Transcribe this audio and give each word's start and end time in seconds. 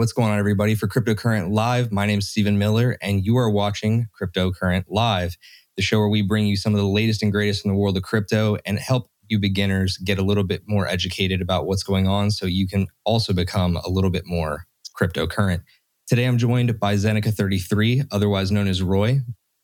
What's 0.00 0.14
going 0.14 0.30
on, 0.30 0.38
everybody? 0.38 0.74
For 0.74 0.88
Cryptocurrent 0.88 1.52
Live, 1.52 1.92
my 1.92 2.06
name 2.06 2.20
is 2.20 2.28
Stephen 2.30 2.58
Miller, 2.58 2.96
and 3.02 3.22
you 3.22 3.36
are 3.36 3.50
watching 3.50 4.06
Cryptocurrent 4.18 4.84
Live, 4.88 5.36
the 5.76 5.82
show 5.82 5.98
where 5.98 6.08
we 6.08 6.22
bring 6.22 6.46
you 6.46 6.56
some 6.56 6.72
of 6.72 6.80
the 6.80 6.86
latest 6.86 7.22
and 7.22 7.30
greatest 7.30 7.66
in 7.66 7.70
the 7.70 7.76
world 7.76 7.98
of 7.98 8.02
crypto 8.02 8.56
and 8.64 8.78
help 8.78 9.10
you 9.28 9.38
beginners 9.38 9.98
get 9.98 10.18
a 10.18 10.22
little 10.22 10.42
bit 10.42 10.62
more 10.66 10.88
educated 10.88 11.42
about 11.42 11.66
what's 11.66 11.82
going 11.82 12.08
on 12.08 12.30
so 12.30 12.46
you 12.46 12.66
can 12.66 12.86
also 13.04 13.34
become 13.34 13.76
a 13.76 13.90
little 13.90 14.08
bit 14.08 14.22
more 14.24 14.64
cryptocurrent. 14.98 15.64
Today, 16.08 16.24
I'm 16.24 16.38
joined 16.38 16.80
by 16.80 16.94
Zeneca33, 16.94 18.06
otherwise 18.10 18.50
known 18.50 18.68
as 18.68 18.82
Roy. 18.82 19.20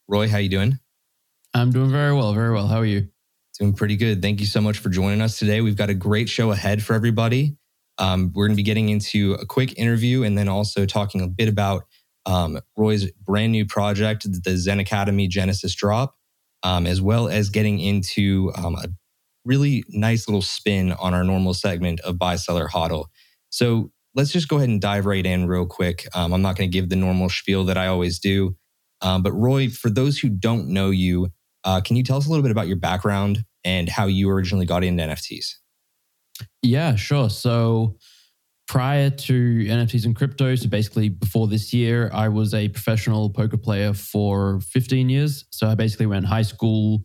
Roy, 0.07 0.29
how 0.29 0.37
you 0.37 0.51
doing? 0.51 0.79
I'm 1.55 1.71
doing 1.71 1.91
very 1.91 2.13
well, 2.13 2.35
very 2.35 2.53
well. 2.53 2.67
How 2.67 2.81
are 2.81 2.85
you? 2.85 3.09
Doing 3.59 3.73
pretty 3.73 3.97
good. 3.97 4.21
Thank 4.21 4.41
you 4.41 4.47
so 4.47 4.61
much 4.61 4.81
for 4.81 4.91
joining 4.91 5.23
us 5.23 5.39
today. 5.39 5.63
We've 5.63 5.79
got 5.79 5.89
a 5.89 5.95
great 5.95 6.29
show 6.29 6.51
ahead 6.51 6.83
for 6.83 6.93
everybody. 6.93 7.57
Um, 7.99 8.33
we're 8.35 8.47
going 8.47 8.57
to 8.57 8.61
be 8.61 8.63
getting 8.63 8.89
into 8.89 9.35
a 9.35 9.47
quick 9.47 9.79
interview 9.79 10.23
and 10.23 10.37
then 10.37 10.49
also 10.49 10.87
talking 10.87 11.21
a 11.21 11.29
bit 11.29 11.49
about 11.49 11.85
um, 12.27 12.59
Roy's 12.77 13.11
brand 13.13 13.53
new 13.53 13.65
project, 13.65 14.27
the 14.45 14.57
Zen 14.57 14.81
Academy 14.81 15.29
Genesis 15.29 15.75
Drop, 15.75 16.17
um, 16.63 16.87
as 16.87 17.01
well 17.01 17.29
as 17.29 17.51
getting 17.51 17.79
into 17.79 18.53
um, 18.57 18.75
a 18.75 18.89
really 19.45 19.85
nice 19.89 20.29
little 20.29 20.43
spin 20.43 20.93
on 20.93 21.15
our 21.15 21.25
normal 21.25 21.55
segment 21.55 22.01
of 22.01 22.19
buy, 22.19 22.37
seller, 22.37 22.69
hodl. 22.69 23.07
So 23.51 23.93
let's 24.15 24.33
just 24.33 24.49
go 24.49 24.57
ahead 24.57 24.69
and 24.69 24.81
dive 24.81 25.07
right 25.07 25.25
in 25.25 25.47
real 25.47 25.67
quick. 25.67 26.07
Um, 26.15 26.33
I'm 26.33 26.43
not 26.43 26.57
going 26.57 26.71
to 26.71 26.73
give 26.73 26.89
the 26.89 26.97
normal 26.97 27.29
spiel 27.29 27.65
that 27.65 27.79
I 27.79 27.87
always 27.87 28.19
do. 28.19 28.57
Um, 29.01 29.23
but 29.23 29.33
Roy, 29.33 29.69
for 29.69 29.91
those 29.91 30.19
who 30.19 30.29
don't 30.29 30.69
know 30.69 30.91
you, 30.91 31.29
uh, 31.65 31.81
can 31.81 31.97
you 31.97 32.03
tell 32.03 32.17
us 32.17 32.27
a 32.27 32.31
little 32.31 32.43
bit 32.43 32.51
about 32.51 32.67
your 32.67 32.77
background 32.77 33.45
and 33.65 33.89
how 33.89 34.07
you 34.07 34.31
originally 34.31 34.67
got 34.67 34.85
into 34.85 35.03
NFTs? 35.03 35.57
Yeah, 36.63 36.97
sure. 36.97 37.31
So 37.31 37.97
prior 38.69 39.11
to 39.11 39.33
NFTs 39.65 40.05
and 40.05 40.17
crypto, 40.17 40.55
so 40.55 40.69
basically 40.69 41.09
before 41.09 41.47
this 41.47 41.73
year, 41.73 42.11
I 42.13 42.29
was 42.29 42.53
a 42.55 42.69
professional 42.69 43.31
poker 43.31 43.57
player 43.57 43.95
for 43.95 44.61
15 44.61 45.09
years. 45.09 45.45
So 45.51 45.69
I 45.69 45.75
basically 45.75 46.07
went 46.07 46.27
high 46.27 46.43
school, 46.43 47.03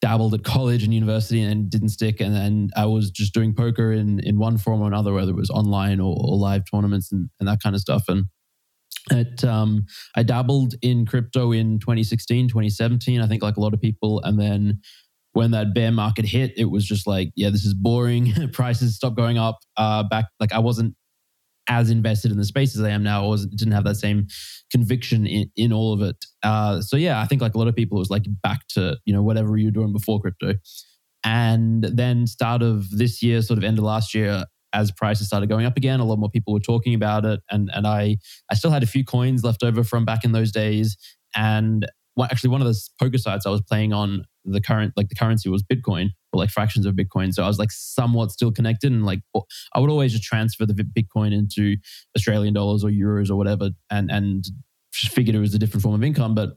dabbled 0.00 0.34
at 0.34 0.44
college 0.44 0.84
and 0.84 0.94
university 0.94 1.42
and 1.42 1.70
didn't 1.70 1.88
stick. 1.88 2.20
And 2.20 2.34
then 2.34 2.70
I 2.76 2.86
was 2.86 3.10
just 3.10 3.34
doing 3.34 3.54
poker 3.54 3.92
in, 3.92 4.20
in 4.20 4.38
one 4.38 4.58
form 4.58 4.80
or 4.82 4.86
another, 4.86 5.12
whether 5.12 5.30
it 5.30 5.36
was 5.36 5.50
online 5.50 6.00
or, 6.00 6.16
or 6.18 6.36
live 6.36 6.62
tournaments 6.70 7.10
and, 7.10 7.28
and 7.40 7.48
that 7.48 7.60
kind 7.62 7.74
of 7.74 7.80
stuff. 7.80 8.04
And 8.08 8.26
it, 9.10 9.44
um, 9.44 9.86
I 10.14 10.22
dabbled 10.22 10.74
in 10.82 11.06
crypto 11.06 11.52
in 11.52 11.78
2016, 11.78 12.48
2017, 12.48 13.20
I 13.20 13.26
think 13.26 13.42
like 13.42 13.56
a 13.56 13.60
lot 13.60 13.74
of 13.74 13.80
people. 13.80 14.20
And 14.22 14.38
then 14.38 14.80
when 15.36 15.50
that 15.50 15.74
bear 15.74 15.92
market 15.92 16.24
hit, 16.24 16.54
it 16.56 16.70
was 16.70 16.82
just 16.86 17.06
like, 17.06 17.30
yeah, 17.36 17.50
this 17.50 17.66
is 17.66 17.74
boring. 17.74 18.32
Prices 18.54 18.96
stopped 18.96 19.18
going 19.18 19.36
up. 19.36 19.58
Uh, 19.76 20.02
back 20.02 20.24
like 20.40 20.50
I 20.50 20.58
wasn't 20.60 20.94
as 21.68 21.90
invested 21.90 22.30
in 22.30 22.38
the 22.38 22.44
space 22.44 22.74
as 22.74 22.82
I 22.82 22.88
am 22.88 23.02
now. 23.02 23.24
I 23.24 23.28
was 23.28 23.44
didn't 23.46 23.74
have 23.74 23.84
that 23.84 23.96
same 23.96 24.28
conviction 24.72 25.26
in, 25.26 25.50
in 25.54 25.74
all 25.74 25.92
of 25.92 26.00
it. 26.00 26.16
Uh, 26.42 26.80
so 26.80 26.96
yeah, 26.96 27.20
I 27.20 27.26
think 27.26 27.42
like 27.42 27.54
a 27.54 27.58
lot 27.58 27.68
of 27.68 27.76
people, 27.76 27.98
it 27.98 28.00
was 28.00 28.08
like 28.08 28.24
back 28.42 28.66
to 28.70 28.96
you 29.04 29.12
know 29.12 29.22
whatever 29.22 29.58
you 29.58 29.66
were 29.66 29.72
doing 29.72 29.92
before 29.92 30.20
crypto. 30.20 30.54
And 31.22 31.84
then 31.84 32.26
start 32.26 32.62
of 32.62 32.88
this 32.90 33.22
year, 33.22 33.42
sort 33.42 33.58
of 33.58 33.64
end 33.64 33.76
of 33.76 33.84
last 33.84 34.14
year, 34.14 34.46
as 34.72 34.90
prices 34.90 35.26
started 35.26 35.50
going 35.50 35.66
up 35.66 35.76
again, 35.76 36.00
a 36.00 36.04
lot 36.04 36.18
more 36.18 36.30
people 36.30 36.54
were 36.54 36.60
talking 36.60 36.94
about 36.94 37.26
it, 37.26 37.40
and 37.50 37.68
and 37.74 37.86
I 37.86 38.16
I 38.50 38.54
still 38.54 38.70
had 38.70 38.82
a 38.82 38.86
few 38.86 39.04
coins 39.04 39.44
left 39.44 39.62
over 39.62 39.84
from 39.84 40.06
back 40.06 40.24
in 40.24 40.32
those 40.32 40.50
days, 40.50 40.96
and 41.34 41.86
well, 42.16 42.28
actually 42.30 42.50
one 42.50 42.62
of 42.62 42.66
the 42.66 42.80
poker 42.98 43.18
sites 43.18 43.44
I 43.44 43.50
was 43.50 43.60
playing 43.60 43.92
on 43.92 44.24
the 44.46 44.60
current 44.60 44.92
like 44.96 45.08
the 45.08 45.14
currency 45.14 45.48
was 45.48 45.62
Bitcoin 45.62 46.10
or 46.32 46.38
like 46.38 46.50
fractions 46.50 46.86
of 46.86 46.94
Bitcoin. 46.94 47.32
So 47.32 47.42
I 47.42 47.48
was 47.48 47.58
like 47.58 47.72
somewhat 47.72 48.30
still 48.30 48.52
connected 48.52 48.92
and 48.92 49.04
like 49.04 49.20
I 49.74 49.80
would 49.80 49.90
always 49.90 50.12
just 50.12 50.24
transfer 50.24 50.66
the 50.66 50.74
Bitcoin 50.74 51.32
into 51.32 51.76
Australian 52.16 52.54
dollars 52.54 52.84
or 52.84 52.90
euros 52.90 53.30
or 53.30 53.36
whatever 53.36 53.70
and 53.90 54.10
and 54.10 54.44
figured 54.92 55.36
it 55.36 55.40
was 55.40 55.54
a 55.54 55.58
different 55.58 55.82
form 55.82 55.94
of 55.94 56.04
income. 56.04 56.34
But 56.34 56.50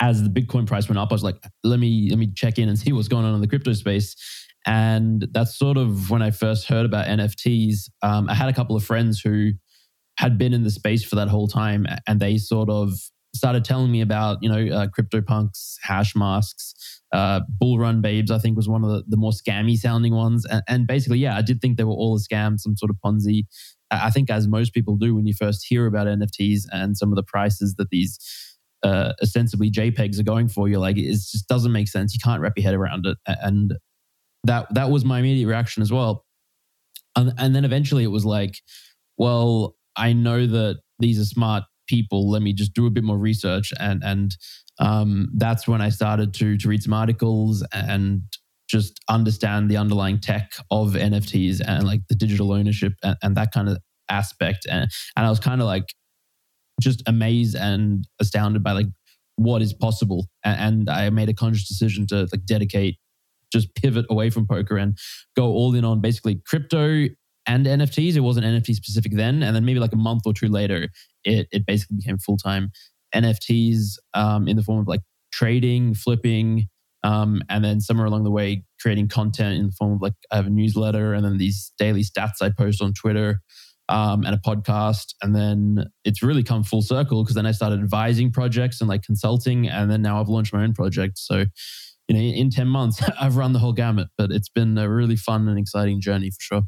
as 0.00 0.22
the 0.22 0.28
Bitcoin 0.28 0.66
price 0.66 0.88
went 0.88 0.98
up, 0.98 1.10
I 1.10 1.14
was 1.14 1.24
like, 1.24 1.42
let 1.64 1.80
me 1.80 2.08
let 2.10 2.18
me 2.18 2.30
check 2.34 2.58
in 2.58 2.68
and 2.68 2.78
see 2.78 2.92
what's 2.92 3.08
going 3.08 3.24
on 3.24 3.34
in 3.34 3.40
the 3.40 3.48
crypto 3.48 3.72
space. 3.72 4.14
And 4.66 5.26
that's 5.32 5.58
sort 5.58 5.76
of 5.76 6.10
when 6.10 6.22
I 6.22 6.30
first 6.30 6.68
heard 6.68 6.84
about 6.84 7.06
NFTs. 7.06 7.90
Um, 8.02 8.28
I 8.28 8.34
had 8.34 8.48
a 8.48 8.52
couple 8.52 8.76
of 8.76 8.84
friends 8.84 9.20
who 9.20 9.52
had 10.18 10.36
been 10.36 10.52
in 10.52 10.64
the 10.64 10.70
space 10.70 11.04
for 11.04 11.16
that 11.16 11.28
whole 11.28 11.48
time, 11.48 11.86
and 12.06 12.20
they 12.20 12.38
sort 12.38 12.68
of 12.68 12.92
started 13.34 13.64
telling 13.64 13.90
me 13.90 14.00
about 14.00 14.38
you 14.42 14.48
know 14.48 14.74
uh, 14.74 14.86
CryptoPunks, 14.88 15.76
Hashmasks, 15.86 16.74
uh, 17.12 17.40
Bull 17.48 17.78
Run 17.78 18.00
Babes, 18.00 18.30
I 18.30 18.38
think, 18.38 18.56
was 18.56 18.68
one 18.68 18.84
of 18.84 18.90
the, 18.90 19.04
the 19.08 19.16
more 19.16 19.32
scammy 19.32 19.76
sounding 19.76 20.14
ones. 20.14 20.44
And, 20.44 20.62
and, 20.68 20.86
basically, 20.86 21.18
yeah, 21.18 21.36
I 21.36 21.42
did 21.42 21.60
think 21.60 21.76
they 21.76 21.84
were 21.84 21.92
all 21.92 22.16
a 22.16 22.18
scam, 22.18 22.58
some 22.58 22.76
sort 22.76 22.90
of 22.90 22.96
Ponzi. 23.04 23.44
I 23.90 24.10
think, 24.10 24.28
as 24.30 24.46
most 24.46 24.74
people 24.74 24.96
do 24.96 25.14
when 25.14 25.26
you 25.26 25.32
first 25.32 25.64
hear 25.66 25.86
about 25.86 26.06
NFTs 26.06 26.64
and 26.70 26.96
some 26.96 27.10
of 27.10 27.16
the 27.16 27.22
prices 27.22 27.74
that 27.76 27.88
these 27.90 28.18
uh, 28.82 29.12
ostensibly 29.22 29.70
JPEGs 29.70 30.20
are 30.20 30.24
going 30.24 30.48
for, 30.48 30.68
you're 30.68 30.80
like, 30.80 30.98
it 30.98 31.10
just 31.10 31.48
doesn't 31.48 31.72
make 31.72 31.88
sense. 31.88 32.12
You 32.12 32.20
can't 32.22 32.42
wrap 32.42 32.52
your 32.56 32.64
head 32.64 32.74
around 32.74 33.06
it. 33.06 33.16
And 33.26 33.74
that 34.44 34.72
that 34.74 34.90
was 34.90 35.04
my 35.04 35.20
immediate 35.20 35.46
reaction 35.46 35.82
as 35.82 35.90
well. 35.90 36.26
And, 37.16 37.32
and 37.38 37.56
then 37.56 37.64
eventually 37.64 38.04
it 38.04 38.08
was 38.08 38.26
like, 38.26 38.56
well, 39.16 39.76
I 39.96 40.12
know 40.12 40.46
that 40.46 40.80
these 40.98 41.18
are 41.18 41.24
smart 41.24 41.64
people. 41.88 42.30
Let 42.30 42.42
me 42.42 42.52
just 42.52 42.74
do 42.74 42.86
a 42.86 42.90
bit 42.90 43.04
more 43.04 43.18
research 43.18 43.72
and 43.78 44.02
and 44.04 44.36
um, 44.80 45.28
that's 45.34 45.66
when 45.66 45.80
I 45.80 45.88
started 45.88 46.34
to 46.34 46.56
to 46.58 46.68
read 46.68 46.82
some 46.82 46.92
articles 46.92 47.64
and 47.72 48.22
just 48.68 49.00
understand 49.08 49.70
the 49.70 49.76
underlying 49.76 50.20
tech 50.20 50.52
of 50.70 50.92
NFTs 50.92 51.60
and 51.66 51.86
like 51.86 52.00
the 52.08 52.14
digital 52.14 52.52
ownership 52.52 52.92
and, 53.02 53.16
and 53.22 53.36
that 53.36 53.52
kind 53.52 53.68
of 53.68 53.78
aspect. 54.08 54.66
And 54.70 54.90
and 55.16 55.26
I 55.26 55.30
was 55.30 55.40
kind 55.40 55.60
of 55.60 55.66
like 55.66 55.94
just 56.80 57.02
amazed 57.06 57.56
and 57.56 58.06
astounded 58.20 58.62
by 58.62 58.72
like 58.72 58.86
what 59.36 59.62
is 59.62 59.72
possible. 59.72 60.26
And, 60.44 60.88
and 60.88 60.90
I 60.90 61.10
made 61.10 61.28
a 61.28 61.34
conscious 61.34 61.66
decision 61.66 62.06
to 62.08 62.28
like 62.32 62.44
dedicate, 62.44 62.98
just 63.52 63.74
pivot 63.74 64.06
away 64.10 64.30
from 64.30 64.46
poker 64.46 64.76
and 64.76 64.96
go 65.36 65.46
all 65.46 65.74
in 65.74 65.84
on 65.84 66.00
basically 66.00 66.40
crypto 66.46 67.06
and 67.46 67.66
NFTs. 67.66 68.16
It 68.16 68.20
wasn't 68.20 68.46
NFT 68.46 68.74
specific 68.74 69.12
then, 69.14 69.42
and 69.42 69.56
then 69.56 69.64
maybe 69.64 69.80
like 69.80 69.92
a 69.92 69.96
month 69.96 70.22
or 70.26 70.34
two 70.34 70.48
later, 70.48 70.88
it 71.24 71.48
it 71.50 71.66
basically 71.66 71.96
became 71.96 72.18
full 72.18 72.36
time 72.36 72.70
NFTs 73.14 73.96
um, 74.14 74.48
in 74.48 74.56
the 74.56 74.62
form 74.62 74.80
of 74.80 74.88
like 74.88 75.02
trading, 75.32 75.94
flipping, 75.94 76.68
um, 77.04 77.42
and 77.48 77.64
then 77.64 77.80
somewhere 77.80 78.06
along 78.06 78.24
the 78.24 78.30
way 78.30 78.64
creating 78.80 79.08
content 79.08 79.58
in 79.58 79.66
the 79.66 79.72
form 79.72 79.92
of 79.92 80.02
like 80.02 80.14
I 80.30 80.36
have 80.36 80.46
a 80.46 80.50
newsletter 80.50 81.14
and 81.14 81.24
then 81.24 81.38
these 81.38 81.72
daily 81.78 82.02
stats 82.02 82.42
I 82.42 82.50
post 82.50 82.82
on 82.82 82.92
Twitter 82.92 83.40
um, 83.88 84.24
and 84.24 84.34
a 84.34 84.38
podcast, 84.38 85.14
and 85.22 85.34
then 85.34 85.86
it's 86.04 86.22
really 86.22 86.42
come 86.42 86.62
full 86.62 86.82
circle 86.82 87.22
because 87.22 87.34
then 87.34 87.46
I 87.46 87.52
started 87.52 87.80
advising 87.80 88.30
projects 88.30 88.80
and 88.80 88.88
like 88.88 89.02
consulting, 89.02 89.68
and 89.68 89.90
then 89.90 90.02
now 90.02 90.20
I've 90.20 90.28
launched 90.28 90.52
my 90.52 90.62
own 90.62 90.74
project. 90.74 91.18
So 91.18 91.44
you 92.08 92.14
know, 92.14 92.20
in 92.20 92.50
ten 92.50 92.68
months 92.68 93.02
I've 93.20 93.36
run 93.36 93.52
the 93.52 93.58
whole 93.58 93.72
gamut, 93.72 94.08
but 94.18 94.30
it's 94.30 94.48
been 94.48 94.76
a 94.76 94.88
really 94.88 95.16
fun 95.16 95.48
and 95.48 95.58
exciting 95.58 96.00
journey 96.00 96.30
for 96.30 96.40
sure. 96.40 96.62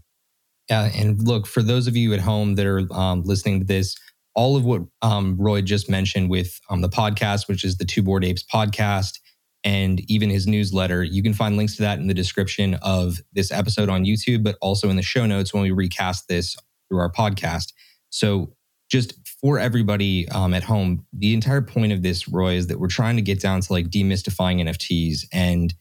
Yeah, 0.71 0.91
and 0.95 1.21
look 1.27 1.47
for 1.47 1.63
those 1.63 1.87
of 1.89 1.97
you 1.97 2.15
at 2.15 2.21
home 2.21 2.55
that 2.55 2.67
are 2.67 2.87
um, 2.93 3.23
listening 3.25 3.61
to 3.61 3.67
this 3.67 3.97
all 4.35 4.57
of 4.57 4.65
what 4.65 4.83
um, 5.03 5.37
Roy 5.39 5.63
just 5.63 5.91
mentioned 5.91 6.31
with 6.31 6.61
um, 6.71 6.81
the 6.81 6.89
podcast, 6.89 7.49
which 7.49 7.65
is 7.65 7.77
the 7.77 7.85
Two 7.85 8.03
Bored 8.03 8.25
Apes 8.25 8.45
podcast, 8.45 9.19
and 9.65 10.01
even 10.11 10.31
his 10.31 10.47
newsletter. 10.47 11.03
You 11.03 11.23
can 11.23 11.35
find 11.35 11.57
links 11.57 11.77
to 11.77 11.83
that 11.83 11.99
in 11.99 12.07
the 12.07 12.15
description 12.15 12.75
of 12.83 13.19
this 13.33 13.51
episode 13.53 13.89
on 13.89 14.05
YouTube, 14.05 14.43
but 14.43 14.57
also 14.61 14.89
in 14.89 14.97
the 14.97 15.03
show 15.03 15.27
notes 15.27 15.53
when 15.53 15.63
we 15.63 15.71
recast 15.71 16.29
this 16.29 16.57
through 16.89 16.99
our 16.99 17.13
podcast. 17.13 17.73
So, 18.11 18.55
just 18.91 19.15
for 19.41 19.59
everybody 19.61 20.29
um, 20.31 20.53
at 20.53 20.65
home, 20.65 21.07
the 21.13 21.33
entire 21.33 21.63
point 21.63 21.93
of 21.93 22.03
this, 22.03 22.29
Roy, 22.29 22.55
is 22.55 22.67
that 22.67 22.81
we're 22.81 22.89
trying 22.89 23.15
to 23.17 23.23
get 23.23 23.41
down 23.41 23.61
to 23.61 23.73
like 23.73 23.89
demystifying 23.89 24.61
NFTs 24.63 25.27
and 25.33 25.73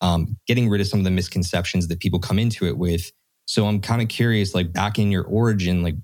um, 0.00 0.36
getting 0.46 0.68
rid 0.68 0.80
of 0.80 0.86
some 0.86 1.00
of 1.00 1.04
the 1.04 1.10
misconceptions 1.10 1.88
that 1.88 1.98
people 1.98 2.20
come 2.20 2.38
into 2.38 2.66
it 2.66 2.78
with. 2.78 3.10
So, 3.46 3.66
I'm 3.66 3.80
kind 3.80 4.02
of 4.02 4.08
curious, 4.08 4.54
like 4.54 4.72
back 4.72 4.98
in 4.98 5.10
your 5.10 5.24
origin, 5.24 5.82
like 5.82 5.96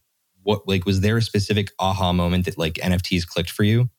what, 0.43 0.67
like, 0.67 0.87
was 0.87 1.01
there 1.01 1.17
a 1.17 1.23
specific 1.23 1.71
aha 1.79 2.13
moment 2.13 2.47
that 2.47 2.59
like 2.59 2.75
NFTs 2.75 3.27
clicked 3.27 3.51
for 3.51 3.65
you? 3.65 3.91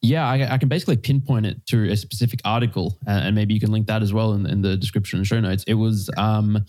Yeah, 0.00 0.28
I, 0.28 0.54
I, 0.54 0.58
can 0.58 0.68
basically 0.68 0.96
pinpoint 0.96 1.44
it 1.46 1.66
to 1.66 1.90
a 1.90 1.96
specific 1.96 2.40
article, 2.44 2.96
and 3.06 3.34
maybe 3.34 3.52
you 3.52 3.58
can 3.58 3.72
link 3.72 3.88
that 3.88 4.00
as 4.00 4.12
well 4.12 4.32
in, 4.32 4.46
in 4.46 4.62
the 4.62 4.76
description 4.76 5.18
and 5.18 5.26
show 5.26 5.40
notes. 5.40 5.64
It 5.66 5.74
was 5.74 6.08
um, 6.16 6.64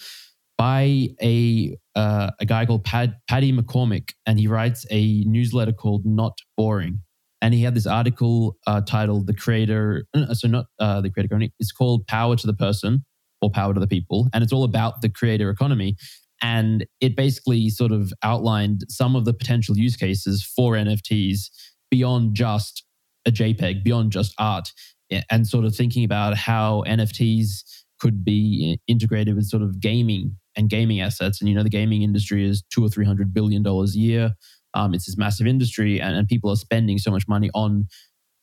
by 0.60 1.08
a 1.22 1.78
uh, 1.96 2.32
a 2.40 2.46
guy 2.46 2.66
called 2.66 2.84
Pad, 2.84 3.16
Packy 3.30 3.54
McCormick, 3.54 4.10
and 4.26 4.38
he 4.38 4.48
writes 4.48 4.86
a 4.92 5.24
newsletter 5.26 5.72
called 5.72 6.06
Not 6.06 6.38
Boring. 6.58 7.00
And 7.42 7.54
he 7.54 7.64
had 7.64 7.74
this 7.76 7.88
article 7.88 8.58
uh, 8.68 8.82
titled 8.82 9.28
"The 9.28 9.34
Creator," 9.34 10.06
uh, 10.14 10.34
so 10.34 10.50
not 10.50 10.66
uh, 10.80 11.00
the 11.00 11.10
creator 11.10 11.28
economy. 11.28 11.54
It's 11.60 11.72
called 11.72 12.08
"Power 12.08 12.36
to 12.36 12.46
the 12.46 12.54
Person" 12.54 13.06
or 13.42 13.50
"Power 13.50 13.74
to 13.74 13.80
the 13.80 13.88
People," 13.88 14.28
and 14.34 14.44
it's 14.44 14.52
all 14.52 14.66
about 14.66 15.02
the 15.02 15.10
creator 15.10 15.50
economy. 15.50 15.96
And 16.42 16.86
it 17.02 17.16
basically 17.16 17.70
sort 17.70 17.92
of 17.92 18.14
outlined 18.24 18.86
some 18.90 19.16
of 19.16 19.26
the 19.26 19.34
potential 19.34 19.78
use 19.78 19.96
cases 19.96 20.44
for 20.44 20.74
NFTs 20.74 21.50
beyond 21.92 22.36
just 22.36 22.84
a 23.26 23.32
JPEG 23.32 23.84
beyond 23.84 24.12
just 24.12 24.34
art 24.40 24.72
and 25.30 25.48
sort 25.48 25.66
of 25.66 25.76
thinking 25.76 26.04
about 26.04 26.36
how 26.38 26.84
NFTs 26.88 27.64
could 28.00 28.24
be 28.24 28.80
integrated 28.88 29.36
with 29.36 29.46
sort 29.46 29.64
of 29.64 29.80
gaming 29.80 30.38
and 30.56 30.70
gaming 30.70 31.02
assets. 31.02 31.42
And 31.42 31.50
you 31.50 31.56
know, 31.56 31.64
the 31.64 31.70
gaming 31.70 32.02
industry 32.02 32.48
is 32.48 32.64
two 32.72 32.84
or 32.84 32.90
three 32.90 33.06
hundred 33.06 33.34
billion 33.34 33.64
dollars 33.64 33.96
a 33.96 34.00
year. 34.00 34.34
Um, 34.74 34.94
it's 34.94 35.08
this 35.08 35.18
massive 35.18 35.48
industry, 35.48 36.00
and, 36.00 36.16
and 36.16 36.28
people 36.28 36.52
are 36.52 36.56
spending 36.56 37.00
so 37.00 37.12
much 37.12 37.28
money 37.28 37.50
on 37.54 37.88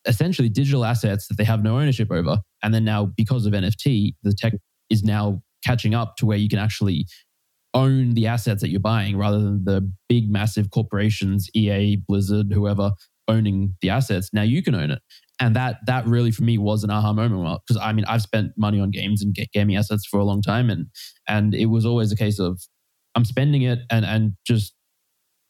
essentially 0.07 0.49
digital 0.49 0.85
assets 0.85 1.29
that 1.29 1.37
they 1.37 1.45
have 1.45 1.63
no 1.63 1.79
ownership 1.79 2.11
over. 2.11 2.39
And 2.63 2.75
then 2.75 2.85
now, 2.85 3.07
because 3.17 3.47
of 3.47 3.53
NFT, 3.53 4.15
the 4.23 4.33
tech 4.33 4.55
is 4.91 5.03
now 5.03 5.43
catching 5.65 5.95
up 5.95 6.17
to 6.17 6.27
where 6.27 6.39
you 6.39 6.49
can 6.49 6.59
actually 6.59 7.07
own 7.77 8.15
the 8.15 8.27
assets 8.27 8.63
that 8.63 8.71
you're 8.71 8.81
buying 8.81 9.17
rather 9.17 9.39
than 9.39 9.65
the 9.65 9.89
big, 10.09 10.31
massive 10.31 10.71
corporations, 10.71 11.49
EA, 11.55 11.97
Blizzard, 12.09 12.47
whoever, 12.53 12.91
owning 13.29 13.75
the 13.83 13.91
assets. 13.91 14.31
Now 14.33 14.43
you 14.43 14.63
can 14.63 14.75
own 14.75 14.91
it. 14.91 15.01
And 15.39 15.55
that 15.55 15.77
that 15.87 16.07
really 16.07 16.31
for 16.31 16.45
me 16.45 16.57
was 16.57 16.83
an 16.83 16.91
aha 16.91 17.13
moment 17.13 17.61
because 17.67 17.81
I 17.81 17.93
mean 17.93 18.07
I've 18.07 18.23
spent 18.23 18.53
money 18.57 18.81
on 18.81 18.91
games 18.91 19.23
and 19.23 19.37
gaming 19.53 19.77
assets 19.77 20.07
for 20.11 20.19
a 20.19 20.25
long 20.25 20.41
time 20.41 20.71
and 20.71 20.87
and 21.29 21.55
it 21.55 21.67
was 21.67 21.85
always 21.85 22.11
a 22.11 22.17
case 22.17 22.39
of 22.39 22.59
I'm 23.15 23.27
spending 23.27 23.63
it 23.63 23.81
and 23.91 24.07
and 24.07 24.33
just 24.47 24.75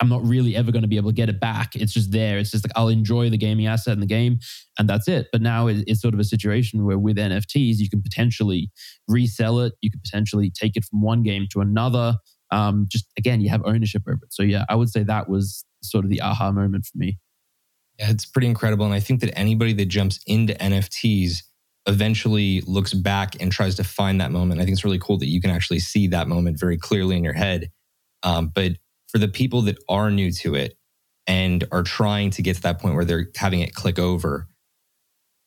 I'm 0.01 0.09
not 0.09 0.27
really 0.27 0.55
ever 0.55 0.73
going 0.73 0.83
to 0.83 0.89
be 0.89 0.99
able 0.99 1.11
to 1.11 1.15
get 1.15 1.29
it 1.29 1.41
back. 1.41 1.75
It's 1.75 1.93
just 1.93 2.13
there. 2.13 2.39
It's 2.39 2.51
just 2.51 2.65
like 2.65 2.73
I'll 2.77 2.89
enjoy 2.89 3.31
the 3.31 3.39
gaming 3.39 3.67
asset 3.67 3.95
in 3.95 4.01
the 4.01 4.07
game, 4.07 4.39
and 4.79 4.89
that's 4.89 5.09
it. 5.09 5.29
But 5.33 5.41
now 5.41 5.69
it's 5.69 6.01
sort 6.01 6.15
of 6.15 6.21
a 6.21 6.25
situation 6.25 6.85
where 6.85 6.99
with 6.99 7.17
NFTs, 7.17 7.79
you 7.79 7.89
can 7.89 8.03
potentially 8.03 8.71
resell 9.09 9.61
it. 9.61 9.73
You 9.81 9.91
could 9.91 10.03
potentially 10.03 10.51
take 10.51 10.77
it 10.77 10.85
from 10.85 11.01
one 11.01 11.23
game 11.23 11.47
to 11.53 11.61
another. 11.61 12.17
Um, 12.51 12.87
just 12.89 13.07
again, 13.17 13.41
you 13.41 13.49
have 13.49 13.63
ownership 13.65 14.03
over 14.07 14.21
it. 14.23 14.33
So 14.33 14.43
yeah, 14.43 14.65
I 14.69 14.75
would 14.75 14.91
say 14.91 15.03
that 15.03 15.29
was 15.29 15.65
sort 15.83 16.05
of 16.05 16.11
the 16.11 16.21
aha 16.21 16.53
moment 16.53 16.87
for 16.87 16.99
me. 16.99 17.19
Yeah, 17.99 18.11
it's 18.11 18.27
pretty 18.27 18.49
incredible. 18.49 18.85
And 18.85 18.95
I 18.95 19.01
think 19.01 19.21
that 19.21 19.37
anybody 19.37 19.73
that 19.73 19.87
jumps 19.87 20.21
into 20.27 20.53
NFTs 20.55 21.43
eventually 21.87 22.61
looks 22.63 22.93
back 22.93 23.41
and 23.41 23.51
tries 23.51 23.77
to 23.77 23.85
find 23.85 24.21
that 24.21 24.33
moment. 24.33 24.61
I 24.61 24.65
think 24.65 24.75
it's 24.75 24.85
really 24.85 24.99
cool 24.99 25.19
that 25.19 25.29
you 25.29 25.41
can 25.41 25.51
actually 25.51 25.79
see 25.79 26.09
that 26.09 26.29
moment 26.29 26.59
very 26.61 26.77
clearly 26.77 27.17
in 27.17 27.25
your 27.25 27.33
head. 27.33 27.71
Um, 28.23 28.51
but 28.55 28.73
for 29.17 29.21
the 29.21 29.29
people 29.29 29.63
that 29.63 29.79
are 29.89 30.11
new 30.11 30.31
to 30.31 30.55
it 30.55 30.77
and 31.27 31.65
are 31.73 31.83
trying 31.83 32.29
to 32.29 32.43
get 32.43 32.55
to 32.55 32.61
that 32.61 32.79
point 32.79 32.95
where 32.95 33.05
they're 33.07 33.29
having 33.35 33.61
it 33.61 33.75
click 33.75 33.99
over, 33.99 34.47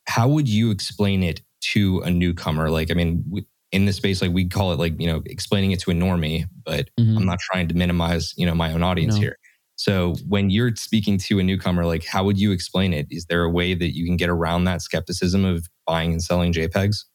how 0.08 0.28
would 0.28 0.50
you 0.50 0.72
explain 0.72 1.22
it 1.22 1.42
to 1.62 2.00
a 2.00 2.10
newcomer? 2.10 2.72
Like, 2.72 2.90
I 2.90 2.96
mean, 2.96 3.46
in 3.72 3.86
this 3.86 3.98
space, 3.98 4.24
like 4.24 4.32
we 4.32 4.50
call 4.50 4.74
it 4.74 4.80
like, 4.80 5.00
you 5.00 5.06
know, 5.06 5.22
explaining 5.28 5.70
it 5.70 5.80
to 5.82 5.92
a 5.92 5.94
normie, 5.94 6.46
but 6.66 6.90
mm-hmm. 7.00 7.16
I'm 7.16 7.28
not 7.28 7.38
trying 7.38 7.68
to 7.68 7.76
minimize, 7.76 8.34
you 8.38 8.48
know, 8.48 8.56
my 8.56 8.74
own 8.74 8.82
audience 8.82 9.14
no. 9.18 9.22
here. 9.22 9.38
So 9.76 10.16
when 10.28 10.50
you're 10.50 10.76
speaking 10.76 11.20
to 11.20 11.38
a 11.38 11.44
newcomer, 11.44 11.86
like 11.86 12.04
how 12.08 12.24
would 12.24 12.40
you 12.40 12.52
explain 12.52 12.92
it? 12.92 13.06
Is 13.12 13.28
there 13.28 13.44
a 13.44 13.52
way 13.52 13.76
that 13.76 13.96
you 13.96 14.04
can 14.04 14.18
get 14.18 14.30
around 14.30 14.64
that 14.64 14.82
skepticism 14.82 15.46
of 15.46 15.68
buying 15.86 16.12
and 16.12 16.24
selling 16.24 16.54
JPEGs? 16.54 17.06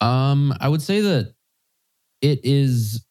Um, 0.00 0.54
I 0.58 0.70
would 0.70 0.80
say 0.80 1.02
that 1.02 1.34
it 2.22 2.40
is. 2.42 3.04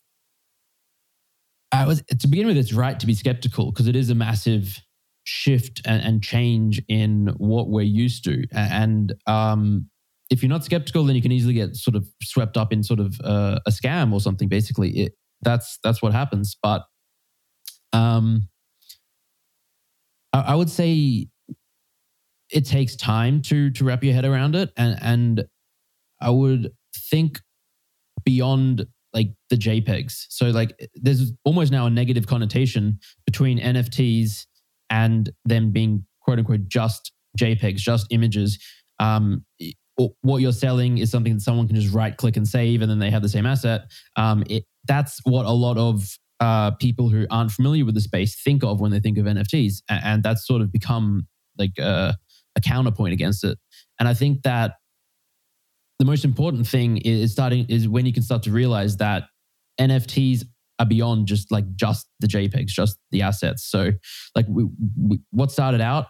I 1.71 1.85
was 1.85 2.03
to 2.03 2.27
begin 2.27 2.47
with, 2.47 2.57
it's 2.57 2.73
right 2.73 2.99
to 2.99 3.05
be 3.05 3.13
skeptical 3.13 3.71
because 3.71 3.87
it 3.87 3.95
is 3.95 4.09
a 4.09 4.15
massive 4.15 4.79
shift 5.23 5.81
and, 5.85 6.01
and, 6.01 6.23
change 6.23 6.81
in 6.87 7.27
what 7.37 7.69
we're 7.69 7.81
used 7.81 8.23
to. 8.23 8.43
And 8.51 9.13
um, 9.27 9.87
if 10.31 10.41
you're 10.41 10.49
not 10.49 10.65
skeptical, 10.65 11.03
then 11.03 11.15
you 11.15 11.21
can 11.21 11.31
easily 11.31 11.53
get 11.53 11.75
sort 11.75 11.95
of 11.95 12.07
swept 12.23 12.57
up 12.57 12.73
in 12.73 12.81
sort 12.83 12.99
of 12.99 13.19
uh, 13.23 13.59
a 13.67 13.69
scam 13.69 14.11
or 14.11 14.19
something. 14.19 14.47
Basically, 14.47 14.89
it, 14.91 15.13
that's 15.41 15.77
that's 15.83 16.01
what 16.01 16.13
happens. 16.13 16.57
But 16.61 16.83
um, 17.93 18.49
I, 20.33 20.39
I 20.39 20.55
would 20.55 20.69
say 20.69 21.27
it 22.49 22.65
takes 22.65 22.95
time 22.95 23.41
to 23.43 23.69
to 23.71 23.83
wrap 23.83 24.03
your 24.03 24.13
head 24.13 24.25
around 24.25 24.55
it, 24.55 24.71
and 24.75 24.97
and 25.01 25.45
I 26.19 26.31
would 26.31 26.71
think 27.09 27.39
beyond 28.23 28.85
like 29.13 29.31
the 29.49 29.55
JPEGs. 29.55 30.25
So 30.29 30.47
like 30.47 30.73
there's 30.95 31.31
almost 31.43 31.71
now 31.71 31.85
a 31.85 31.89
negative 31.89 32.27
connotation 32.27 32.99
between 33.25 33.59
NFTs 33.59 34.45
and 34.89 35.29
them 35.45 35.71
being 35.71 36.05
quote 36.21 36.39
unquote 36.39 36.67
just 36.67 37.11
JPEGs, 37.37 37.77
just 37.77 38.07
images. 38.11 38.63
Um, 38.99 39.45
what 40.21 40.37
you're 40.37 40.53
selling 40.53 40.97
is 40.99 41.11
something 41.11 41.33
that 41.33 41.41
someone 41.41 41.67
can 41.67 41.75
just 41.75 41.93
right 41.93 42.15
click 42.15 42.37
and 42.37 42.47
save, 42.47 42.81
and 42.81 42.89
then 42.89 42.99
they 42.99 43.09
have 43.09 43.21
the 43.21 43.29
same 43.29 43.45
asset. 43.45 43.81
Um, 44.15 44.43
it, 44.49 44.63
that's 44.85 45.19
what 45.25 45.45
a 45.45 45.51
lot 45.51 45.77
of 45.77 46.17
uh, 46.39 46.71
people 46.71 47.09
who 47.09 47.25
aren't 47.29 47.51
familiar 47.51 47.83
with 47.83 47.95
the 47.95 48.01
space 48.01 48.41
think 48.41 48.63
of 48.63 48.79
when 48.79 48.91
they 48.91 48.99
think 48.99 49.17
of 49.17 49.25
NFTs, 49.25 49.81
and, 49.89 50.23
that's 50.23 50.47
sort 50.47 50.61
of 50.61 50.71
become 50.71 51.27
like 51.57 51.77
a, 51.77 52.15
a 52.55 52.61
counterpoint 52.61 53.13
against 53.13 53.43
it. 53.43 53.57
And 53.99 54.07
I 54.07 54.13
think 54.13 54.43
that 54.43 54.75
the 55.99 56.05
most 56.05 56.23
important 56.23 56.65
thing 56.65 56.97
is 56.97 57.31
starting 57.31 57.65
is 57.67 57.87
when 57.87 58.05
you 58.05 58.13
can 58.13 58.23
start 58.23 58.43
to 58.43 58.51
realize 58.51 58.97
that 58.97 59.23
NFTs 59.79 60.45
are 60.79 60.85
beyond 60.85 61.27
just 61.27 61.51
like 61.51 61.65
just 61.75 62.07
the 62.21 62.27
JPEGs, 62.27 62.67
just 62.67 62.97
the 63.11 63.21
assets. 63.21 63.65
So, 63.69 63.91
like, 64.33 64.45
we, 64.47 64.65
we, 64.97 65.19
what 65.31 65.51
started 65.51 65.81
out 65.81 66.07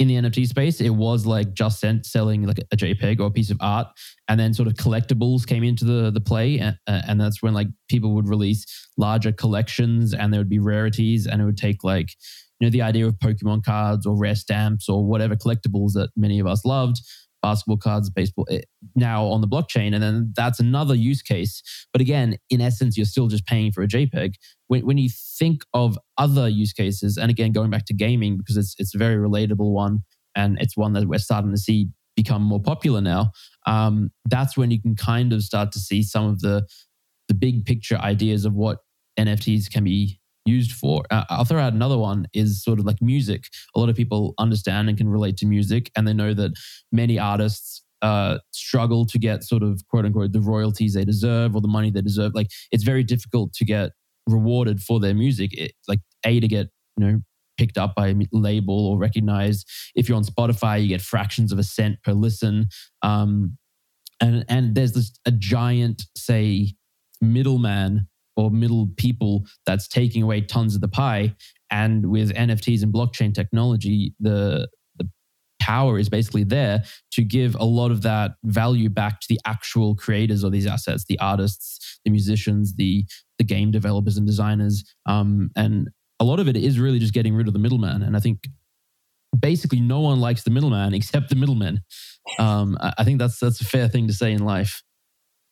in 0.00 0.08
the 0.08 0.14
NFT 0.14 0.46
space, 0.46 0.80
it 0.80 0.90
was 0.90 1.24
like 1.24 1.52
just 1.52 1.84
selling 2.04 2.44
like 2.44 2.58
a 2.72 2.76
JPEG 2.76 3.20
or 3.20 3.26
a 3.26 3.30
piece 3.30 3.50
of 3.50 3.58
art, 3.60 3.86
and 4.28 4.40
then 4.40 4.54
sort 4.54 4.66
of 4.66 4.74
collectibles 4.74 5.46
came 5.46 5.62
into 5.62 5.84
the 5.84 6.10
the 6.10 6.20
play, 6.20 6.58
and, 6.58 6.76
and 6.86 7.20
that's 7.20 7.42
when 7.42 7.54
like 7.54 7.68
people 7.88 8.14
would 8.14 8.28
release 8.28 8.66
larger 8.96 9.30
collections, 9.30 10.14
and 10.14 10.32
there 10.32 10.40
would 10.40 10.48
be 10.48 10.58
rarities, 10.58 11.26
and 11.26 11.40
it 11.40 11.44
would 11.44 11.58
take 11.58 11.84
like 11.84 12.08
you 12.58 12.66
know 12.66 12.70
the 12.70 12.82
idea 12.82 13.06
of 13.06 13.14
Pokemon 13.18 13.62
cards 13.62 14.04
or 14.04 14.18
rare 14.18 14.34
stamps 14.34 14.88
or 14.88 15.06
whatever 15.06 15.36
collectibles 15.36 15.92
that 15.92 16.10
many 16.16 16.40
of 16.40 16.46
us 16.46 16.64
loved, 16.64 17.00
basketball 17.42 17.76
cards, 17.76 18.10
baseball, 18.10 18.46
eh, 18.50 18.60
now 18.94 19.24
on 19.24 19.40
the 19.40 19.48
blockchain. 19.48 19.94
And 19.94 20.02
then 20.02 20.32
that's 20.36 20.60
another 20.60 20.94
use 20.94 21.22
case. 21.22 21.62
But 21.92 22.00
again, 22.00 22.36
in 22.50 22.60
essence, 22.60 22.96
you're 22.96 23.06
still 23.06 23.28
just 23.28 23.46
paying 23.46 23.72
for 23.72 23.82
a 23.82 23.88
JPEG. 23.88 24.34
When, 24.68 24.86
when 24.86 24.98
you 24.98 25.08
think 25.38 25.62
of 25.74 25.98
other 26.18 26.48
use 26.48 26.72
cases, 26.72 27.16
and 27.16 27.30
again, 27.30 27.52
going 27.52 27.70
back 27.70 27.86
to 27.86 27.94
gaming, 27.94 28.36
because 28.36 28.56
it's, 28.56 28.74
it's 28.78 28.94
a 28.94 28.98
very 28.98 29.16
relatable 29.16 29.72
one, 29.72 30.00
and 30.34 30.58
it's 30.60 30.76
one 30.76 30.92
that 30.92 31.08
we're 31.08 31.18
starting 31.18 31.50
to 31.50 31.58
see 31.58 31.88
become 32.16 32.42
more 32.42 32.60
popular 32.60 33.00
now, 33.00 33.32
um, 33.66 34.10
that's 34.26 34.56
when 34.56 34.70
you 34.70 34.80
can 34.80 34.94
kind 34.94 35.32
of 35.32 35.42
start 35.42 35.72
to 35.72 35.78
see 35.78 36.02
some 36.02 36.26
of 36.26 36.40
the, 36.40 36.66
the 37.28 37.34
big 37.34 37.64
picture 37.64 37.96
ideas 37.96 38.44
of 38.44 38.54
what 38.54 38.78
NFTs 39.18 39.70
can 39.70 39.84
be 39.84 40.19
used 40.50 40.72
for. 40.72 41.04
Uh, 41.10 41.24
I'll 41.30 41.44
throw 41.44 41.60
out 41.60 41.72
another 41.72 41.98
one 41.98 42.26
is 42.34 42.62
sort 42.62 42.78
of 42.78 42.84
like 42.84 43.00
music. 43.00 43.44
A 43.74 43.80
lot 43.80 43.88
of 43.88 43.96
people 43.96 44.34
understand 44.38 44.88
and 44.88 44.98
can 44.98 45.08
relate 45.08 45.36
to 45.38 45.46
music, 45.46 45.90
and 45.96 46.06
they 46.06 46.12
know 46.12 46.34
that 46.34 46.52
many 46.92 47.18
artists 47.18 47.82
uh, 48.02 48.38
struggle 48.52 49.04
to 49.06 49.18
get 49.18 49.44
sort 49.44 49.62
of 49.62 49.82
quote 49.88 50.04
unquote 50.04 50.32
the 50.32 50.40
royalties 50.40 50.94
they 50.94 51.04
deserve 51.04 51.54
or 51.54 51.60
the 51.60 51.68
money 51.68 51.90
they 51.90 52.02
deserve. 52.02 52.34
Like 52.34 52.48
it's 52.72 52.84
very 52.84 53.04
difficult 53.04 53.52
to 53.54 53.64
get 53.64 53.92
rewarded 54.26 54.80
for 54.80 55.00
their 55.00 55.14
music. 55.14 55.50
It, 55.52 55.72
like 55.88 56.00
a 56.24 56.40
to 56.40 56.48
get 56.48 56.68
you 56.96 57.06
know 57.06 57.20
picked 57.58 57.76
up 57.76 57.94
by 57.94 58.08
a 58.08 58.14
label 58.32 58.86
or 58.86 58.98
recognized. 58.98 59.68
If 59.94 60.08
you're 60.08 60.16
on 60.16 60.24
Spotify, 60.24 60.80
you 60.82 60.88
get 60.88 61.02
fractions 61.02 61.52
of 61.52 61.58
a 61.58 61.62
cent 61.62 62.02
per 62.02 62.12
listen. 62.12 62.68
Um, 63.02 63.58
and 64.20 64.44
and 64.48 64.74
there's 64.74 64.92
this 64.92 65.12
a 65.26 65.30
giant 65.32 66.04
say 66.16 66.74
middleman 67.20 68.08
or 68.40 68.50
middle 68.50 68.88
people 68.96 69.44
that's 69.66 69.86
taking 69.86 70.22
away 70.22 70.40
tons 70.40 70.74
of 70.74 70.80
the 70.80 70.88
pie. 70.88 71.34
And 71.70 72.06
with 72.10 72.32
NFTs 72.32 72.82
and 72.82 72.92
blockchain 72.92 73.34
technology, 73.34 74.14
the 74.18 74.68
the 74.96 75.08
power 75.60 75.98
is 75.98 76.08
basically 76.08 76.44
there 76.44 76.82
to 77.12 77.22
give 77.22 77.54
a 77.56 77.64
lot 77.64 77.90
of 77.90 78.02
that 78.02 78.32
value 78.44 78.88
back 78.88 79.20
to 79.20 79.26
the 79.28 79.38
actual 79.44 79.94
creators 79.94 80.42
of 80.42 80.52
these 80.52 80.66
assets, 80.66 81.04
the 81.08 81.18
artists, 81.18 82.00
the 82.04 82.10
musicians, 82.10 82.74
the 82.76 83.04
the 83.38 83.44
game 83.44 83.70
developers 83.70 84.16
and 84.16 84.26
designers. 84.26 84.84
Um, 85.06 85.50
and 85.56 85.88
a 86.18 86.24
lot 86.24 86.40
of 86.40 86.48
it 86.48 86.56
is 86.56 86.78
really 86.78 86.98
just 86.98 87.14
getting 87.14 87.34
rid 87.34 87.46
of 87.46 87.52
the 87.52 87.58
middleman. 87.58 88.02
And 88.02 88.16
I 88.16 88.20
think 88.20 88.46
basically 89.38 89.80
no 89.80 90.00
one 90.00 90.20
likes 90.20 90.42
the 90.42 90.50
middleman 90.50 90.94
except 90.94 91.28
the 91.28 91.36
middlemen. 91.36 91.80
Um, 92.38 92.76
I 92.80 93.04
think 93.04 93.18
that's 93.18 93.38
that's 93.38 93.60
a 93.60 93.64
fair 93.64 93.88
thing 93.88 94.06
to 94.08 94.12
say 94.12 94.32
in 94.32 94.44
life. 94.44 94.82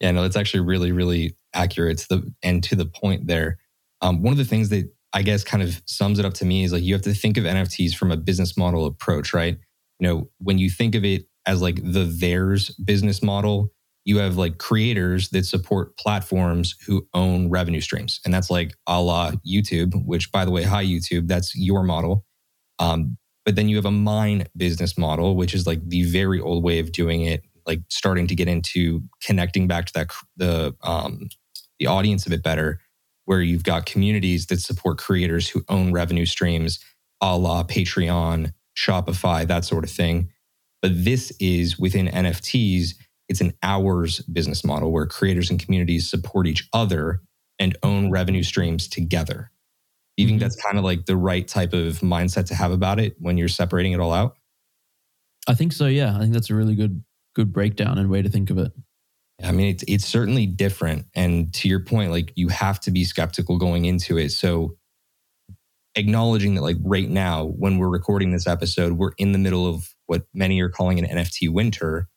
Yeah, 0.00 0.12
no, 0.12 0.22
that's 0.22 0.36
actually 0.36 0.60
really, 0.60 0.92
really 0.92 1.36
accurate 1.54 1.98
to 1.98 2.08
the 2.08 2.34
and 2.42 2.62
to 2.64 2.76
the 2.76 2.86
point 2.86 3.26
there. 3.26 3.58
Um, 4.00 4.22
one 4.22 4.32
of 4.32 4.38
the 4.38 4.44
things 4.44 4.68
that 4.68 4.90
I 5.12 5.22
guess 5.22 5.42
kind 5.42 5.62
of 5.62 5.82
sums 5.86 6.18
it 6.18 6.24
up 6.24 6.34
to 6.34 6.44
me 6.44 6.64
is 6.64 6.72
like 6.72 6.82
you 6.82 6.94
have 6.94 7.02
to 7.02 7.14
think 7.14 7.36
of 7.36 7.44
NFTs 7.44 7.94
from 7.94 8.12
a 8.12 8.16
business 8.16 8.56
model 8.56 8.86
approach, 8.86 9.32
right? 9.34 9.58
You 9.98 10.08
know, 10.08 10.30
when 10.38 10.58
you 10.58 10.70
think 10.70 10.94
of 10.94 11.04
it 11.04 11.26
as 11.46 11.62
like 11.62 11.80
the 11.82 12.04
theirs 12.04 12.70
business 12.70 13.22
model, 13.22 13.72
you 14.04 14.18
have 14.18 14.36
like 14.36 14.58
creators 14.58 15.30
that 15.30 15.44
support 15.46 15.96
platforms 15.98 16.76
who 16.86 17.06
own 17.14 17.50
revenue 17.50 17.80
streams. 17.80 18.20
And 18.24 18.32
that's 18.32 18.50
like 18.50 18.74
a 18.86 19.00
la 19.02 19.32
YouTube, 19.46 19.92
which 20.06 20.30
by 20.30 20.44
the 20.44 20.50
way, 20.50 20.62
hi 20.62 20.84
YouTube, 20.84 21.26
that's 21.26 21.56
your 21.56 21.82
model. 21.82 22.24
Um, 22.78 23.16
but 23.44 23.56
then 23.56 23.68
you 23.68 23.76
have 23.76 23.86
a 23.86 23.90
mine 23.90 24.46
business 24.56 24.98
model, 24.98 25.34
which 25.34 25.54
is 25.54 25.66
like 25.66 25.80
the 25.88 26.04
very 26.04 26.38
old 26.40 26.62
way 26.62 26.78
of 26.78 26.92
doing 26.92 27.22
it 27.22 27.42
like 27.68 27.82
starting 27.88 28.26
to 28.26 28.34
get 28.34 28.48
into 28.48 29.02
connecting 29.22 29.68
back 29.68 29.86
to 29.86 29.92
that 29.92 30.10
the 30.36 30.74
um, 30.82 31.28
the 31.78 31.86
audience 31.86 32.26
a 32.26 32.30
bit 32.30 32.42
better, 32.42 32.80
where 33.26 33.40
you've 33.40 33.62
got 33.62 33.86
communities 33.86 34.46
that 34.46 34.60
support 34.60 34.98
creators 34.98 35.48
who 35.48 35.62
own 35.68 35.92
revenue 35.92 36.26
streams, 36.26 36.80
a 37.20 37.36
la 37.36 37.62
Patreon, 37.62 38.52
Shopify, 38.76 39.46
that 39.46 39.64
sort 39.64 39.84
of 39.84 39.90
thing. 39.90 40.30
But 40.82 40.92
this 41.04 41.32
is 41.38 41.78
within 41.78 42.06
NFTs, 42.06 42.94
it's 43.28 43.40
an 43.40 43.52
ours 43.62 44.20
business 44.20 44.64
model 44.64 44.90
where 44.90 45.06
creators 45.06 45.50
and 45.50 45.62
communities 45.62 46.08
support 46.08 46.46
each 46.46 46.68
other 46.72 47.20
and 47.58 47.76
own 47.82 48.10
revenue 48.10 48.42
streams 48.42 48.88
together. 48.88 49.50
Do 50.16 50.22
you 50.22 50.28
think 50.28 50.40
mm-hmm. 50.40 50.44
that's 50.44 50.60
kind 50.60 50.78
of 50.78 50.84
like 50.84 51.06
the 51.06 51.16
right 51.16 51.46
type 51.46 51.72
of 51.72 52.00
mindset 52.00 52.46
to 52.46 52.54
have 52.54 52.72
about 52.72 52.98
it 52.98 53.16
when 53.18 53.36
you're 53.36 53.48
separating 53.48 53.92
it 53.92 54.00
all 54.00 54.12
out? 54.12 54.36
I 55.48 55.54
think 55.54 55.72
so. 55.72 55.86
Yeah, 55.86 56.16
I 56.16 56.20
think 56.20 56.32
that's 56.32 56.50
a 56.50 56.54
really 56.54 56.74
good 56.74 57.02
good 57.38 57.52
breakdown 57.52 57.98
and 57.98 58.10
way 58.10 58.20
to 58.20 58.28
think 58.28 58.50
of 58.50 58.58
it. 58.58 58.72
I 59.44 59.52
mean, 59.52 59.68
it's 59.68 59.84
it's 59.86 60.04
certainly 60.04 60.44
different. 60.44 61.06
And 61.14 61.54
to 61.54 61.68
your 61.68 61.78
point, 61.78 62.10
like 62.10 62.32
you 62.34 62.48
have 62.48 62.80
to 62.80 62.90
be 62.90 63.04
skeptical 63.04 63.58
going 63.58 63.84
into 63.84 64.18
it. 64.18 64.30
So 64.32 64.76
acknowledging 65.94 66.56
that 66.56 66.62
like 66.62 66.78
right 66.82 67.08
now, 67.08 67.44
when 67.44 67.78
we're 67.78 67.88
recording 67.88 68.32
this 68.32 68.48
episode, 68.48 68.94
we're 68.94 69.12
in 69.18 69.30
the 69.30 69.38
middle 69.38 69.68
of 69.72 69.94
what 70.06 70.24
many 70.34 70.60
are 70.60 70.68
calling 70.68 70.98
an 70.98 71.06
NFT 71.06 71.48
winter. 71.48 72.08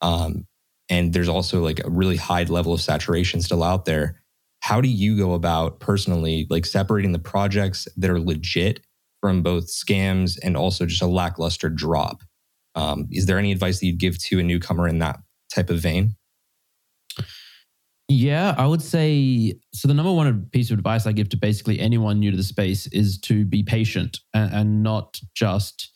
Um, 0.00 0.46
and 0.88 1.12
there's 1.12 1.28
also 1.28 1.60
like 1.60 1.84
a 1.84 1.90
really 1.90 2.16
high 2.16 2.44
level 2.44 2.72
of 2.72 2.80
saturation 2.80 3.42
still 3.42 3.62
out 3.62 3.84
there. 3.84 4.22
How 4.60 4.80
do 4.80 4.88
you 4.88 5.18
go 5.18 5.34
about 5.34 5.80
personally 5.80 6.46
like 6.48 6.64
separating 6.64 7.12
the 7.12 7.18
projects 7.18 7.86
that 7.98 8.10
are 8.10 8.20
legit 8.20 8.80
from 9.20 9.42
both 9.42 9.66
scams 9.66 10.38
and 10.42 10.56
also 10.56 10.86
just 10.86 11.02
a 11.02 11.06
lackluster 11.06 11.68
drop? 11.68 12.22
Um, 12.74 13.08
is 13.10 13.26
there 13.26 13.38
any 13.38 13.52
advice 13.52 13.80
that 13.80 13.86
you'd 13.86 13.98
give 13.98 14.18
to 14.24 14.38
a 14.38 14.42
newcomer 14.42 14.88
in 14.88 14.98
that 14.98 15.20
type 15.54 15.70
of 15.70 15.78
vein? 15.78 16.16
Yeah, 18.08 18.54
I 18.58 18.66
would 18.66 18.82
say 18.82 19.54
so. 19.72 19.88
The 19.88 19.94
number 19.94 20.12
one 20.12 20.46
piece 20.52 20.70
of 20.70 20.78
advice 20.78 21.06
I 21.06 21.12
give 21.12 21.30
to 21.30 21.36
basically 21.36 21.80
anyone 21.80 22.18
new 22.18 22.30
to 22.30 22.36
the 22.36 22.42
space 22.42 22.86
is 22.88 23.18
to 23.20 23.44
be 23.44 23.62
patient 23.62 24.20
and, 24.34 24.52
and 24.52 24.82
not 24.82 25.18
just 25.34 25.90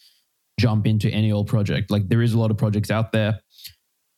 jump 0.58 0.86
into 0.86 1.10
any 1.10 1.30
old 1.30 1.46
project. 1.46 1.90
Like 1.90 2.08
there 2.08 2.22
is 2.22 2.32
a 2.32 2.38
lot 2.38 2.50
of 2.50 2.56
projects 2.56 2.90
out 2.90 3.12
there. 3.12 3.40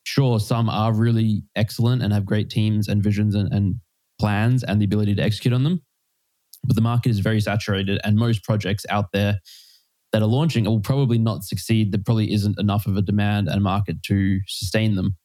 Sure, 0.05 0.38
some 0.38 0.69
are 0.69 0.93
really 0.93 1.43
excellent 1.57 2.03
and 2.03 2.12
have 2.12 2.25
great 2.25 2.50
teams 2.50 2.88
and 2.88 3.03
visions 3.03 3.35
and, 3.35 3.53
and 3.53 3.77
plans 4.21 4.62
and 4.62 4.81
the 4.81 4.85
ability 4.85 5.15
to 5.17 5.23
execute 5.23 5.53
on 5.53 5.65
them. 5.65 5.83
But 6.65 6.77
the 6.77 6.83
market 6.83 7.11
is 7.11 7.21
very 7.21 7.41
saturated, 7.41 8.00
and 8.05 8.17
most 8.17 8.45
projects 8.45 8.85
out 8.91 9.12
there 9.12 9.38
that 10.12 10.23
are 10.23 10.29
launching 10.29 10.65
it 10.65 10.69
will 10.69 10.81
probably 10.81 11.19
not 11.19 11.45
succeed. 11.45 11.93
There 11.93 12.00
probably 12.05 12.33
isn't 12.33 12.59
enough 12.59 12.87
of 12.87 12.97
a 12.97 13.03
demand 13.03 13.49
and 13.49 13.62
market 13.62 14.03
to 14.05 14.41
sustain 14.47 14.95
them. 14.95 15.17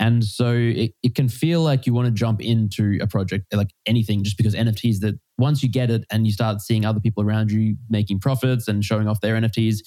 And 0.00 0.24
so 0.24 0.52
it, 0.52 0.92
it 1.02 1.14
can 1.14 1.28
feel 1.28 1.60
like 1.62 1.86
you 1.86 1.94
want 1.94 2.06
to 2.06 2.12
jump 2.12 2.40
into 2.40 2.98
a 3.00 3.06
project 3.06 3.54
like 3.54 3.70
anything 3.86 4.24
just 4.24 4.36
because 4.36 4.54
NFTs 4.54 4.98
that 5.00 5.18
once 5.38 5.62
you 5.62 5.70
get 5.70 5.90
it 5.90 6.04
and 6.10 6.26
you 6.26 6.32
start 6.32 6.60
seeing 6.60 6.84
other 6.84 7.00
people 7.00 7.22
around 7.22 7.52
you 7.52 7.76
making 7.88 8.18
profits 8.18 8.66
and 8.66 8.84
showing 8.84 9.06
off 9.06 9.20
their 9.20 9.36
NFTs, 9.36 9.78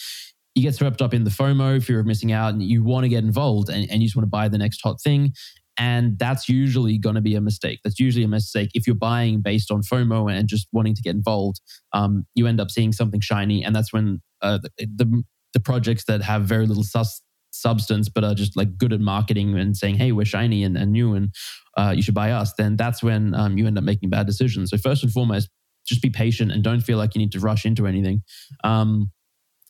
you 0.56 0.64
get 0.64 0.76
swept 0.76 1.02
up 1.02 1.14
in 1.14 1.24
the 1.24 1.30
FOMO, 1.30 1.84
fear 1.84 2.00
of 2.00 2.06
missing 2.06 2.32
out, 2.32 2.54
and 2.54 2.64
you 2.64 2.84
want 2.84 3.04
to 3.04 3.10
get 3.10 3.24
involved 3.24 3.70
and, 3.70 3.90
and 3.92 4.02
you 4.02 4.08
just 4.08 4.16
want 4.16 4.24
to 4.24 4.30
buy 4.30 4.48
the 4.48 4.58
next 4.58 4.80
hot 4.82 5.02
thing. 5.02 5.34
And 5.78 6.18
that's 6.18 6.50
usually 6.50 6.98
going 6.98 7.16
to 7.16 7.22
be 7.22 7.36
a 7.36 7.42
mistake. 7.42 7.80
That's 7.84 8.00
usually 8.00 8.24
a 8.24 8.30
mistake. 8.30 8.72
If 8.74 8.88
you're 8.88 8.96
buying 8.96 9.42
based 9.42 9.70
on 9.70 9.82
FOMO 9.84 10.32
and 10.32 10.48
just 10.48 10.68
wanting 10.72 10.96
to 10.96 11.02
get 11.04 11.14
involved, 11.14 11.62
um, 11.94 12.26
you 12.34 12.48
end 12.48 12.60
up 12.60 12.72
seeing 12.72 12.92
something 12.92 13.22
shiny. 13.22 13.64
And 13.64 13.76
that's 13.76 13.94
when 13.94 14.22
uh, 14.42 14.60
the, 14.78 15.24
the, 15.54 15.60
projects 15.60 16.06
that 16.06 16.22
have 16.22 16.44
very 16.44 16.68
little 16.68 16.84
sus- 16.84 17.22
substance 17.52 18.10
but 18.10 18.24
are 18.24 18.36
just 18.36 18.56
like 18.56 18.78
good 18.78 18.94
at 18.94 19.00
marketing 19.00 19.58
and 19.58 19.76
saying 19.76 19.96
hey 19.96 20.12
we're 20.12 20.26
shiny 20.26 20.64
and, 20.64 20.78
and 20.78 20.92
new 20.92 21.16
and 21.16 21.34
uh, 21.78 21.94
you 21.96 22.02
should 22.02 22.14
buy 22.14 22.32
us 22.32 22.54
then 22.58 22.76
that's 22.76 23.02
when 23.02 23.34
um, 23.34 23.58
you 23.58 23.66
end 23.68 23.78
up 23.78 23.84
making 23.84 24.10
bad 24.10 24.26
decisions. 24.26 24.70
So 24.70 24.78
first 24.78 25.04
and 25.04 25.12
foremost 25.12 25.50
just 25.86 26.02
be 26.02 26.10
patient 26.10 26.52
and 26.52 26.64
don't 26.64 26.82
feel 26.82 26.98
like 26.98 27.16
you 27.16 27.20
need 27.20 27.32
to 27.32 27.40
rush 27.40 27.66
into 27.66 27.88
anything. 27.88 28.22
Um, 28.64 29.12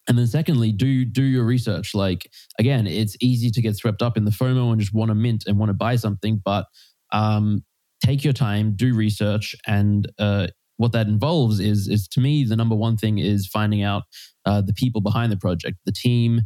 and 0.09 0.17
then 0.17 0.25
secondly 0.27 0.71
do 0.71 1.05
do 1.05 1.23
your 1.23 1.43
research. 1.43 1.93
Like 1.93 2.29
again 2.59 2.87
it's 2.87 3.15
easy 3.21 3.51
to 3.51 3.61
get 3.61 3.75
swept 3.75 4.01
up 4.01 4.17
in 4.17 4.25
the 4.25 4.31
fomo 4.31 4.71
and 4.71 4.79
just 4.79 4.93
want 4.93 5.09
to 5.09 5.15
mint 5.15 5.43
and 5.47 5.57
want 5.57 5.69
to 5.69 5.73
buy 5.73 5.95
something 5.95 6.41
but 6.43 6.65
um, 7.11 7.63
take 8.03 8.23
your 8.23 8.33
time 8.33 8.73
do 8.75 8.93
research 8.93 9.55
and 9.65 10.11
uh, 10.19 10.47
what 10.77 10.91
that 10.93 11.07
involves 11.07 11.59
is 11.59 11.87
is 11.87 12.07
to 12.07 12.19
me 12.19 12.43
the 12.43 12.55
number 12.55 12.75
one 12.75 12.97
thing 12.97 13.17
is 13.17 13.47
finding 13.47 13.83
out 13.83 14.03
uh, 14.45 14.61
the 14.61 14.73
people 14.73 15.01
behind 15.01 15.31
the 15.31 15.37
project, 15.37 15.77
the 15.85 15.91
team, 15.91 16.41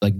like 0.00 0.14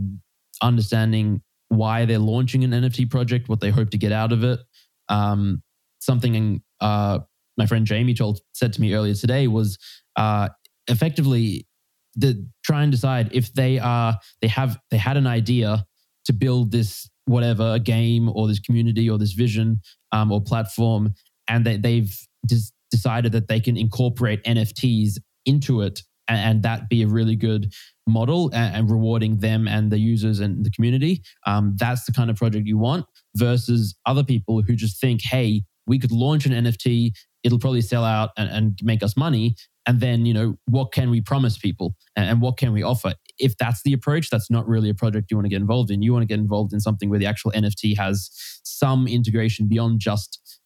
understanding 0.62 1.42
why 1.68 2.04
they're 2.04 2.18
launching 2.18 2.64
an 2.64 2.70
NFT 2.72 3.10
project, 3.10 3.48
what 3.48 3.60
they 3.60 3.70
hope 3.70 3.90
to 3.90 3.98
get 3.98 4.12
out 4.12 4.32
of 4.32 4.44
it. 4.44 4.60
Um, 5.08 5.62
something 6.00 6.62
uh, 6.80 7.20
my 7.56 7.66
friend 7.66 7.86
Jamie 7.86 8.14
told 8.14 8.40
said 8.52 8.72
to 8.74 8.80
me 8.80 8.94
earlier 8.94 9.14
today 9.14 9.46
was 9.48 9.78
uh, 10.16 10.48
effectively 10.88 11.66
the 12.14 12.46
try 12.64 12.82
and 12.82 12.92
decide 12.92 13.30
if 13.32 13.52
they 13.54 13.78
are 13.78 14.18
they 14.42 14.48
have 14.48 14.78
they 14.90 14.98
had 14.98 15.16
an 15.16 15.26
idea 15.26 15.86
to 16.26 16.32
build 16.32 16.70
this 16.70 17.08
whatever 17.24 17.74
a 17.74 17.78
game 17.78 18.28
or 18.28 18.48
this 18.48 18.58
community 18.58 19.08
or 19.08 19.16
this 19.16 19.32
vision 19.32 19.80
um, 20.10 20.30
or 20.30 20.40
platform 20.40 21.14
and 21.48 21.64
they, 21.64 21.76
they've 21.76 22.14
just 22.46 22.72
decided 22.92 23.32
that 23.32 23.48
they 23.48 23.58
can 23.58 23.76
incorporate 23.76 24.44
NFTs 24.44 25.18
into 25.44 25.80
it 25.80 26.02
and, 26.28 26.38
and 26.38 26.62
that 26.62 26.88
be 26.88 27.02
a 27.02 27.08
really 27.08 27.34
good 27.34 27.72
model 28.06 28.50
and, 28.52 28.76
and, 28.76 28.90
rewarding 28.90 29.38
them 29.38 29.66
and 29.66 29.90
the 29.90 29.98
users 29.98 30.40
and 30.40 30.64
the 30.64 30.70
community. 30.70 31.22
Um, 31.46 31.74
that's 31.76 32.04
the 32.04 32.12
kind 32.12 32.30
of 32.30 32.36
project 32.36 32.66
you 32.66 32.78
want 32.78 33.06
versus 33.36 33.96
other 34.06 34.24
people 34.24 34.62
who 34.62 34.74
just 34.74 35.00
think, 35.00 35.20
hey, 35.22 35.64
we 35.86 35.98
could 35.98 36.12
launch 36.12 36.46
an 36.46 36.52
NFT, 36.52 37.12
it'll 37.42 37.58
probably 37.58 37.80
sell 37.80 38.04
out 38.04 38.30
and, 38.36 38.48
and 38.50 38.78
make 38.82 39.02
us 39.02 39.16
money. 39.16 39.56
And 39.84 40.00
then, 40.00 40.26
you 40.26 40.34
know, 40.34 40.56
what 40.66 40.92
can 40.92 41.10
we 41.10 41.20
promise 41.20 41.58
people 41.58 41.96
and, 42.14 42.28
and 42.28 42.40
what 42.40 42.56
can 42.56 42.72
we 42.72 42.82
offer? 42.84 43.14
If 43.38 43.56
that's 43.56 43.82
the 43.82 43.92
approach, 43.92 44.30
that's 44.30 44.50
not 44.50 44.66
really 44.68 44.90
a 44.90 44.94
project 44.94 45.30
you 45.30 45.36
want 45.36 45.46
to 45.46 45.50
get 45.50 45.60
involved 45.60 45.90
in. 45.90 46.02
You 46.02 46.12
want 46.12 46.22
to 46.22 46.28
get 46.28 46.38
involved 46.38 46.72
in 46.72 46.80
something 46.80 47.10
where 47.10 47.18
the 47.18 47.26
actual 47.26 47.50
NFT 47.52 47.96
has 47.96 48.30
some 48.62 49.08
integration 49.08 49.66
beyond 49.66 49.98
just 49.98 50.60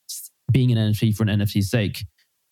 being 0.53 0.71
an 0.71 0.93
NFT 0.93 1.15
for 1.15 1.23
an 1.23 1.31
NFT's 1.31 1.71
sake 1.71 2.05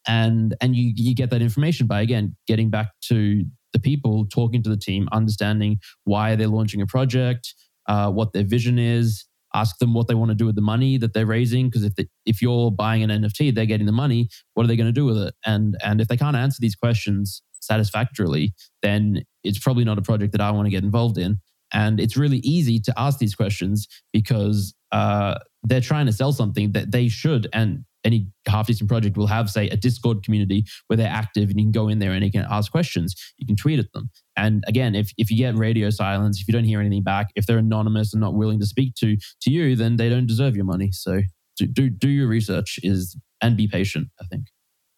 and 0.07 0.55
and 0.61 0.77
you 0.77 0.93
you 0.97 1.15
get 1.15 1.31
that 1.31 1.43
information 1.43 1.87
by 1.87 2.01
again 2.01 2.37
getting 2.47 2.71
back 2.71 2.89
to 3.09 3.45
the 3.73 3.79
people 3.79 4.27
talking 4.27 4.63
to 4.63 4.71
the 4.71 4.77
team 4.77 5.09
understanding 5.13 5.79
why 6.05 6.37
they're 6.37 6.49
launching 6.49 6.81
a 6.81 6.87
project 6.87 7.55
uh, 7.87 8.11
what 8.11 8.33
their 8.33 8.45
vision 8.45 8.79
is. 8.79 9.27
Ask 9.55 9.79
them 9.79 9.95
what 9.95 10.09
they 10.09 10.15
want 10.15 10.31
to 10.31 10.35
do 10.35 10.47
with 10.47 10.57
the 10.57 10.63
money 10.63 10.99
that 10.99 11.15
they're 11.15 11.27
raising 11.27 11.69
because 11.69 11.85
if 11.85 11.95
they, 11.95 12.09
if 12.27 12.43
you're 12.43 12.73
buying 12.73 13.05
an 13.05 13.11
nft 13.11 13.55
they're 13.55 13.67
getting 13.67 13.87
the 13.87 13.93
money 13.93 14.29
what 14.55 14.65
are 14.65 14.67
they 14.67 14.77
going 14.77 14.89
to 14.89 14.93
do 14.93 15.05
with 15.05 15.19
it? 15.19 15.35
And 15.47 15.77
and 15.85 16.01
if 16.01 16.09
they 16.09 16.17
can't 16.17 16.37
answer 16.37 16.59
these 16.61 16.75
questions 16.75 17.43
satisfactorily 17.61 18.53
then 18.83 19.23
it's 19.43 19.59
probably 19.59 19.85
not 19.85 19.97
a 19.97 20.03
project 20.03 20.33
that 20.33 20.41
i 20.41 20.51
want 20.51 20.67
to 20.67 20.71
get 20.71 20.83
involved 20.83 21.19
in. 21.19 21.39
And 21.73 22.01
it's 22.01 22.17
really 22.17 22.39
easy 22.39 22.79
to 22.81 22.93
ask 22.97 23.19
these 23.19 23.35
questions 23.35 23.89
because 24.13 24.75
uh, 24.93 25.39
they're 25.65 25.81
trying 25.81 26.07
to 26.07 26.13
sell 26.13 26.33
something 26.33 26.73
that 26.73 26.93
they 26.93 27.09
should 27.09 27.49
and 27.53 27.85
any 28.05 28.29
half 28.47 28.67
decent 28.67 28.89
project 28.89 29.17
will 29.17 29.27
have, 29.27 29.51
say, 29.51 29.69
a 29.69 29.77
Discord 29.77 30.23
community 30.23 30.65
where 30.87 30.97
they're 30.97 31.09
active 31.09 31.51
and 31.51 31.59
you 31.59 31.65
can 31.65 31.73
go 31.73 31.89
in 31.89 31.99
there 31.99 32.13
and 32.13 32.25
you 32.25 32.31
can 32.31 32.47
ask 32.51 32.71
questions. 32.71 33.15
You 33.39 33.47
can 33.47 33.57
tweet 33.57 33.79
at 33.79 33.93
them. 33.93 34.11
And 34.37 34.63
again, 34.67 34.95
if, 34.95 35.11
if 35.17 35.31
you 35.31 35.37
get 35.37 35.57
radio 35.57 35.91
silence, 35.91 36.41
if 36.41 36.49
you 36.49 36.53
don't 36.53 36.65
hear 36.65 36.81
anything 36.81 37.03
back, 37.03 37.29
if 37.37 37.47
they're 37.47 37.59
anonymous 37.59 38.13
and 38.13 38.21
not 38.21 38.35
willing 38.35 38.61
to 38.61 38.67
speak 38.67 38.95
to 38.97 39.17
to 39.43 39.51
you, 39.51 39.77
then 39.77 39.97
they 39.97 40.09
don't 40.09 40.27
deserve 40.27 40.57
your 40.57 40.65
money. 40.65 40.91
So 40.93 41.23
do 41.57 41.67
do, 41.67 41.89
do 41.89 42.09
your 42.09 42.29
research 42.29 42.79
is 42.83 43.17
and 43.41 43.57
be 43.57 43.69
patient. 43.69 44.09
I 44.21 44.25
think. 44.27 44.47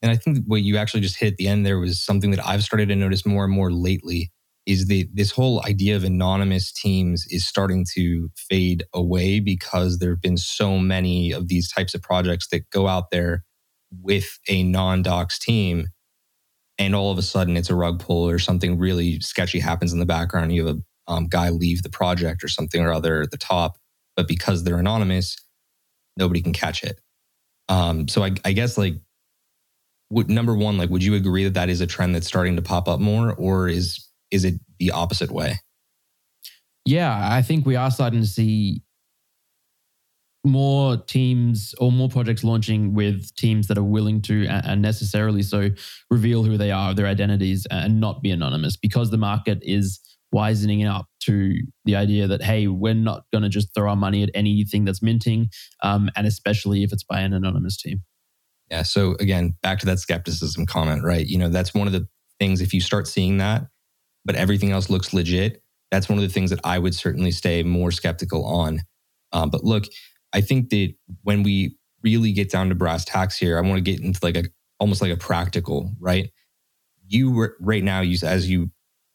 And 0.03 0.11
I 0.11 0.17
think 0.17 0.45
what 0.47 0.63
you 0.63 0.77
actually 0.77 1.01
just 1.01 1.19
hit 1.19 1.33
at 1.33 1.37
the 1.37 1.49
end 1.49 1.65
there 1.65 1.79
was 1.79 2.05
something 2.05 2.31
that 2.31 2.47
I've 2.47 2.63
started 2.63 2.89
to 2.91 2.97
notice 2.97 3.25
more 3.27 3.45
and 3.45 3.53
more 3.53 3.73
lately 3.73 4.31
is 4.67 4.89
that 4.89 5.09
this 5.15 5.31
whole 5.31 5.65
idea 5.65 5.95
of 5.95 6.05
anonymous 6.05 6.73
teams 6.73 7.25
is 7.31 7.47
starting 7.47 7.87
to 7.95 8.29
fade 8.37 8.85
away 8.93 9.39
because 9.41 9.99
there 9.99 10.11
have 10.11 10.21
been 10.21 10.37
so 10.37 10.79
many 10.79 11.33
of 11.33 11.49
these 11.49 11.71
types 11.73 11.95
of 11.95 12.03
projects 12.03 12.49
that 12.49 12.69
go 12.71 12.89
out 12.89 13.11
there 13.11 13.45
with 14.03 14.39
a 14.49 14.65
non-doxxed 14.65 15.39
team 15.39 15.87
and 16.79 16.95
all 16.95 17.11
of 17.11 17.19
a 17.19 17.23
sudden 17.23 17.57
it's 17.57 17.71
a 17.71 17.75
rug 17.75 18.01
pull 18.01 18.29
or 18.29 18.39
something 18.39 18.79
really 18.79 19.21
sketchy 19.21 19.61
happens 19.61 19.93
in 19.93 20.01
the 20.01 20.07
background. 20.07 20.53
You 20.53 20.67
have 20.67 20.77
a 20.77 20.83
um, 21.13 21.29
guy 21.29 21.51
leave 21.51 21.83
the 21.83 21.89
project 21.89 22.43
or 22.43 22.49
something 22.49 22.83
or 22.83 22.93
other 22.93 23.23
at 23.23 23.31
the 23.31 23.39
top 23.39 23.77
but 24.17 24.27
because 24.27 24.65
they're 24.65 24.79
anonymous 24.79 25.37
nobody 26.17 26.41
can 26.41 26.53
catch 26.53 26.83
it. 26.83 27.01
Um, 27.69 28.09
so 28.09 28.25
I, 28.25 28.33
I 28.45 28.53
guess 28.53 28.79
like 28.79 28.95
would 30.11 30.31
number 30.31 30.55
one 30.55 30.79
like 30.79 30.91
would 30.91 31.03
you 31.03 31.15
agree 31.15 31.45
that 31.45 31.55
that 31.55 31.69
is 31.69 31.81
a 31.81 31.87
trend 31.87 32.15
that's 32.15 32.27
starting 32.27 32.57
to 32.57 32.63
pop 32.63 32.89
up 32.89 33.01
more 33.01 33.35
or 33.35 33.69
is 33.69 34.06
is 34.31 34.45
it 34.45 34.55
the 34.79 34.91
opposite 34.91 35.31
way 35.31 35.59
yeah 36.85 37.29
i 37.33 37.43
think 37.43 37.67
we 37.67 37.77
are 37.77 37.91
starting 37.91 38.21
to 38.21 38.27
see 38.27 38.83
more 40.45 40.97
teams 40.97 41.75
or 41.81 41.91
more 41.91 42.09
projects 42.09 42.45
launching 42.45 42.95
with 42.95 43.35
teams 43.35 43.67
that 43.67 43.77
are 43.77 43.83
willing 43.83 44.23
to 44.23 44.47
and 44.47 44.81
necessarily 44.81 45.43
so 45.43 45.71
reveal 46.09 46.45
who 46.45 46.57
they 46.57 46.71
are 46.71 46.95
their 46.95 47.07
identities 47.07 47.67
and 47.71 48.01
not 48.01 48.23
be 48.23 48.31
anonymous 48.31 48.77
because 48.77 49.11
the 49.11 49.19
market 49.19 49.59
is 49.63 50.01
wisening 50.31 50.85
up 50.85 51.07
to 51.21 51.59
the 51.85 51.97
idea 51.97 52.29
that 52.29 52.43
hey 52.43 52.69
we're 52.69 52.95
not 52.95 53.25
going 53.33 53.43
to 53.43 53.49
just 53.49 53.75
throw 53.75 53.91
our 53.91 53.97
money 53.97 54.23
at 54.23 54.31
anything 54.35 54.85
that's 54.85 55.03
minting 55.03 55.49
um, 55.83 56.09
and 56.15 56.29
especially 56.29 56.85
if 56.85 56.93
it's 56.93 57.05
by 57.05 57.21
an 57.21 57.33
anonymous 57.33 57.77
team 57.77 58.03
yeah. 58.71 58.83
So 58.83 59.17
again, 59.21 59.55
back 59.63 59.79
to 59.81 59.87
that 59.87 59.99
skepticism 59.99 60.67
comment, 60.67 61.05
right? 61.05 61.27
You 61.27 61.39
know, 61.39 61.49
that's 61.49 61.75
one 61.75 61.87
of 61.87 61.93
the 61.93 62.09
things 62.39 62.61
if 62.61 62.75
you 62.75 62.81
start 62.81 63.07
seeing 63.07 63.39
that, 63.39 63.67
but 64.27 64.35
everything 64.35 64.73
else 64.73 64.91
looks 64.91 65.15
legit, 65.15 65.63
that's 65.91 66.09
one 66.09 66.19
of 66.19 66.23
the 66.23 66.29
things 66.33 66.51
that 66.51 66.61
I 66.65 66.79
would 66.79 66.95
certainly 66.95 67.31
stay 67.31 67.63
more 67.63 67.91
skeptical 67.91 68.45
on. 68.45 68.81
Um, 69.33 69.51
but 69.51 69.65
look, 69.65 69.85
I 70.33 70.41
think 70.41 70.71
that 70.71 70.95
when 71.23 71.43
we 71.43 71.77
really 72.03 72.33
get 72.33 72.51
down 72.51 72.69
to 72.69 72.75
brass 72.75 73.05
tacks 73.05 73.39
here, 73.39 73.57
I 73.57 73.63
want 73.63 73.77
to 73.77 73.81
get 73.81 74.01
into 74.01 74.21
like 74.23 74.37
a 74.37 74.45
almost 74.79 75.01
like 75.01 75.13
a 75.13 75.17
practical, 75.17 75.93
right? 75.99 76.31
You 77.07 77.31
were 77.31 77.57
right 77.61 77.83
now, 77.85 78.01
you 78.01 78.19
as 78.27 78.51
you 78.51 78.71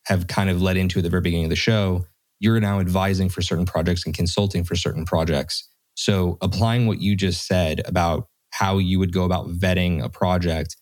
have 0.06 0.28
kind 0.28 0.50
of 0.50 0.62
led 0.62 0.78
into 0.78 1.00
at 1.00 1.04
the 1.04 1.10
very 1.10 1.22
beginning 1.22 1.46
of 1.46 1.50
the 1.52 1.56
show, 1.56 2.06
you're 2.40 2.60
now 2.60 2.80
advising 2.80 3.30
for 3.30 3.42
certain 3.42 3.66
projects 3.66 4.06
and 4.06 4.16
consulting 4.16 4.64
for 4.64 4.76
certain 4.76 5.06
projects. 5.06 5.68
So 5.94 6.38
applying 6.42 6.88
what 6.88 7.00
you 7.00 7.16
just 7.16 7.46
said 7.46 7.82
about 7.86 8.28
how 8.52 8.80
you 8.80 8.98
would 8.98 9.14
go 9.14 9.24
about 9.24 9.50
vetting 9.50 10.04
a 10.04 10.10
project. 10.10 10.76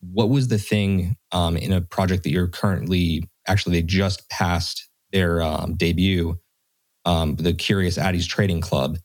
What 0.00 0.30
was 0.30 0.48
the 0.48 0.58
thing 0.58 1.16
um, 1.30 1.56
in 1.56 1.72
a 1.72 1.80
project 1.80 2.24
that 2.24 2.30
you're 2.30 2.48
currently 2.48 3.28
actually 3.46 3.80
they 3.80 3.86
just 3.86 4.28
passed 4.28 4.88
their 5.12 5.42
um, 5.42 5.74
debut, 5.76 6.38
um, 7.04 7.36
the 7.36 7.52
Curious 7.52 7.98
Addys 7.98 8.26
Trading 8.26 8.60
Club. 8.60 8.98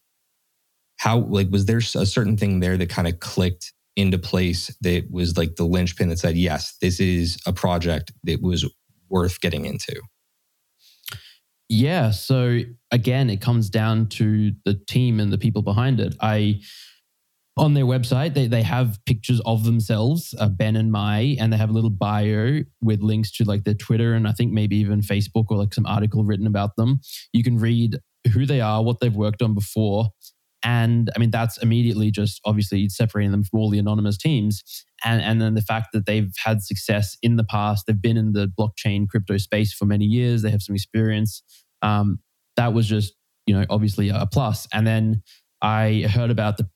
How 0.97 1.19
like 1.19 1.49
was 1.49 1.65
there 1.65 1.77
a 1.77 2.05
certain 2.05 2.37
thing 2.37 2.59
there 2.59 2.77
that 2.77 2.89
kind 2.89 3.07
of 3.07 3.19
clicked 3.19 3.73
into 3.95 4.17
place 4.17 4.75
that 4.81 5.09
was 5.11 5.37
like 5.37 5.55
the 5.55 5.63
linchpin 5.63 6.09
that 6.09 6.19
said, 6.19 6.37
yes, 6.37 6.77
this 6.81 6.99
is 6.99 7.37
a 7.45 7.53
project 7.53 8.11
that 8.23 8.41
was 8.41 8.65
worth 9.09 9.41
getting 9.41 9.65
into? 9.65 10.01
Yeah. 11.69 12.11
So 12.11 12.61
again, 12.91 13.29
it 13.29 13.41
comes 13.41 13.69
down 13.69 14.07
to 14.07 14.53
the 14.63 14.75
team 14.87 15.19
and 15.19 15.33
the 15.33 15.37
people 15.37 15.61
behind 15.61 15.99
it. 15.99 16.15
I 16.21 16.61
on 17.57 17.73
their 17.73 17.85
website, 17.85 18.33
they, 18.33 18.47
they 18.47 18.63
have 18.63 18.99
pictures 19.05 19.41
of 19.45 19.63
themselves, 19.63 20.33
uh, 20.39 20.47
Ben 20.47 20.75
and 20.75 20.91
Mai, 20.91 21.35
and 21.39 21.51
they 21.51 21.57
have 21.57 21.69
a 21.69 21.73
little 21.73 21.89
bio 21.89 22.61
with 22.81 23.01
links 23.01 23.31
to 23.33 23.43
like 23.43 23.63
their 23.63 23.73
Twitter 23.73 24.13
and 24.13 24.27
I 24.27 24.31
think 24.31 24.51
maybe 24.51 24.77
even 24.77 25.01
Facebook 25.01 25.45
or 25.49 25.57
like 25.57 25.73
some 25.73 25.85
article 25.85 26.23
written 26.23 26.47
about 26.47 26.75
them. 26.75 26.99
You 27.33 27.43
can 27.43 27.57
read 27.57 27.97
who 28.33 28.45
they 28.45 28.61
are, 28.61 28.83
what 28.83 28.99
they've 28.99 29.15
worked 29.15 29.41
on 29.41 29.53
before. 29.53 30.09
And 30.63 31.09
I 31.15 31.19
mean, 31.19 31.31
that's 31.31 31.57
immediately 31.57 32.11
just 32.11 32.41
obviously 32.45 32.89
separating 32.89 33.31
them 33.31 33.43
from 33.43 33.59
all 33.59 33.69
the 33.69 33.79
anonymous 33.79 34.17
teams. 34.17 34.63
And, 35.05 35.21
and 35.21 35.41
then 35.41 35.53
the 35.53 35.61
fact 35.61 35.89
that 35.93 36.05
they've 36.05 36.33
had 36.43 36.61
success 36.61 37.15
in 37.21 37.37
the 37.37 37.43
past, 37.43 37.85
they've 37.85 38.01
been 38.01 38.17
in 38.17 38.33
the 38.33 38.51
blockchain 38.59 39.07
crypto 39.07 39.37
space 39.37 39.73
for 39.73 39.85
many 39.85 40.05
years, 40.05 40.41
they 40.41 40.51
have 40.51 40.61
some 40.61 40.75
experience. 40.75 41.43
Um, 41.81 42.19
that 42.55 42.73
was 42.73 42.87
just, 42.87 43.13
you 43.45 43.57
know, 43.57 43.65
obviously 43.69 44.09
a 44.09 44.25
plus. 44.25 44.67
And 44.73 44.85
then 44.85 45.21
I 45.61 46.07
heard 46.09 46.31
about 46.31 46.57
the 46.57 46.69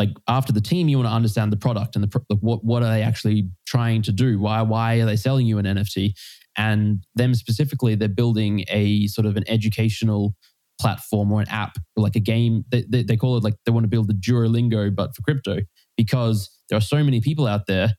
like 0.00 0.16
after 0.28 0.50
the 0.50 0.62
team, 0.62 0.88
you 0.88 0.96
want 0.96 1.10
to 1.10 1.14
understand 1.14 1.52
the 1.52 1.58
product 1.58 1.94
and 1.94 2.02
the 2.02 2.20
like 2.30 2.38
what 2.40 2.64
what 2.64 2.82
are 2.82 2.90
they 2.90 3.02
actually 3.02 3.50
trying 3.66 4.00
to 4.00 4.12
do? 4.12 4.40
Why 4.40 4.62
why 4.62 4.98
are 5.00 5.04
they 5.04 5.16
selling 5.16 5.46
you 5.46 5.58
an 5.58 5.66
NFT? 5.66 6.14
And 6.56 7.04
them 7.16 7.34
specifically, 7.34 7.94
they're 7.96 8.08
building 8.08 8.64
a 8.68 9.06
sort 9.08 9.26
of 9.26 9.36
an 9.36 9.44
educational 9.46 10.34
platform 10.80 11.30
or 11.30 11.42
an 11.42 11.48
app, 11.48 11.76
like 11.96 12.16
a 12.16 12.20
game. 12.20 12.64
They, 12.70 12.86
they, 12.88 13.02
they 13.02 13.16
call 13.18 13.36
it 13.36 13.44
like 13.44 13.56
they 13.66 13.72
want 13.72 13.84
to 13.84 13.88
build 13.88 14.08
the 14.08 14.14
Duolingo, 14.14 14.94
but 14.94 15.14
for 15.14 15.20
crypto, 15.20 15.58
because 15.98 16.48
there 16.70 16.78
are 16.78 16.88
so 16.94 17.04
many 17.04 17.20
people 17.20 17.46
out 17.46 17.66
there, 17.66 17.92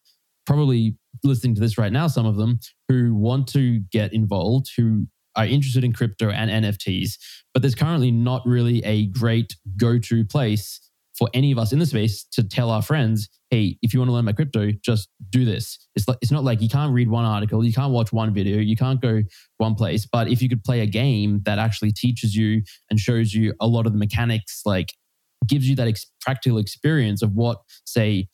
probably 0.47 0.97
listening 1.23 1.53
to 1.53 1.61
this 1.61 1.77
right 1.77 1.93
now, 1.93 2.07
some 2.07 2.25
of 2.25 2.35
them 2.35 2.59
who 2.89 3.13
want 3.13 3.47
to 3.49 3.81
get 3.91 4.11
involved, 4.11 4.71
who 4.75 5.05
are 5.35 5.45
interested 5.45 5.83
in 5.83 5.93
crypto 5.93 6.31
and 6.31 6.49
NFTs, 6.65 7.11
but 7.53 7.61
there's 7.61 7.75
currently 7.75 8.09
not 8.09 8.41
really 8.43 8.83
a 8.83 9.05
great 9.05 9.55
go 9.77 9.99
to 9.99 10.25
place 10.25 10.90
for 11.17 11.29
any 11.33 11.51
of 11.51 11.57
us 11.57 11.73
in 11.73 11.79
the 11.79 11.85
space 11.85 12.23
to 12.31 12.43
tell 12.43 12.69
our 12.69 12.81
friends, 12.81 13.29
hey, 13.49 13.77
if 13.81 13.93
you 13.93 13.99
want 13.99 14.09
to 14.09 14.13
learn 14.13 14.25
about 14.25 14.37
crypto, 14.37 14.71
just 14.83 15.09
do 15.29 15.43
this. 15.43 15.87
It's 15.95 16.07
like 16.07 16.17
it's 16.21 16.31
not 16.31 16.43
like 16.43 16.61
you 16.61 16.69
can't 16.69 16.93
read 16.93 17.09
one 17.09 17.25
article, 17.25 17.65
you 17.65 17.73
can't 17.73 17.91
watch 17.91 18.13
one 18.13 18.33
video, 18.33 18.57
you 18.57 18.75
can't 18.75 19.01
go 19.01 19.21
one 19.57 19.75
place. 19.75 20.07
But 20.11 20.29
if 20.29 20.41
you 20.41 20.49
could 20.49 20.63
play 20.63 20.79
a 20.81 20.85
game 20.85 21.41
that 21.43 21.59
actually 21.59 21.91
teaches 21.91 22.35
you 22.35 22.61
and 22.89 22.99
shows 22.99 23.33
you 23.33 23.53
a 23.59 23.67
lot 23.67 23.85
of 23.85 23.91
the 23.91 23.99
mechanics, 23.99 24.61
like 24.65 24.93
gives 25.47 25.67
you 25.67 25.75
that 25.75 25.87
ex- 25.87 26.05
practical 26.21 26.57
experience 26.57 27.21
of 27.21 27.33
what, 27.33 27.59
say, 27.85 28.27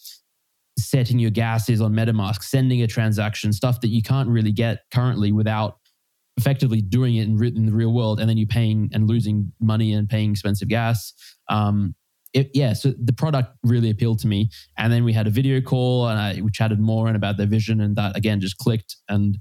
setting 0.77 1.17
your 1.17 1.31
gas 1.31 1.69
is 1.69 1.81
on 1.81 1.93
MetaMask, 1.93 2.43
sending 2.43 2.81
a 2.83 2.87
transaction, 2.87 3.51
stuff 3.51 3.81
that 3.81 3.87
you 3.87 4.03
can't 4.03 4.29
really 4.29 4.51
get 4.51 4.81
currently 4.93 5.31
without 5.31 5.77
effectively 6.37 6.81
doing 6.81 7.15
it 7.15 7.23
in, 7.23 7.43
in 7.43 7.65
the 7.65 7.73
real 7.73 7.91
world, 7.91 8.19
and 8.19 8.29
then 8.29 8.37
you 8.37 8.45
paying 8.45 8.89
and 8.93 9.07
losing 9.07 9.51
money 9.59 9.93
and 9.93 10.07
paying 10.07 10.31
expensive 10.31 10.67
gas. 10.67 11.13
Um, 11.49 11.95
it, 12.37 12.51
yeah, 12.53 12.73
so 12.73 12.93
the 13.03 13.13
product 13.13 13.49
really 13.63 13.89
appealed 13.89 14.19
to 14.19 14.27
me. 14.27 14.49
And 14.77 14.93
then 14.93 15.03
we 15.03 15.13
had 15.13 15.25
a 15.25 15.31
video 15.31 15.59
call 15.59 16.07
and 16.07 16.19
I, 16.19 16.39
we 16.41 16.51
chatted 16.51 16.79
more 16.79 17.07
and 17.07 17.15
about 17.15 17.37
their 17.37 17.47
vision. 17.47 17.81
And 17.81 17.95
that 17.95 18.15
again 18.15 18.39
just 18.39 18.57
clicked. 18.57 18.95
And 19.09 19.37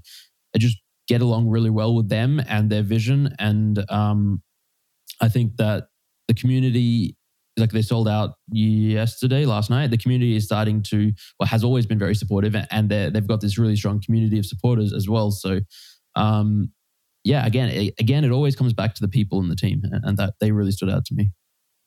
I 0.55 0.57
just 0.57 0.77
get 1.07 1.21
along 1.21 1.47
really 1.47 1.69
well 1.69 1.93
with 1.95 2.09
them 2.09 2.41
and 2.47 2.69
their 2.71 2.81
vision. 2.81 3.29
And 3.37 3.85
um, 3.91 4.41
I 5.21 5.29
think 5.29 5.57
that 5.57 5.89
the 6.27 6.33
community, 6.33 7.15
like 7.55 7.71
they 7.71 7.83
sold 7.83 8.07
out 8.07 8.31
yesterday, 8.51 9.45
last 9.45 9.69
night, 9.69 9.91
the 9.91 9.97
community 9.97 10.35
is 10.35 10.45
starting 10.45 10.81
to, 10.83 11.11
well, 11.39 11.47
has 11.47 11.63
always 11.63 11.85
been 11.85 11.99
very 11.99 12.15
supportive. 12.15 12.55
And 12.71 12.89
they've 12.89 13.27
got 13.27 13.41
this 13.41 13.59
really 13.59 13.75
strong 13.75 14.01
community 14.03 14.39
of 14.39 14.45
supporters 14.45 14.91
as 14.91 15.07
well. 15.07 15.29
So, 15.31 15.59
um, 16.15 16.71
yeah, 17.23 17.45
again, 17.45 17.69
it, 17.69 17.93
again, 17.99 18.23
it 18.23 18.31
always 18.31 18.55
comes 18.55 18.73
back 18.73 18.95
to 18.95 19.01
the 19.01 19.07
people 19.07 19.39
in 19.41 19.49
the 19.49 19.55
team, 19.55 19.81
and 19.83 20.17
that 20.17 20.35
they 20.39 20.51
really 20.51 20.71
stood 20.71 20.89
out 20.89 21.05
to 21.05 21.13
me. 21.13 21.31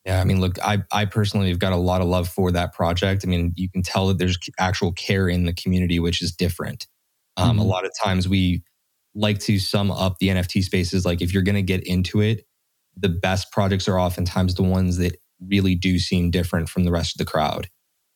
Yeah, 0.04 0.20
I 0.20 0.24
mean, 0.24 0.40
look, 0.40 0.58
I 0.64 0.82
I 0.90 1.04
personally 1.04 1.48
have 1.48 1.58
got 1.58 1.72
a 1.72 1.76
lot 1.76 2.00
of 2.00 2.08
love 2.08 2.28
for 2.28 2.50
that 2.52 2.72
project. 2.72 3.24
I 3.24 3.28
mean, 3.28 3.52
you 3.56 3.68
can 3.68 3.82
tell 3.82 4.08
that 4.08 4.18
there's 4.18 4.38
actual 4.58 4.92
care 4.92 5.28
in 5.28 5.44
the 5.44 5.52
community, 5.52 5.98
which 5.98 6.22
is 6.22 6.32
different. 6.32 6.86
Um, 7.36 7.50
mm-hmm. 7.50 7.60
A 7.60 7.64
lot 7.64 7.84
of 7.84 7.92
times 8.02 8.28
we 8.28 8.62
like 9.14 9.38
to 9.40 9.58
sum 9.58 9.90
up 9.90 10.16
the 10.18 10.28
NFT 10.28 10.62
spaces 10.62 11.04
like 11.04 11.20
if 11.20 11.34
you're 11.34 11.42
going 11.42 11.56
to 11.56 11.62
get 11.62 11.86
into 11.86 12.20
it, 12.20 12.44
the 12.96 13.08
best 13.08 13.50
projects 13.52 13.88
are 13.88 13.98
oftentimes 13.98 14.54
the 14.54 14.62
ones 14.62 14.98
that 14.98 15.16
really 15.48 15.74
do 15.74 15.98
seem 15.98 16.30
different 16.30 16.68
from 16.68 16.84
the 16.84 16.92
rest 16.92 17.14
of 17.14 17.18
the 17.18 17.30
crowd. 17.30 17.68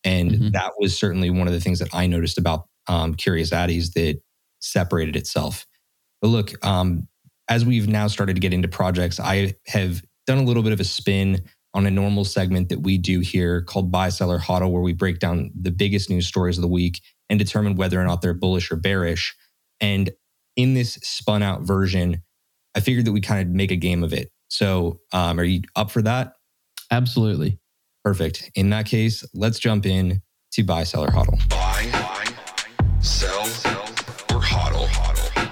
And 0.05 0.31
mm-hmm. 0.31 0.51
that 0.51 0.73
was 0.79 0.99
certainly 0.99 1.31
one 1.31 1.47
of 1.47 1.53
the 1.53 1.61
things 1.61 1.79
that 1.79 1.95
I 1.95 2.07
noticed 2.07 2.39
about 2.39 2.67
um, 2.87 3.15
Curious 3.15 3.51
Addys 3.51 3.93
that 3.95 4.21
separated 4.61 5.17
itself. 5.17 5.67
But 6.21 6.29
look, 6.29 6.65
um, 6.65 7.09
as 7.49 7.65
we've 7.65 7.89
now 7.89 8.07
started 8.07 8.35
to 8.35 8.41
get 8.41 8.53
into 8.53 8.69
projects, 8.69 9.19
I 9.19 9.55
have 9.67 10.03
done 10.27 10.39
a 10.39 10.43
little 10.43 10.63
bit 10.63 10.73
of 10.73 10.81
a 10.81 10.85
spin 10.85 11.43
on 11.75 11.87
a 11.87 11.91
normal 11.91 12.25
segment 12.25 12.69
that 12.69 12.81
we 12.81 12.97
do 12.97 13.21
here 13.21 13.61
called 13.61 13.91
Buy 13.91 14.09
Seller 14.09 14.39
Hodl, 14.39 14.71
where 14.71 14.83
we 14.83 14.93
break 14.93 15.19
down 15.19 15.51
the 15.61 15.73
biggest 15.73 16.09
news 16.09 16.27
stories 16.27 16.57
of 16.57 16.63
the 16.63 16.69
week 16.69 17.03
and 17.29 17.39
determine 17.39 17.75
whether 17.75 18.01
or 18.01 18.05
not 18.05 18.23
they're 18.23 18.33
bullish 18.33 18.71
or 18.71 18.77
bearish. 18.77 19.35
And 19.81 20.11
in 20.57 20.75
this 20.75 20.95
spun 21.03 21.43
out 21.43 21.63
version, 21.63 22.23
I 22.77 22.81
figured 22.81 23.07
that 23.07 23.13
we 23.13 23.21
kind 23.21 23.47
of 23.47 23.53
make 23.53 23.73
a 23.73 23.77
game 23.77 24.05
of 24.05 24.13
it. 24.13 24.31
So, 24.49 25.01
um, 25.13 25.41
are 25.41 25.45
you 25.45 25.63
up 25.75 25.91
for 25.91 26.03
that? 26.03 26.35
Absolutely. 26.91 27.59
Perfect. 28.05 28.51
In 28.55 28.71
that 28.71 28.87
case, 28.87 29.25
let's 29.35 29.59
jump 29.59 29.85
in 29.85 30.23
to 30.53 30.63
Buy 30.63 30.85
Seller 30.85 31.09
Hodl. 31.09 31.37
Buy, 31.49 31.89
buy 31.91 32.25
sell, 33.01 33.45
sell, 33.47 33.83
or 34.31 34.41
hodl, 34.41 34.87
hodl. 34.87 35.51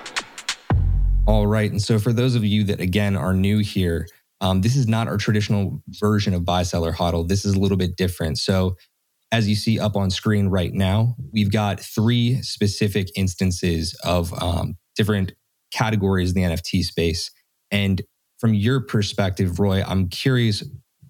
All 1.26 1.46
right. 1.46 1.70
And 1.70 1.82
so, 1.82 1.98
for 1.98 2.12
those 2.12 2.34
of 2.34 2.44
you 2.44 2.62
that 2.64 2.80
again 2.80 3.16
are 3.16 3.32
new 3.32 3.58
here, 3.58 4.06
um, 4.42 4.60
this 4.60 4.76
is 4.76 4.88
not 4.88 5.06
our 5.06 5.16
traditional 5.16 5.82
version 5.88 6.34
of 6.34 6.44
buy, 6.44 6.64
sell, 6.64 6.84
or. 6.84 7.24
This 7.24 7.44
is 7.44 7.54
a 7.54 7.60
little 7.60 7.78
bit 7.78 7.96
different. 7.96 8.38
So 8.38 8.76
as 9.30 9.48
you 9.48 9.54
see 9.54 9.78
up 9.78 9.96
on 9.96 10.10
screen 10.10 10.48
right 10.48 10.72
now, 10.74 11.14
we've 11.32 11.50
got 11.50 11.80
three 11.80 12.42
specific 12.42 13.08
instances 13.16 13.94
of 14.04 14.34
um, 14.42 14.76
different 14.96 15.32
categories 15.72 16.34
in 16.34 16.42
the 16.42 16.48
NFT 16.48 16.82
space. 16.82 17.30
And 17.70 18.02
from 18.38 18.52
your 18.52 18.80
perspective, 18.80 19.60
Roy, 19.60 19.82
I'm 19.82 20.08
curious 20.08 20.64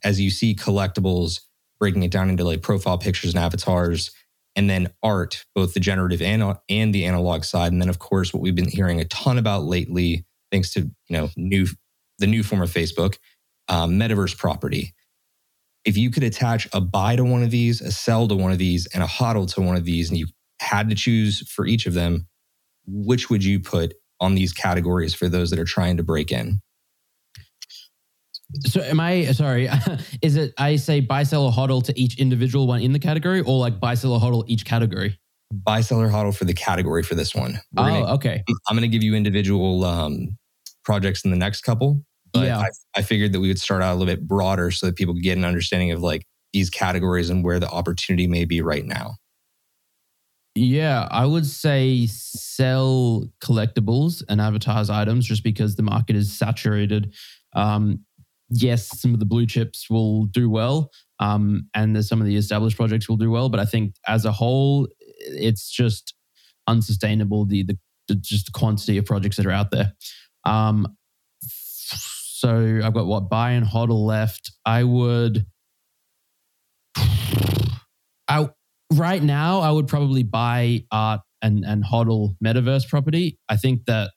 as 0.05 0.21
you 0.21 0.31
see 0.31 0.55
collectibles 0.55 1.41
breaking 1.81 2.03
it 2.03 2.13
down 2.13 2.29
into 2.29 2.45
like 2.45 2.63
profile 2.63 2.99
pictures 2.99 3.35
and 3.35 3.43
avatars, 3.43 4.13
and 4.55 4.69
then 4.69 4.93
art, 5.03 5.45
both 5.55 5.73
the 5.73 5.81
generative 5.81 6.21
and, 6.21 6.57
and 6.69 6.95
the 6.95 7.07
analog 7.07 7.43
side. 7.43 7.73
And 7.73 7.81
then, 7.81 7.89
of 7.89 7.99
course, 7.99 8.35
what 8.35 8.43
we've 8.43 8.55
been 8.55 8.69
hearing 8.69 9.01
a 9.01 9.05
ton 9.07 9.39
about 9.39 9.65
lately, 9.65 10.27
thanks 10.53 10.75
to 10.75 10.83
you 10.83 11.17
know 11.17 11.31
new 11.37 11.67
the 12.23 12.27
new 12.27 12.43
form 12.43 12.63
of 12.63 12.71
Facebook, 12.71 13.19
um, 13.69 13.93
metaverse 13.93 14.37
property 14.37 14.95
if 15.85 15.97
you 15.97 16.11
could 16.11 16.23
attach 16.23 16.69
a 16.73 16.81
buy 16.81 17.17
to 17.17 17.25
one 17.25 17.43
of 17.43 17.51
these, 17.51 17.81
a 17.81 17.91
sell 17.91 18.29
to 18.29 18.37
one 18.37 18.53
of 18.53 18.59
these, 18.59 18.87
and 18.95 19.03
a 19.03 19.07
hodl 19.07 19.53
to 19.55 19.61
one 19.61 19.77
of 19.77 19.85
these, 19.85 20.09
and 20.09 20.19
you 20.19 20.27
had 20.61 20.89
to 20.91 20.95
choose 20.95 21.49
for 21.51 21.67
each 21.67 21.87
of 21.87 21.95
them, 21.95 22.29
which 22.87 23.31
would 23.31 23.45
you 23.45 23.61
put 23.61 23.95
on 24.21 24.35
these 24.35 24.53
categories 24.53 25.15
for 25.15 25.29
those 25.29 25.51
that 25.51 25.59
are 25.59 25.65
trying 25.65 25.97
to 25.97 26.03
break 26.03 26.31
in? 26.31 26.61
So 28.67 28.81
am 28.83 29.01
I 29.01 29.33
sorry? 29.33 29.69
is 30.23 30.37
it 30.37 30.53
I 30.59 30.77
say 30.77 31.01
buy, 31.01 31.23
sell, 31.25 31.47
or 31.47 31.53
hodl 31.53 31.83
to 31.85 31.99
each 31.99 32.19
individual 32.19 32.67
one 32.67 32.83
in 32.83 32.93
the 32.93 32.99
category, 32.99 33.41
or 33.41 33.59
like 33.59 33.81
buy, 33.81 33.95
sell, 33.95 34.13
or 34.13 34.21
hodl 34.21 34.45
each 34.47 34.65
category? 34.65 35.19
Buy, 35.53 35.81
sell, 35.81 36.01
or 36.01 36.09
hodl 36.09 36.37
for 36.37 36.45
the 36.45 36.55
category 36.55 37.03
for 37.03 37.15
this 37.15 37.35
one. 37.35 37.61
We're 37.73 37.85
oh, 37.85 37.89
gonna, 37.89 38.15
okay. 38.15 38.45
I'm 38.69 38.77
going 38.77 38.83
to 38.83 38.89
give 38.89 39.03
you 39.03 39.15
individual 39.15 39.85
um, 39.85 40.37
projects 40.85 41.25
in 41.25 41.31
the 41.31 41.37
next 41.37 41.63
couple, 41.63 42.05
but 42.33 42.47
yeah. 42.47 42.59
I, 42.59 42.69
I 42.97 43.03
figured 43.03 43.33
that 43.33 43.41
we 43.41 43.49
would 43.49 43.61
start 43.61 43.83
out 43.83 43.93
a 43.93 43.97
little 43.97 44.13
bit 44.13 44.27
broader 44.27 44.71
so 44.71 44.87
that 44.87 44.97
people 44.97 45.15
could 45.15 45.23
get 45.23 45.37
an 45.37 45.45
understanding 45.45 45.93
of 45.93 46.03
like 46.03 46.27
these 46.53 46.71
categories 46.71 47.31
and 47.31 47.45
where 47.45 47.61
the 47.61 47.69
opportunity 47.69 48.27
may 48.27 48.45
be 48.45 48.61
right 48.61 48.85
now. 48.85 49.17
Yeah, 50.55 51.09
I 51.11 51.25
would 51.25 51.47
say 51.47 52.07
sell 52.07 53.27
collectibles 53.43 54.23
and 54.29 54.41
advertise 54.41 54.91
items 54.91 55.27
just 55.27 55.43
because 55.43 55.77
the 55.77 55.83
market 55.83 56.15
is 56.15 56.31
saturated. 56.31 57.15
Um, 57.55 58.01
yes, 58.51 59.01
some 59.01 59.15
of 59.15 59.21
the 59.21 59.27
blue 59.27 59.47
chips 59.47 59.89
will 59.89 60.27
do 60.27 60.51
well, 60.51 60.91
um, 61.21 61.69
and 61.75 61.95
there's 61.95 62.09
some 62.09 62.21
of 62.21 62.27
the 62.27 62.37
established 62.37 62.77
projects 62.77 63.09
will 63.09 63.17
do 63.17 63.31
well, 63.31 63.49
but 63.49 63.61
I 63.61 63.65
think 63.65 63.95
as 64.07 64.27
a 64.27 64.33
whole, 64.33 64.89
it's 64.99 65.71
just 65.71 66.15
unsustainable. 66.67 67.47
The 67.47 67.63
the, 67.63 67.79
the 68.09 68.15
just 68.17 68.47
the 68.47 68.53
quantity 68.53 68.99
of 68.99 69.07
projects 69.07 69.39
that 69.39 69.47
are 69.47 69.53
out 69.53 69.71
there. 69.71 69.95
Um, 70.45 70.87
so 72.43 72.81
I've 72.83 72.93
got 72.93 73.07
what 73.07 73.31
buy 73.31 73.53
and 73.53 73.65
hodl 73.65 74.05
left. 74.05 74.51
I 74.67 74.83
would, 74.83 75.47
I 76.97 78.49
right 78.93 79.23
now 79.23 79.61
I 79.61 79.71
would 79.71 79.87
probably 79.87 80.25
buy 80.25 80.81
art 80.91 81.21
and 81.41 81.65
and 81.65 81.85
hodl 81.85 82.35
metaverse 82.45 82.89
property. 82.89 83.39
I 83.49 83.57
think 83.57 83.85
that 83.87 84.11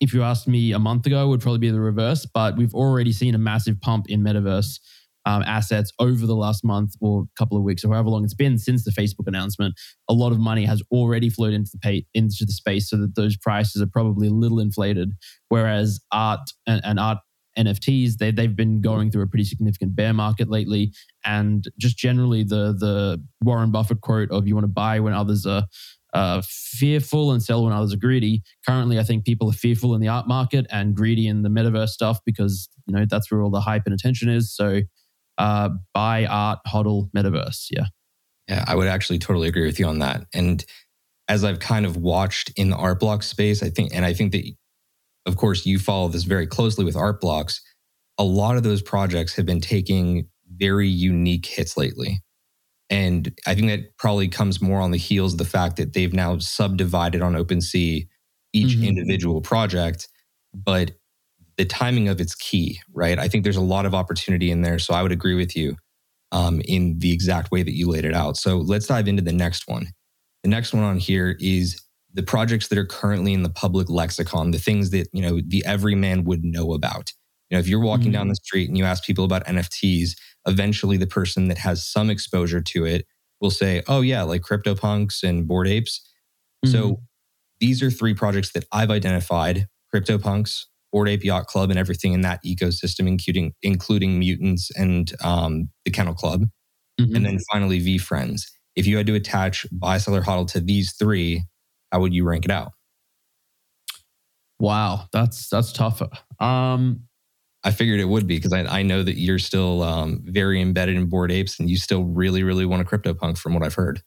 if 0.00 0.14
you 0.14 0.22
asked 0.22 0.46
me 0.46 0.70
a 0.70 0.78
month 0.78 1.06
ago, 1.06 1.24
it 1.24 1.28
would 1.30 1.40
probably 1.40 1.58
be 1.58 1.70
the 1.70 1.80
reverse. 1.80 2.24
But 2.32 2.56
we've 2.56 2.74
already 2.74 3.10
seen 3.10 3.34
a 3.34 3.38
massive 3.38 3.80
pump 3.80 4.06
in 4.08 4.22
metaverse 4.22 4.78
um, 5.26 5.42
assets 5.42 5.92
over 5.98 6.26
the 6.26 6.36
last 6.36 6.64
month 6.64 6.94
or 7.00 7.26
couple 7.36 7.58
of 7.58 7.64
weeks 7.64 7.84
or 7.84 7.92
however 7.92 8.08
long 8.08 8.22
it's 8.22 8.34
been 8.34 8.56
since 8.56 8.84
the 8.84 8.92
Facebook 8.92 9.26
announcement. 9.26 9.74
A 10.08 10.12
lot 10.12 10.30
of 10.30 10.38
money 10.38 10.64
has 10.64 10.80
already 10.92 11.28
flowed 11.28 11.54
into 11.54 11.72
the 11.72 11.78
pay, 11.78 12.06
into 12.14 12.44
the 12.46 12.52
space, 12.52 12.88
so 12.88 12.96
that 12.98 13.16
those 13.16 13.36
prices 13.36 13.82
are 13.82 13.88
probably 13.92 14.28
a 14.28 14.32
little 14.32 14.60
inflated. 14.60 15.10
Whereas 15.48 15.98
art 16.12 16.48
and, 16.64 16.80
and 16.84 17.00
art 17.00 17.18
NFTs, 17.58 18.16
they, 18.18 18.30
they've 18.30 18.54
been 18.54 18.80
going 18.80 19.10
through 19.10 19.22
a 19.22 19.26
pretty 19.26 19.44
significant 19.44 19.96
bear 19.96 20.12
market 20.12 20.48
lately. 20.48 20.92
And 21.24 21.66
just 21.78 21.98
generally, 21.98 22.44
the 22.44 22.74
the 22.78 23.22
Warren 23.42 23.70
Buffett 23.70 24.00
quote 24.00 24.30
of 24.30 24.46
"you 24.46 24.54
want 24.54 24.64
to 24.64 24.72
buy 24.72 25.00
when 25.00 25.12
others 25.12 25.44
are 25.46 25.64
uh, 26.14 26.42
fearful 26.44 27.32
and 27.32 27.42
sell 27.42 27.64
when 27.64 27.72
others 27.72 27.92
are 27.92 27.98
greedy." 27.98 28.42
Currently, 28.66 28.98
I 28.98 29.02
think 29.02 29.24
people 29.24 29.50
are 29.50 29.54
fearful 29.54 29.94
in 29.94 30.00
the 30.00 30.08
art 30.08 30.28
market 30.28 30.66
and 30.70 30.94
greedy 30.94 31.26
in 31.26 31.42
the 31.42 31.48
metaverse 31.48 31.88
stuff 31.88 32.20
because 32.24 32.68
you 32.86 32.94
know 32.94 33.04
that's 33.08 33.30
where 33.30 33.42
all 33.42 33.50
the 33.50 33.60
hype 33.60 33.82
and 33.84 33.94
attention 33.94 34.28
is. 34.28 34.54
So, 34.54 34.82
uh, 35.36 35.70
buy 35.92 36.26
art, 36.26 36.60
hodl, 36.66 37.10
metaverse. 37.10 37.66
Yeah, 37.70 37.86
yeah, 38.48 38.64
I 38.66 38.74
would 38.74 38.88
actually 38.88 39.18
totally 39.18 39.48
agree 39.48 39.66
with 39.66 39.78
you 39.78 39.86
on 39.86 39.98
that. 39.98 40.26
And 40.32 40.64
as 41.28 41.44
I've 41.44 41.60
kind 41.60 41.84
of 41.84 41.96
watched 41.96 42.50
in 42.56 42.70
the 42.70 42.76
art 42.76 43.00
block 43.00 43.22
space, 43.22 43.62
I 43.62 43.68
think, 43.68 43.94
and 43.94 44.04
I 44.04 44.14
think 44.14 44.32
that 44.32 44.44
of 45.26 45.36
course, 45.36 45.66
you 45.66 45.78
follow 45.78 46.08
this 46.08 46.24
very 46.24 46.46
closely 46.46 46.84
with 46.84 46.96
Art 46.96 47.20
Blocks. 47.20 47.60
A 48.18 48.24
lot 48.24 48.56
of 48.56 48.62
those 48.62 48.82
projects 48.82 49.34
have 49.36 49.46
been 49.46 49.60
taking 49.60 50.28
very 50.56 50.88
unique 50.88 51.46
hits 51.46 51.76
lately. 51.76 52.20
And 52.90 53.32
I 53.46 53.54
think 53.54 53.68
that 53.68 53.96
probably 53.98 54.28
comes 54.28 54.62
more 54.62 54.80
on 54.80 54.90
the 54.90 54.98
heels 54.98 55.34
of 55.34 55.38
the 55.38 55.44
fact 55.44 55.76
that 55.76 55.92
they've 55.92 56.12
now 56.12 56.38
subdivided 56.38 57.20
on 57.20 57.34
OpenSea 57.34 58.08
each 58.54 58.76
mm-hmm. 58.76 58.84
individual 58.84 59.40
project. 59.40 60.08
But 60.54 60.92
the 61.58 61.66
timing 61.66 62.08
of 62.08 62.20
it's 62.20 62.34
key, 62.34 62.80
right? 62.94 63.18
I 63.18 63.28
think 63.28 63.44
there's 63.44 63.56
a 63.56 63.60
lot 63.60 63.84
of 63.84 63.94
opportunity 63.94 64.50
in 64.50 64.62
there. 64.62 64.78
So 64.78 64.94
I 64.94 65.02
would 65.02 65.12
agree 65.12 65.34
with 65.34 65.54
you 65.56 65.76
um, 66.32 66.62
in 66.64 66.98
the 66.98 67.12
exact 67.12 67.50
way 67.50 67.62
that 67.62 67.74
you 67.74 67.88
laid 67.88 68.04
it 68.04 68.14
out. 68.14 68.36
So 68.36 68.58
let's 68.58 68.86
dive 68.86 69.08
into 69.08 69.22
the 69.22 69.32
next 69.32 69.68
one. 69.68 69.88
The 70.42 70.50
next 70.50 70.72
one 70.72 70.84
on 70.84 70.98
here 70.98 71.36
is 71.40 71.80
the 72.18 72.22
projects 72.24 72.66
that 72.66 72.76
are 72.76 72.84
currently 72.84 73.32
in 73.32 73.44
the 73.44 73.48
public 73.48 73.88
lexicon, 73.88 74.50
the 74.50 74.58
things 74.58 74.90
that, 74.90 75.06
you 75.12 75.22
know, 75.22 75.40
the 75.46 75.64
everyman 75.64 76.24
would 76.24 76.42
know 76.42 76.72
about. 76.72 77.12
You 77.48 77.54
know, 77.54 77.60
if 77.60 77.68
you're 77.68 77.78
walking 77.78 78.06
mm-hmm. 78.06 78.14
down 78.14 78.28
the 78.28 78.34
street 78.34 78.68
and 78.68 78.76
you 78.76 78.84
ask 78.84 79.04
people 79.04 79.24
about 79.24 79.46
NFTs, 79.46 80.16
eventually 80.44 80.96
the 80.96 81.06
person 81.06 81.46
that 81.46 81.58
has 81.58 81.86
some 81.86 82.10
exposure 82.10 82.60
to 82.60 82.84
it 82.84 83.06
will 83.40 83.52
say, 83.52 83.84
oh, 83.86 84.00
yeah, 84.00 84.24
like 84.24 84.42
CryptoPunks 84.42 85.22
and 85.22 85.46
Bored 85.46 85.68
Apes. 85.68 86.00
Mm-hmm. 86.66 86.72
So 86.72 87.02
these 87.60 87.84
are 87.84 87.90
three 87.90 88.14
projects 88.14 88.50
that 88.50 88.64
I've 88.72 88.90
identified 88.90 89.68
CryptoPunks, 89.94 90.64
Bored 90.90 91.08
Ape 91.08 91.22
Yacht 91.22 91.46
Club, 91.46 91.70
and 91.70 91.78
everything 91.78 92.14
in 92.14 92.22
that 92.22 92.42
ecosystem, 92.44 93.06
including, 93.06 93.52
including 93.62 94.18
Mutants 94.18 94.72
and 94.74 95.12
um, 95.22 95.68
the 95.84 95.92
Kennel 95.92 96.14
Club. 96.14 96.46
Mm-hmm. 97.00 97.14
And 97.14 97.24
then 97.24 97.38
finally, 97.52 97.78
VeeFriends. 97.78 98.42
If 98.74 98.88
you 98.88 98.96
had 98.96 99.06
to 99.06 99.14
attach 99.14 99.66
buy, 99.70 99.98
seller, 99.98 100.22
hodl 100.22 100.48
to 100.48 100.60
these 100.60 100.94
three, 100.94 101.44
how 101.92 102.00
would 102.00 102.14
you 102.14 102.24
rank 102.24 102.44
it 102.44 102.50
out? 102.50 102.72
Wow, 104.60 105.06
that's 105.12 105.48
that's 105.48 105.72
tough. 105.72 106.02
Um, 106.40 107.04
I 107.64 107.70
figured 107.70 108.00
it 108.00 108.08
would 108.08 108.26
be 108.26 108.36
because 108.36 108.52
I, 108.52 108.64
I 108.64 108.82
know 108.82 109.02
that 109.02 109.18
you're 109.18 109.38
still 109.38 109.82
um, 109.82 110.20
very 110.24 110.60
embedded 110.60 110.96
in 110.96 111.06
bored 111.06 111.32
apes 111.32 111.58
and 111.58 111.68
you 111.68 111.76
still 111.76 112.04
really, 112.04 112.42
really 112.42 112.66
want 112.66 112.82
a 112.82 112.84
CryptoPunk 112.84 113.38
from 113.38 113.54
what 113.54 113.62
I've 113.62 113.74
heard. 113.74 114.02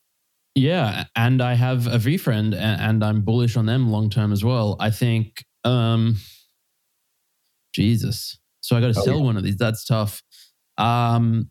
Yeah, 0.56 1.06
and 1.16 1.42
I 1.42 1.54
have 1.54 1.88
a 1.88 1.98
VeeFriend 1.98 2.56
and, 2.56 2.82
and 2.82 3.04
I'm 3.04 3.22
bullish 3.22 3.56
on 3.56 3.66
them 3.66 3.90
long 3.90 4.10
term 4.10 4.34
as 4.34 4.44
well. 4.44 4.76
I 4.80 4.90
think, 4.90 5.46
um, 5.64 6.18
Jesus. 7.74 8.38
So 8.60 8.76
I 8.76 8.82
got 8.82 8.94
to 8.94 9.00
oh, 9.00 9.04
sell 9.04 9.18
yeah. 9.20 9.24
one 9.24 9.38
of 9.38 9.44
these. 9.44 9.58
That's 9.58 9.86
tough. 9.86 10.22
Um, 10.78 11.50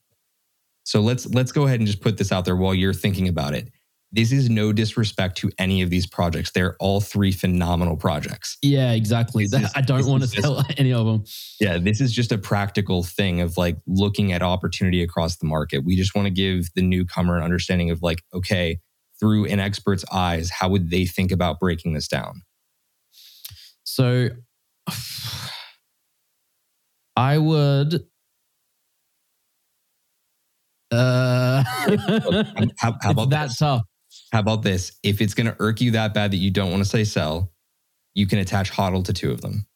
so 0.84 1.00
let's 1.00 1.26
let's 1.26 1.52
go 1.52 1.66
ahead 1.66 1.80
and 1.80 1.86
just 1.86 2.00
put 2.00 2.18
this 2.18 2.32
out 2.32 2.44
there 2.44 2.56
while 2.56 2.74
you're 2.74 2.92
thinking 2.92 3.28
about 3.28 3.54
it 3.54 3.70
this 4.12 4.32
is 4.32 4.50
no 4.50 4.72
disrespect 4.72 5.38
to 5.38 5.50
any 5.58 5.82
of 5.82 5.90
these 5.90 6.06
projects. 6.06 6.50
They're 6.50 6.76
all 6.80 7.00
three 7.00 7.30
phenomenal 7.32 7.96
projects. 7.96 8.58
Yeah, 8.62 8.92
exactly. 8.92 9.46
I 9.74 9.80
don't 9.80 10.06
want 10.06 10.22
to 10.22 10.28
sell 10.28 10.64
any 10.76 10.92
of 10.92 11.06
them. 11.06 11.24
Yeah, 11.60 11.78
this 11.78 12.00
is 12.00 12.12
just 12.12 12.32
a 12.32 12.38
practical 12.38 13.02
thing 13.02 13.40
of 13.40 13.56
like 13.56 13.76
looking 13.86 14.32
at 14.32 14.42
opportunity 14.42 15.02
across 15.02 15.36
the 15.36 15.46
market. 15.46 15.84
We 15.84 15.96
just 15.96 16.14
want 16.14 16.26
to 16.26 16.30
give 16.30 16.70
the 16.74 16.82
newcomer 16.82 17.36
an 17.36 17.42
understanding 17.42 17.90
of 17.90 18.02
like, 18.02 18.22
okay, 18.34 18.80
through 19.20 19.46
an 19.46 19.60
expert's 19.60 20.04
eyes, 20.10 20.50
how 20.50 20.68
would 20.70 20.90
they 20.90 21.04
think 21.06 21.30
about 21.30 21.60
breaking 21.60 21.92
this 21.92 22.08
down? 22.08 22.42
So 23.84 24.30
I 27.16 27.38
would 27.38 28.06
uh, 30.90 31.62
how, 32.78 32.96
how 33.00 33.10
about 33.10 33.30
that 33.30 33.50
tough? 33.56 33.82
How 34.32 34.40
about 34.40 34.62
this? 34.62 34.92
If 35.02 35.20
it's 35.20 35.34
going 35.34 35.46
to 35.46 35.56
irk 35.58 35.80
you 35.80 35.92
that 35.92 36.14
bad 36.14 36.30
that 36.30 36.36
you 36.36 36.50
don't 36.50 36.70
want 36.70 36.82
to 36.82 36.88
say 36.88 37.04
sell, 37.04 37.52
you 38.14 38.26
can 38.26 38.38
attach 38.38 38.70
hodl 38.70 39.04
to 39.04 39.12
two 39.12 39.32
of 39.32 39.40
them. 39.40 39.66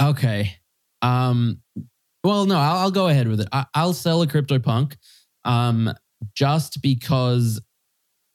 Okay. 0.00 0.56
Um, 1.00 1.60
well, 2.24 2.46
no, 2.46 2.56
I'll, 2.56 2.78
I'll 2.78 2.90
go 2.90 3.08
ahead 3.08 3.28
with 3.28 3.40
it. 3.40 3.48
I, 3.52 3.66
will 3.76 3.92
sell 3.92 4.22
a 4.22 4.26
CryptoPunk 4.26 4.96
um, 5.44 5.92
just 6.34 6.80
because 6.80 7.60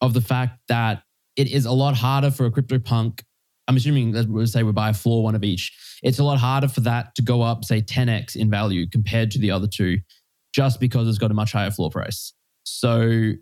of 0.01 0.13
the 0.13 0.21
fact 0.21 0.59
that 0.67 1.03
it 1.35 1.51
is 1.51 1.65
a 1.65 1.71
lot 1.71 1.95
harder 1.95 2.31
for 2.31 2.45
a 2.45 2.51
CryptoPunk. 2.51 3.21
I'm 3.67 3.77
assuming 3.77 4.11
that 4.11 4.27
we'll 4.27 4.47
say 4.47 4.63
we 4.63 4.71
buy 4.71 4.89
a 4.89 4.93
floor 4.93 5.23
one 5.23 5.35
of 5.35 5.43
each. 5.43 5.99
It's 6.03 6.19
a 6.19 6.23
lot 6.23 6.39
harder 6.39 6.67
for 6.67 6.81
that 6.81 7.15
to 7.15 7.21
go 7.21 7.41
up, 7.41 7.65
say, 7.65 7.81
10x 7.81 8.35
in 8.35 8.49
value 8.49 8.87
compared 8.87 9.31
to 9.31 9.39
the 9.39 9.51
other 9.51 9.67
two, 9.67 9.99
just 10.53 10.79
because 10.79 11.07
it's 11.07 11.17
got 11.17 11.31
a 11.31 11.33
much 11.33 11.51
higher 11.51 11.71
floor 11.71 11.89
price. 11.89 12.33
So 12.63 13.33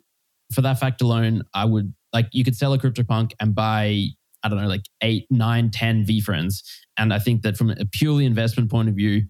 for 0.56 0.62
that 0.62 0.80
fact 0.80 1.02
alone, 1.02 1.44
I 1.54 1.66
would 1.66 1.94
like 2.14 2.28
you 2.32 2.44
could 2.44 2.56
sell 2.56 2.74
a 2.74 2.80
CryptoPunk 2.80 3.34
and 3.40 3.54
buy, 3.54 4.08
I 4.44 4.50
don't 4.50 4.62
know, 4.62 4.68
like 4.68 4.86
eight, 5.02 5.28
nine, 5.30 5.70
10 5.70 6.06
VeeFriends. 6.06 6.64
And 6.98 7.14
I 7.14 7.20
think 7.20 7.42
that 7.44 7.58
from 7.58 7.72
a 7.72 7.86
purely 7.92 8.26
investment 8.26 8.72
point 8.72 8.90
of 8.90 8.96
view, 8.96 9.24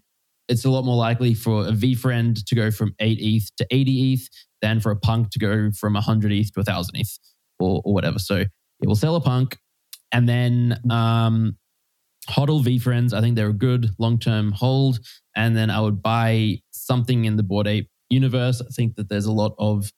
it's 0.47 0.63
a 0.63 0.69
lot 0.69 0.85
more 0.85 0.95
likely 0.95 1.33
for 1.33 1.67
a 1.67 1.71
VeeFriend 1.71 2.45
to 2.45 2.55
go 2.55 2.69
from 2.69 2.93
8 2.99 3.17
ETH 3.19 3.49
to 3.57 3.67
80 3.71 4.13
ETH 4.13 4.29
than 4.61 4.79
for 4.79 4.91
a 4.91 4.95
punk 4.95 5.31
to 5.31 5.39
go 5.39 5.71
from 5.71 5.93
100 5.93 6.31
ETH 6.31 6.53
to 6.53 6.59
1,000 6.59 6.95
ETH 6.95 7.19
or, 7.59 7.81
or 7.83 7.93
whatever. 7.93 8.19
So 8.19 8.35
it 8.35 8.87
will 8.87 8.95
sell 8.95 9.15
a 9.15 9.21
punk. 9.21 9.57
And 10.11 10.29
then 10.29 10.79
um, 10.91 11.57
HODL 12.29 12.63
VeeFriends, 12.63 13.13
I 13.13 13.21
think 13.21 13.35
they're 13.35 13.49
a 13.49 13.53
good 13.53 13.89
long 13.97 14.19
term 14.19 14.51
hold. 14.51 14.99
And 15.35 15.57
then 15.57 15.69
I 15.71 15.81
would 15.81 16.01
buy 16.01 16.61
something 16.71 17.25
in 17.25 17.35
the 17.35 17.43
Bored 17.43 17.67
Ape 17.67 17.89
universe. 18.09 18.61
I 18.61 18.69
think 18.71 18.95
that 18.95 19.09
there's 19.09 19.25
a 19.25 19.31
lot 19.31 19.55
of 19.57 19.91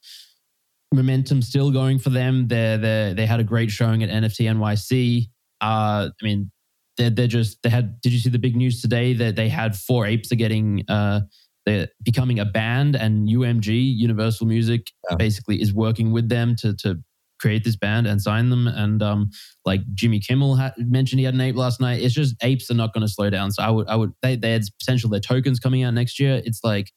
momentum 0.94 1.42
still 1.42 1.72
going 1.72 2.00
for 2.00 2.10
them. 2.10 2.48
They 2.48 2.78
they 2.80 3.14
they 3.16 3.26
had 3.26 3.40
a 3.40 3.44
great 3.44 3.72
showing 3.72 4.04
at 4.04 4.10
NFT 4.10 4.50
NYC. 4.50 5.26
Uh, 5.62 6.10
I 6.10 6.24
mean, 6.24 6.52
they're 6.98 7.10
they're 7.10 7.28
just 7.28 7.62
they 7.64 7.70
had. 7.70 8.00
Did 8.02 8.14
you 8.14 8.20
see 8.20 8.30
the 8.30 8.40
big 8.40 8.56
news 8.56 8.82
today 8.82 9.14
that 9.14 9.36
they 9.36 9.50
had 9.50 9.76
four 9.76 10.06
apes 10.06 10.32
are 10.32 10.36
getting 10.36 10.84
uh 10.88 11.22
they're 11.66 11.90
becoming 12.04 12.40
a 12.40 12.46
band 12.46 12.96
and 12.96 13.28
UMG 13.28 13.68
Universal 13.98 14.48
Music 14.48 14.90
yeah. 15.10 15.18
basically 15.18 15.62
is 15.62 15.74
working 15.74 16.12
with 16.12 16.30
them 16.30 16.56
to 16.58 16.74
to 16.78 16.98
create 17.40 17.64
this 17.64 17.76
band 17.76 18.08
and 18.08 18.22
sign 18.22 18.50
them. 18.50 18.68
And 18.68 19.04
um, 19.04 19.30
like 19.66 19.82
Jimmy 19.94 20.20
Kimmel 20.20 20.56
had 20.56 20.74
mentioned, 20.78 21.20
he 21.20 21.26
had 21.26 21.34
an 21.34 21.42
ape 21.42 21.56
last 21.56 21.80
night. 21.80 22.02
It's 22.02 22.14
just 22.14 22.36
apes 22.42 22.72
are 22.72 22.74
not 22.74 22.94
going 22.94 23.06
to 23.06 23.12
slow 23.12 23.30
down. 23.30 23.52
So 23.52 23.64
I 23.64 23.70
would 23.70 23.88
I 23.88 23.96
would 23.96 24.14
they 24.22 24.36
they 24.36 24.54
had 24.54 24.64
potential 24.80 25.10
their 25.10 25.20
tokens 25.20 25.60
coming 25.60 25.84
out 25.84 25.94
next 25.94 26.20
year. 26.20 26.42
It's 26.46 26.62
like 26.64 26.92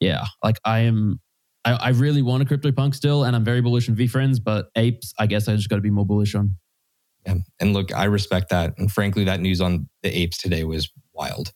yeah, 0.00 0.24
like 0.42 0.58
I 0.64 0.80
am 0.80 1.20
I, 1.64 1.72
I 1.72 1.88
really 1.90 2.22
want 2.22 2.42
a 2.42 2.46
CryptoPunk 2.46 2.94
still, 2.94 3.24
and 3.24 3.36
I'm 3.36 3.44
very 3.44 3.60
bullish 3.60 3.88
on 3.88 3.94
VeeFriends, 3.94 4.42
but 4.42 4.70
apes, 4.74 5.14
I 5.18 5.26
guess 5.26 5.46
I 5.48 5.54
just 5.54 5.68
got 5.68 5.76
to 5.76 5.82
be 5.82 5.90
more 5.90 6.04
bullish 6.04 6.34
on. 6.34 6.56
Yeah. 7.24 7.36
And 7.60 7.72
look, 7.72 7.94
I 7.94 8.04
respect 8.04 8.48
that. 8.50 8.74
And 8.78 8.90
frankly, 8.90 9.24
that 9.24 9.38
news 9.38 9.60
on 9.60 9.88
the 10.02 10.10
apes 10.10 10.38
today 10.38 10.64
was 10.64 10.90
wild. 11.12 11.52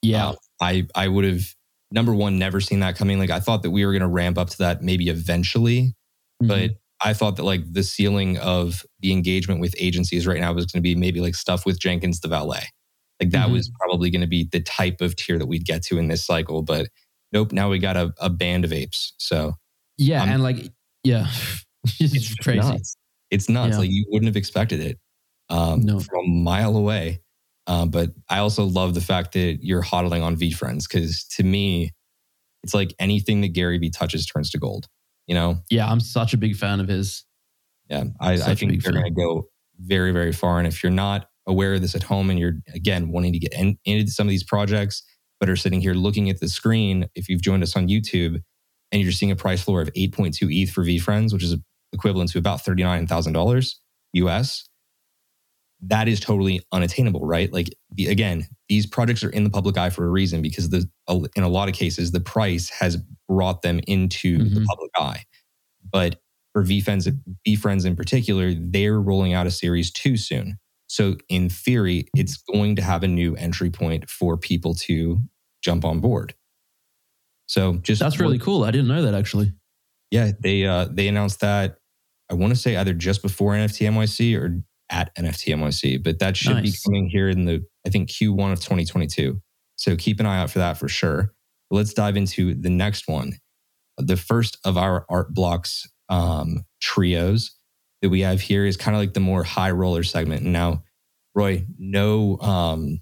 Yeah. 0.00 0.30
Uh, 0.30 0.34
I, 0.60 0.86
I 0.94 1.08
would 1.08 1.24
have, 1.24 1.44
number 1.90 2.14
one, 2.14 2.38
never 2.38 2.62
seen 2.62 2.80
that 2.80 2.96
coming. 2.96 3.18
Like, 3.18 3.28
I 3.28 3.40
thought 3.40 3.62
that 3.62 3.70
we 3.70 3.84
were 3.84 3.92
going 3.92 4.00
to 4.00 4.08
ramp 4.08 4.38
up 4.38 4.48
to 4.50 4.58
that 4.58 4.80
maybe 4.80 5.10
eventually, 5.10 5.94
mm-hmm. 6.42 6.46
but 6.46 6.70
I 7.04 7.12
thought 7.12 7.36
that 7.36 7.44
like 7.44 7.70
the 7.70 7.82
ceiling 7.82 8.38
of 8.38 8.86
the 9.00 9.12
engagement 9.12 9.60
with 9.60 9.74
agencies 9.78 10.26
right 10.26 10.40
now 10.40 10.54
was 10.54 10.64
going 10.64 10.78
to 10.78 10.82
be 10.82 10.94
maybe 10.94 11.20
like 11.20 11.34
stuff 11.34 11.66
with 11.66 11.78
Jenkins 11.78 12.20
the 12.20 12.28
valet. 12.28 12.70
Like, 13.20 13.30
that 13.32 13.44
mm-hmm. 13.44 13.52
was 13.52 13.70
probably 13.78 14.08
going 14.08 14.22
to 14.22 14.26
be 14.26 14.48
the 14.50 14.62
type 14.62 15.02
of 15.02 15.14
tier 15.14 15.38
that 15.38 15.46
we'd 15.46 15.66
get 15.66 15.82
to 15.84 15.98
in 15.98 16.08
this 16.08 16.24
cycle. 16.24 16.62
But 16.62 16.88
nope, 17.32 17.52
now 17.52 17.70
we 17.70 17.78
got 17.78 17.96
a, 17.96 18.12
a 18.18 18.30
band 18.30 18.64
of 18.64 18.72
apes. 18.72 19.14
So 19.18 19.54
yeah, 19.98 20.22
um, 20.22 20.28
and 20.28 20.42
like 20.42 20.68
yeah, 21.04 21.26
it's, 21.84 22.14
it's 22.14 22.34
crazy. 22.36 22.60
Nuts. 22.60 22.96
It's 23.30 23.48
nuts. 23.48 23.72
Yeah. 23.72 23.78
Like 23.78 23.90
you 23.90 24.06
wouldn't 24.10 24.28
have 24.28 24.36
expected 24.36 24.80
it 24.80 24.98
um, 25.48 25.80
no. 25.80 26.00
from 26.00 26.24
a 26.24 26.28
mile 26.28 26.76
away. 26.76 27.20
Um, 27.66 27.90
but 27.90 28.10
I 28.28 28.38
also 28.38 28.64
love 28.64 28.94
the 28.94 29.00
fact 29.00 29.32
that 29.32 29.58
you're 29.62 29.82
hodling 29.82 30.22
on 30.22 30.36
VeeFriends 30.36 30.88
because 30.88 31.24
to 31.36 31.44
me, 31.44 31.92
it's 32.64 32.74
like 32.74 32.94
anything 32.98 33.40
that 33.42 33.52
Gary 33.52 33.78
Vee 33.78 33.90
touches 33.90 34.26
turns 34.26 34.50
to 34.50 34.58
gold. 34.58 34.86
You 35.26 35.34
know? 35.34 35.58
Yeah, 35.70 35.88
I'm 35.88 36.00
such 36.00 36.34
a 36.34 36.36
big 36.36 36.56
fan 36.56 36.80
of 36.80 36.88
his. 36.88 37.24
Yeah, 37.88 38.04
I, 38.20 38.34
I 38.34 38.54
think 38.54 38.82
they're 38.82 38.92
going 38.92 39.04
to 39.04 39.10
go 39.10 39.48
very, 39.78 40.12
very 40.12 40.32
far. 40.32 40.58
And 40.58 40.66
if 40.66 40.82
you're 40.82 40.92
not 40.92 41.26
aware 41.46 41.74
of 41.74 41.82
this 41.82 41.94
at 41.94 42.02
home 42.02 42.30
and 42.30 42.38
you're 42.38 42.54
again 42.74 43.10
wanting 43.10 43.32
to 43.32 43.38
get 43.38 43.52
in, 43.52 43.78
into 43.84 44.10
some 44.10 44.26
of 44.26 44.30
these 44.30 44.44
projects, 44.44 45.02
but 45.42 45.48
are 45.48 45.56
sitting 45.56 45.80
here 45.80 45.92
looking 45.92 46.30
at 46.30 46.38
the 46.38 46.48
screen, 46.48 47.08
if 47.16 47.28
you've 47.28 47.42
joined 47.42 47.64
us 47.64 47.74
on 47.74 47.88
YouTube 47.88 48.40
and 48.92 49.02
you're 49.02 49.10
seeing 49.10 49.32
a 49.32 49.34
price 49.34 49.60
floor 49.60 49.82
of 49.82 49.92
8.2 49.94 50.36
ETH 50.48 50.70
for 50.70 50.84
VeeFriends, 50.84 51.32
which 51.32 51.42
is 51.42 51.56
equivalent 51.92 52.30
to 52.30 52.38
about 52.38 52.62
$39,000 52.64 53.74
US, 54.12 54.68
that 55.80 56.06
is 56.06 56.20
totally 56.20 56.60
unattainable, 56.70 57.26
right? 57.26 57.52
Like 57.52 57.74
the, 57.90 58.06
again, 58.06 58.46
these 58.68 58.86
projects 58.86 59.24
are 59.24 59.30
in 59.30 59.42
the 59.42 59.50
public 59.50 59.76
eye 59.76 59.90
for 59.90 60.04
a 60.04 60.10
reason 60.10 60.42
because 60.42 60.68
the 60.68 60.88
in 61.34 61.42
a 61.42 61.48
lot 61.48 61.68
of 61.68 61.74
cases 61.74 62.12
the 62.12 62.20
price 62.20 62.70
has 62.70 62.98
brought 63.28 63.62
them 63.62 63.80
into 63.88 64.38
mm-hmm. 64.38 64.54
the 64.54 64.64
public 64.64 64.92
eye. 64.96 65.24
But 65.90 66.20
for 66.52 66.62
VeeFriends, 66.62 67.12
VeeFriends 67.44 67.84
in 67.84 67.96
particular, 67.96 68.54
they're 68.56 69.00
rolling 69.00 69.32
out 69.32 69.48
a 69.48 69.50
series 69.50 69.90
too 69.90 70.16
soon. 70.16 70.60
So 70.92 71.16
in 71.30 71.48
theory, 71.48 72.06
it's 72.14 72.36
going 72.36 72.76
to 72.76 72.82
have 72.82 73.02
a 73.02 73.08
new 73.08 73.34
entry 73.36 73.70
point 73.70 74.10
for 74.10 74.36
people 74.36 74.74
to 74.74 75.22
jump 75.62 75.84
on 75.84 76.00
board. 76.00 76.34
So 77.46 77.74
just 77.74 78.00
that's 78.00 78.18
really 78.18 78.38
cool. 78.38 78.64
I 78.64 78.70
didn't 78.70 78.88
know 78.88 79.02
that 79.02 79.14
actually. 79.14 79.52
Yeah, 80.10 80.32
they 80.40 80.66
uh, 80.66 80.88
they 80.90 81.08
announced 81.08 81.40
that. 81.40 81.78
I 82.30 82.34
want 82.34 82.52
to 82.52 82.58
say 82.58 82.76
either 82.76 82.94
just 82.94 83.22
before 83.22 83.52
NFT 83.52 83.88
NYC 83.90 84.38
or 84.38 84.62
at 84.90 85.14
NFT 85.16 85.54
NYC, 85.54 86.02
but 86.02 86.18
that 86.18 86.36
should 86.36 86.56
nice. 86.56 86.62
be 86.62 86.78
coming 86.84 87.08
here 87.08 87.28
in 87.28 87.44
the 87.44 87.64
I 87.86 87.90
think 87.90 88.10
Q1 88.10 88.52
of 88.52 88.60
2022. 88.60 89.40
So 89.76 89.96
keep 89.96 90.20
an 90.20 90.26
eye 90.26 90.40
out 90.40 90.50
for 90.50 90.58
that 90.60 90.78
for 90.78 90.88
sure. 90.88 91.32
But 91.70 91.76
let's 91.76 91.94
dive 91.94 92.16
into 92.16 92.54
the 92.54 92.70
next 92.70 93.08
one. 93.08 93.38
The 93.98 94.16
first 94.16 94.58
of 94.64 94.76
our 94.76 95.04
art 95.08 95.34
blocks 95.34 95.88
um, 96.08 96.64
trios 96.80 97.56
that 98.02 98.10
we 98.10 98.20
have 98.20 98.40
here 98.40 98.66
is 98.66 98.76
kind 98.76 98.94
of 98.94 99.00
like 99.00 99.14
the 99.14 99.20
more 99.20 99.44
high 99.44 99.70
roller 99.70 100.02
segment. 100.02 100.42
And 100.42 100.52
now, 100.52 100.84
Roy, 101.34 101.64
no, 101.78 102.38
um, 102.38 103.00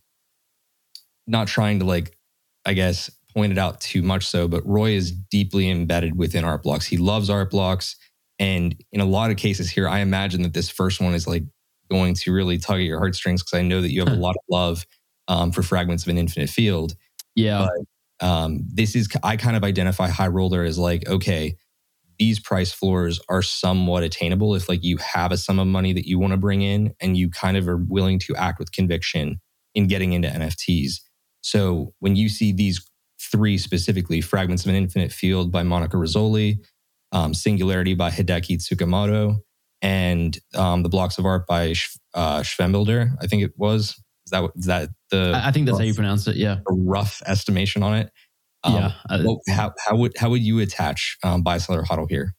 not 1.26 1.48
trying 1.48 1.80
to 1.80 1.84
like 1.84 2.16
I 2.64 2.74
guess, 2.74 3.10
pointed 3.34 3.58
out 3.58 3.80
too 3.80 4.02
much 4.02 4.26
so, 4.26 4.48
but 4.48 4.66
Roy 4.66 4.90
is 4.90 5.12
deeply 5.12 5.70
embedded 5.70 6.16
within 6.16 6.44
art 6.44 6.62
blocks. 6.62 6.86
He 6.86 6.96
loves 6.96 7.30
art 7.30 7.50
blocks. 7.50 7.96
And 8.38 8.74
in 8.92 9.00
a 9.00 9.04
lot 9.04 9.30
of 9.30 9.36
cases 9.36 9.70
here, 9.70 9.88
I 9.88 10.00
imagine 10.00 10.42
that 10.42 10.54
this 10.54 10.70
first 10.70 11.00
one 11.00 11.14
is 11.14 11.26
like 11.26 11.44
going 11.90 12.14
to 12.14 12.32
really 12.32 12.58
tug 12.58 12.76
at 12.76 12.84
your 12.84 12.98
heartstrings 12.98 13.42
because 13.42 13.58
I 13.58 13.62
know 13.62 13.80
that 13.80 13.90
you 13.90 14.00
have 14.00 14.12
a 14.12 14.16
lot 14.16 14.36
of 14.36 14.42
love 14.48 14.86
um, 15.28 15.52
for 15.52 15.62
fragments 15.62 16.04
of 16.04 16.08
an 16.08 16.18
infinite 16.18 16.50
field. 16.50 16.94
Yeah. 17.34 17.66
But, 17.66 18.26
um, 18.26 18.60
this 18.72 18.94
is, 18.94 19.08
I 19.22 19.36
kind 19.36 19.56
of 19.56 19.64
identify 19.64 20.08
high 20.08 20.28
roller 20.28 20.62
as 20.62 20.78
like, 20.78 21.08
okay, 21.08 21.56
these 22.18 22.38
price 22.38 22.70
floors 22.70 23.18
are 23.30 23.40
somewhat 23.40 24.02
attainable 24.02 24.54
if 24.54 24.68
like 24.68 24.84
you 24.84 24.98
have 24.98 25.32
a 25.32 25.38
sum 25.38 25.58
of 25.58 25.66
money 25.66 25.94
that 25.94 26.06
you 26.06 26.18
want 26.18 26.32
to 26.32 26.36
bring 26.36 26.60
in 26.60 26.94
and 27.00 27.16
you 27.16 27.30
kind 27.30 27.56
of 27.56 27.66
are 27.66 27.78
willing 27.78 28.18
to 28.18 28.36
act 28.36 28.58
with 28.58 28.72
conviction 28.72 29.40
in 29.74 29.86
getting 29.86 30.12
into 30.12 30.28
NFTs. 30.28 31.00
So 31.42 31.94
when 32.00 32.16
you 32.16 32.28
see 32.28 32.52
these 32.52 32.84
three 33.20 33.58
specifically, 33.58 34.20
Fragments 34.20 34.64
of 34.64 34.70
an 34.70 34.76
Infinite 34.76 35.12
Field 35.12 35.52
by 35.52 35.62
Monica 35.62 35.96
Rizzolli, 35.96 36.58
um, 37.12 37.34
Singularity 37.34 37.94
by 37.94 38.10
Hideki 38.10 38.58
Tsukamoto, 38.58 39.36
and 39.82 40.38
um, 40.54 40.82
The 40.82 40.88
Blocks 40.88 41.18
of 41.18 41.24
Art 41.24 41.46
by 41.46 41.74
uh, 42.14 42.40
Shvembldr, 42.40 43.16
I 43.20 43.26
think 43.26 43.42
it 43.42 43.52
was. 43.56 44.00
Is 44.26 44.30
that, 44.32 44.50
is 44.56 44.66
that 44.66 44.90
the. 45.10 45.32
I 45.42 45.50
think 45.50 45.66
that's 45.66 45.74
rough, 45.74 45.80
how 45.80 45.86
you 45.86 45.94
pronounce 45.94 46.26
it, 46.26 46.36
yeah. 46.36 46.58
A 46.68 46.74
rough 46.74 47.22
estimation 47.26 47.82
on 47.82 47.96
it. 47.96 48.10
Um, 48.62 48.74
yeah. 48.74 48.92
Uh, 49.08 49.34
how, 49.48 49.72
how, 49.86 49.96
would, 49.96 50.12
how 50.18 50.28
would 50.30 50.42
you 50.42 50.60
attach 50.60 51.16
um, 51.22 51.42
buy, 51.42 51.58
seller, 51.58 51.82
hodl 51.82 52.08
here? 52.08 52.34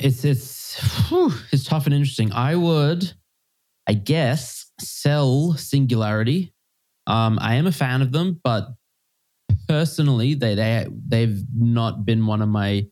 it's 0.00 0.24
it's 0.24 1.08
whew, 1.08 1.32
it's 1.52 1.64
tough 1.64 1.86
and 1.86 1.94
interesting. 1.94 2.32
I 2.32 2.56
would, 2.56 3.12
I 3.86 3.94
guess, 3.94 4.61
sell 4.82 5.54
Singularity. 5.54 6.54
Um, 7.06 7.38
I 7.40 7.56
am 7.56 7.66
a 7.66 7.72
fan 7.72 8.02
of 8.02 8.12
them, 8.12 8.40
but 8.42 8.68
personally, 9.68 10.34
they 10.34 10.54
they 10.54 10.86
they've 11.08 11.42
not 11.54 12.04
been 12.04 12.26
one 12.26 12.42
of 12.42 12.48
my 12.48 12.86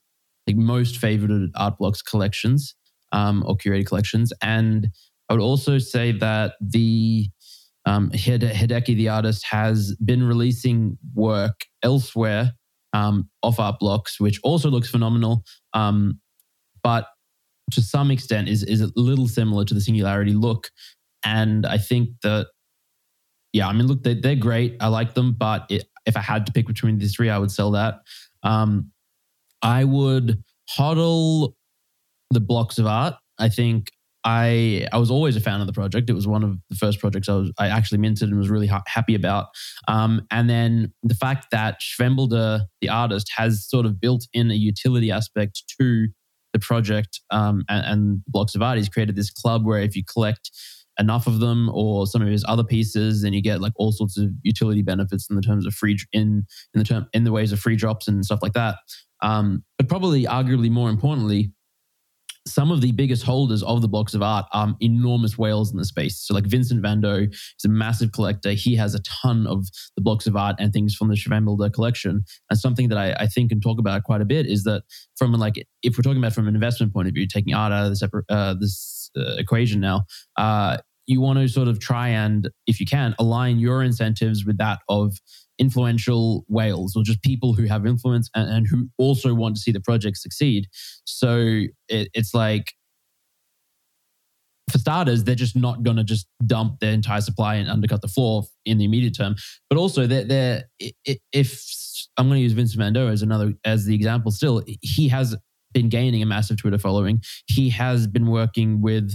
like 0.46 0.56
most 0.56 0.98
favorite 0.98 1.50
art 1.54 1.78
blocks 1.78 2.02
collections 2.02 2.74
um, 3.12 3.44
or 3.46 3.56
curated 3.56 3.86
collections. 3.86 4.32
And 4.42 4.88
I 5.28 5.34
would 5.34 5.42
also 5.42 5.78
say 5.78 6.12
that 6.12 6.54
the 6.60 7.28
um, 7.86 8.10
Hideki, 8.10 8.96
the 8.96 9.08
artist, 9.08 9.44
has 9.46 9.94
been 10.04 10.22
releasing 10.22 10.98
work 11.14 11.60
elsewhere 11.82 12.52
um, 12.92 13.28
off 13.42 13.60
art 13.60 13.78
blocks, 13.78 14.20
which 14.20 14.40
also 14.42 14.70
looks 14.70 14.90
phenomenal. 14.90 15.44
Um, 15.72 16.20
but 16.82 17.06
to 17.72 17.82
some 17.82 18.10
extent 18.10 18.48
is 18.48 18.62
is 18.64 18.80
a 18.80 18.90
little 18.96 19.28
similar 19.28 19.64
to 19.64 19.74
the 19.74 19.80
Singularity 19.80 20.32
look. 20.32 20.70
And 21.24 21.66
I 21.66 21.78
think 21.78 22.10
that, 22.22 22.48
yeah, 23.52 23.68
I 23.68 23.72
mean, 23.72 23.86
look, 23.86 24.02
they're, 24.02 24.14
they're 24.14 24.36
great. 24.36 24.76
I 24.80 24.88
like 24.88 25.14
them, 25.14 25.34
but 25.38 25.66
it, 25.70 25.84
if 26.06 26.16
I 26.16 26.20
had 26.20 26.46
to 26.46 26.52
pick 26.52 26.66
between 26.66 26.98
these 26.98 27.14
three, 27.14 27.30
I 27.30 27.38
would 27.38 27.50
sell 27.50 27.72
that. 27.72 28.00
Um, 28.42 28.90
I 29.62 29.84
would 29.84 30.42
hodl 30.78 31.54
the 32.30 32.40
blocks 32.40 32.78
of 32.78 32.86
art. 32.86 33.14
I 33.38 33.48
think 33.48 33.90
I 34.24 34.86
I 34.92 34.98
was 34.98 35.10
always 35.10 35.36
a 35.36 35.40
fan 35.40 35.60
of 35.60 35.66
the 35.66 35.72
project. 35.72 36.10
It 36.10 36.14
was 36.14 36.26
one 36.26 36.42
of 36.42 36.58
the 36.68 36.76
first 36.76 37.00
projects 37.00 37.28
I 37.28 37.34
was 37.34 37.52
I 37.58 37.68
actually 37.68 37.98
minted 37.98 38.28
and 38.28 38.38
was 38.38 38.50
really 38.50 38.66
ha- 38.66 38.82
happy 38.86 39.14
about. 39.14 39.46
Um, 39.88 40.26
and 40.30 40.48
then 40.48 40.92
the 41.02 41.14
fact 41.14 41.46
that 41.52 41.80
Shvembldr, 41.80 42.62
the 42.80 42.88
artist, 42.88 43.30
has 43.36 43.68
sort 43.68 43.86
of 43.86 44.00
built 44.00 44.26
in 44.32 44.50
a 44.50 44.54
utility 44.54 45.10
aspect 45.10 45.62
to 45.80 46.08
the 46.52 46.58
project 46.58 47.20
um, 47.30 47.64
and, 47.68 47.86
and 47.86 48.24
blocks 48.26 48.54
of 48.54 48.62
art. 48.62 48.76
He's 48.78 48.88
created 48.88 49.16
this 49.16 49.30
club 49.30 49.64
where 49.64 49.80
if 49.80 49.96
you 49.96 50.02
collect 50.04 50.50
enough 50.98 51.26
of 51.26 51.40
them 51.40 51.70
or 51.72 52.06
some 52.06 52.22
of 52.22 52.28
his 52.28 52.44
other 52.48 52.64
pieces 52.64 53.22
and 53.22 53.34
you 53.34 53.42
get 53.42 53.60
like 53.60 53.72
all 53.76 53.92
sorts 53.92 54.18
of 54.18 54.30
utility 54.42 54.82
benefits 54.82 55.28
in 55.30 55.36
the 55.36 55.42
terms 55.42 55.66
of 55.66 55.74
free 55.74 55.96
in 56.12 56.44
in 56.74 56.78
the 56.78 56.84
term 56.84 57.06
in 57.12 57.24
the 57.24 57.32
ways 57.32 57.52
of 57.52 57.60
free 57.60 57.76
drops 57.76 58.08
and 58.08 58.24
stuff 58.24 58.40
like 58.42 58.52
that 58.52 58.76
um, 59.22 59.64
but 59.78 59.88
probably 59.88 60.24
arguably 60.24 60.70
more 60.70 60.90
importantly 60.90 61.52
some 62.46 62.70
of 62.70 62.80
the 62.80 62.92
biggest 62.92 63.22
holders 63.22 63.62
of 63.62 63.82
the 63.82 63.88
blocks 63.88 64.14
of 64.14 64.22
art 64.22 64.46
are 64.52 64.74
enormous 64.80 65.36
whales 65.36 65.70
in 65.70 65.78
the 65.78 65.84
space. 65.84 66.18
So, 66.18 66.34
like 66.34 66.46
Vincent 66.46 66.82
Van 66.82 67.00
Dough 67.00 67.26
is 67.30 67.64
a 67.64 67.68
massive 67.68 68.12
collector. 68.12 68.52
He 68.52 68.74
has 68.76 68.94
a 68.94 69.02
ton 69.02 69.46
of 69.46 69.66
the 69.94 70.02
blocks 70.02 70.26
of 70.26 70.36
art 70.36 70.56
and 70.58 70.72
things 70.72 70.94
from 70.94 71.08
the 71.08 71.14
Shvembldr 71.14 71.72
collection. 71.72 72.24
And 72.48 72.58
something 72.58 72.88
that 72.88 72.98
I, 72.98 73.12
I, 73.12 73.26
think 73.26 73.52
and 73.52 73.62
talk 73.62 73.78
about 73.78 74.04
quite 74.04 74.20
a 74.20 74.24
bit 74.24 74.46
is 74.46 74.64
that 74.64 74.82
from 75.16 75.32
like, 75.32 75.64
if 75.82 75.96
we're 75.96 76.02
talking 76.02 76.18
about 76.18 76.32
from 76.32 76.48
an 76.48 76.54
investment 76.54 76.92
point 76.92 77.08
of 77.08 77.14
view, 77.14 77.26
taking 77.26 77.54
art 77.54 77.72
out 77.72 77.84
of 77.84 77.90
this, 77.90 78.02
uh, 78.30 78.54
this 78.58 78.99
equation 79.16 79.80
now, 79.80 80.02
uh, 80.36 80.78
you 81.06 81.20
want 81.20 81.38
to 81.38 81.48
sort 81.48 81.68
of 81.68 81.80
try 81.80 82.08
and, 82.08 82.50
if 82.66 82.78
you 82.78 82.86
can, 82.86 83.14
align 83.18 83.58
your 83.58 83.82
incentives 83.82 84.44
with 84.44 84.58
that 84.58 84.78
of 84.88 85.16
influential 85.58 86.44
whales 86.48 86.94
or 86.96 87.02
just 87.02 87.20
people 87.22 87.52
who 87.52 87.64
have 87.64 87.84
influence 87.84 88.30
and, 88.34 88.48
and 88.48 88.66
who 88.68 88.88
also 88.96 89.34
want 89.34 89.56
to 89.56 89.60
see 89.60 89.72
the 89.72 89.80
project 89.80 90.16
succeed. 90.16 90.66
So 91.04 91.64
it, 91.88 92.08
it's 92.14 92.32
like, 92.32 92.72
for 94.70 94.78
starters, 94.78 95.24
they're 95.24 95.34
just 95.34 95.56
not 95.56 95.82
going 95.82 95.96
to 95.96 96.04
just 96.04 96.28
dump 96.46 96.78
their 96.78 96.92
entire 96.92 97.20
supply 97.20 97.56
and 97.56 97.68
undercut 97.68 98.02
the 98.02 98.08
floor 98.08 98.44
in 98.64 98.78
the 98.78 98.84
immediate 98.84 99.16
term. 99.16 99.34
But 99.68 99.78
also, 99.78 100.06
they're, 100.06 100.22
they're 100.22 100.64
if 101.32 101.60
I'm 102.16 102.28
going 102.28 102.38
to 102.38 102.42
use 102.42 102.52
Vincent 102.52 102.94
Gogh 102.94 103.08
as 103.08 103.22
another 103.22 103.54
as 103.64 103.84
the 103.84 103.96
example, 103.96 104.30
still 104.30 104.62
he 104.80 105.08
has 105.08 105.36
been 105.72 105.88
gaining 105.88 106.22
a 106.22 106.26
massive 106.26 106.58
Twitter 106.58 106.78
following. 106.78 107.22
He 107.46 107.70
has 107.70 108.06
been 108.06 108.26
working 108.26 108.80
with 108.80 109.14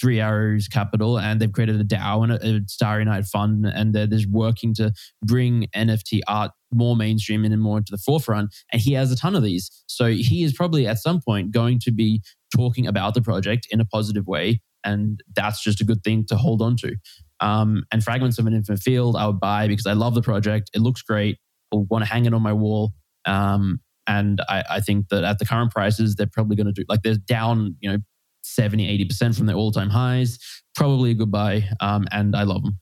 Three 0.00 0.20
Arrows 0.20 0.68
Capital, 0.68 1.18
and 1.18 1.40
they've 1.40 1.52
created 1.52 1.80
a 1.80 1.84
DAO 1.84 2.24
and 2.24 2.32
a, 2.32 2.56
a 2.56 2.60
Starry 2.66 3.04
Night 3.04 3.26
fund, 3.26 3.66
and 3.66 3.94
they're 3.94 4.06
just 4.06 4.28
working 4.28 4.74
to 4.74 4.92
bring 5.24 5.68
NFT 5.74 6.20
art 6.26 6.50
more 6.72 6.96
mainstream 6.96 7.44
and 7.44 7.60
more 7.60 7.78
into 7.78 7.92
the 7.92 7.98
forefront. 7.98 8.54
And 8.72 8.82
he 8.82 8.92
has 8.94 9.12
a 9.12 9.16
ton 9.16 9.36
of 9.36 9.42
these, 9.42 9.70
so 9.86 10.06
he 10.06 10.42
is 10.42 10.52
probably 10.52 10.86
at 10.86 10.98
some 10.98 11.20
point 11.20 11.52
going 11.52 11.78
to 11.80 11.92
be 11.92 12.22
talking 12.54 12.86
about 12.86 13.14
the 13.14 13.22
project 13.22 13.66
in 13.70 13.80
a 13.80 13.84
positive 13.84 14.26
way, 14.26 14.60
and 14.84 15.20
that's 15.34 15.62
just 15.62 15.80
a 15.80 15.84
good 15.84 16.02
thing 16.02 16.24
to 16.26 16.36
hold 16.36 16.60
on 16.60 16.76
to. 16.78 16.96
Um, 17.40 17.84
and 17.92 18.02
fragments 18.02 18.38
of 18.38 18.46
an 18.46 18.54
infinite 18.54 18.80
field, 18.80 19.16
I 19.16 19.26
would 19.26 19.40
buy 19.40 19.68
because 19.68 19.86
I 19.86 19.92
love 19.92 20.14
the 20.14 20.22
project. 20.22 20.70
It 20.74 20.80
looks 20.80 21.02
great. 21.02 21.38
I 21.72 21.76
want 21.76 22.04
to 22.04 22.10
hang 22.10 22.26
it 22.26 22.34
on 22.34 22.42
my 22.42 22.52
wall. 22.52 22.92
Um, 23.26 23.80
and 24.06 24.40
I, 24.48 24.64
I, 24.70 24.80
think 24.80 25.08
that 25.08 25.24
at 25.24 25.38
the 25.38 25.46
current 25.46 25.72
prices, 25.72 26.14
they're 26.14 26.26
probably 26.26 26.56
going 26.56 26.66
to 26.66 26.72
do 26.72 26.84
like 26.88 27.02
they're 27.02 27.16
down, 27.16 27.76
you 27.80 27.90
know, 27.90 27.98
70, 28.42 29.06
80% 29.06 29.36
from 29.36 29.46
their 29.46 29.56
all 29.56 29.72
time 29.72 29.90
highs. 29.90 30.38
Probably 30.74 31.12
a 31.12 31.14
good 31.14 31.30
buy. 31.30 31.68
Um, 31.80 32.06
and 32.12 32.36
I 32.36 32.42
love 32.42 32.62
them. 32.62 32.78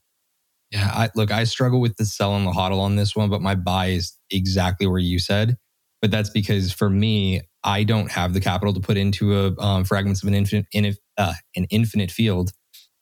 Yeah, 0.71 0.89
I, 0.91 1.09
look, 1.15 1.31
I 1.31 1.43
struggle 1.43 1.79
with 1.79 1.97
the 1.97 2.05
sell 2.05 2.35
and 2.35 2.47
the 2.47 2.51
hodl 2.51 2.79
on 2.79 2.95
this 2.95 3.15
one, 3.15 3.29
but 3.29 3.41
my 3.41 3.55
buy 3.55 3.87
is 3.87 4.17
exactly 4.31 4.87
where 4.87 4.99
you 4.99 5.19
said. 5.19 5.55
But 6.01 6.11
that's 6.11 6.29
because 6.29 6.73
for 6.73 6.89
me, 6.89 7.41
I 7.63 7.83
don't 7.83 8.11
have 8.11 8.33
the 8.33 8.41
capital 8.41 8.73
to 8.73 8.79
put 8.79 8.97
into 8.97 9.37
a 9.37 9.61
um, 9.61 9.85
fragments 9.85 10.21
of 10.21 10.27
an 10.27 10.33
infinite, 10.33 10.65
in, 10.73 10.95
uh, 11.17 11.33
an 11.55 11.65
infinite 11.69 12.11
field. 12.11 12.51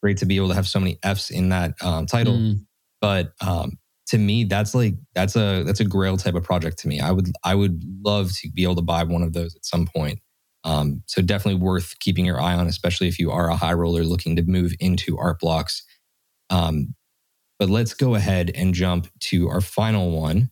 Great 0.02 0.18
to 0.18 0.26
be 0.26 0.36
able 0.36 0.48
to 0.48 0.54
have 0.54 0.68
so 0.68 0.78
many 0.78 0.98
Fs 1.02 1.30
in 1.30 1.48
that 1.48 1.74
um, 1.80 2.06
title, 2.06 2.34
mm. 2.34 2.60
but 3.00 3.32
um, 3.40 3.78
to 4.12 4.18
me, 4.18 4.44
that's 4.44 4.74
like 4.74 4.94
that's 5.14 5.36
a 5.36 5.62
that's 5.62 5.80
a 5.80 5.86
Grail 5.86 6.18
type 6.18 6.34
of 6.34 6.44
project 6.44 6.78
to 6.80 6.88
me. 6.88 7.00
I 7.00 7.10
would 7.10 7.32
I 7.44 7.54
would 7.54 7.82
love 8.04 8.30
to 8.42 8.50
be 8.50 8.62
able 8.62 8.74
to 8.74 8.82
buy 8.82 9.04
one 9.04 9.22
of 9.22 9.32
those 9.32 9.56
at 9.56 9.64
some 9.64 9.86
point. 9.86 10.18
Um, 10.64 11.02
so 11.06 11.22
definitely 11.22 11.62
worth 11.62 11.98
keeping 11.98 12.26
your 12.26 12.38
eye 12.38 12.54
on, 12.54 12.66
especially 12.66 13.08
if 13.08 13.18
you 13.18 13.30
are 13.30 13.48
a 13.48 13.56
high 13.56 13.72
roller 13.72 14.04
looking 14.04 14.36
to 14.36 14.42
move 14.42 14.74
into 14.80 15.16
art 15.16 15.40
blocks. 15.40 15.82
Um, 16.50 16.94
but 17.58 17.70
let's 17.70 17.94
go 17.94 18.14
ahead 18.14 18.50
and 18.54 18.74
jump 18.74 19.08
to 19.20 19.48
our 19.48 19.62
final 19.62 20.10
one, 20.10 20.50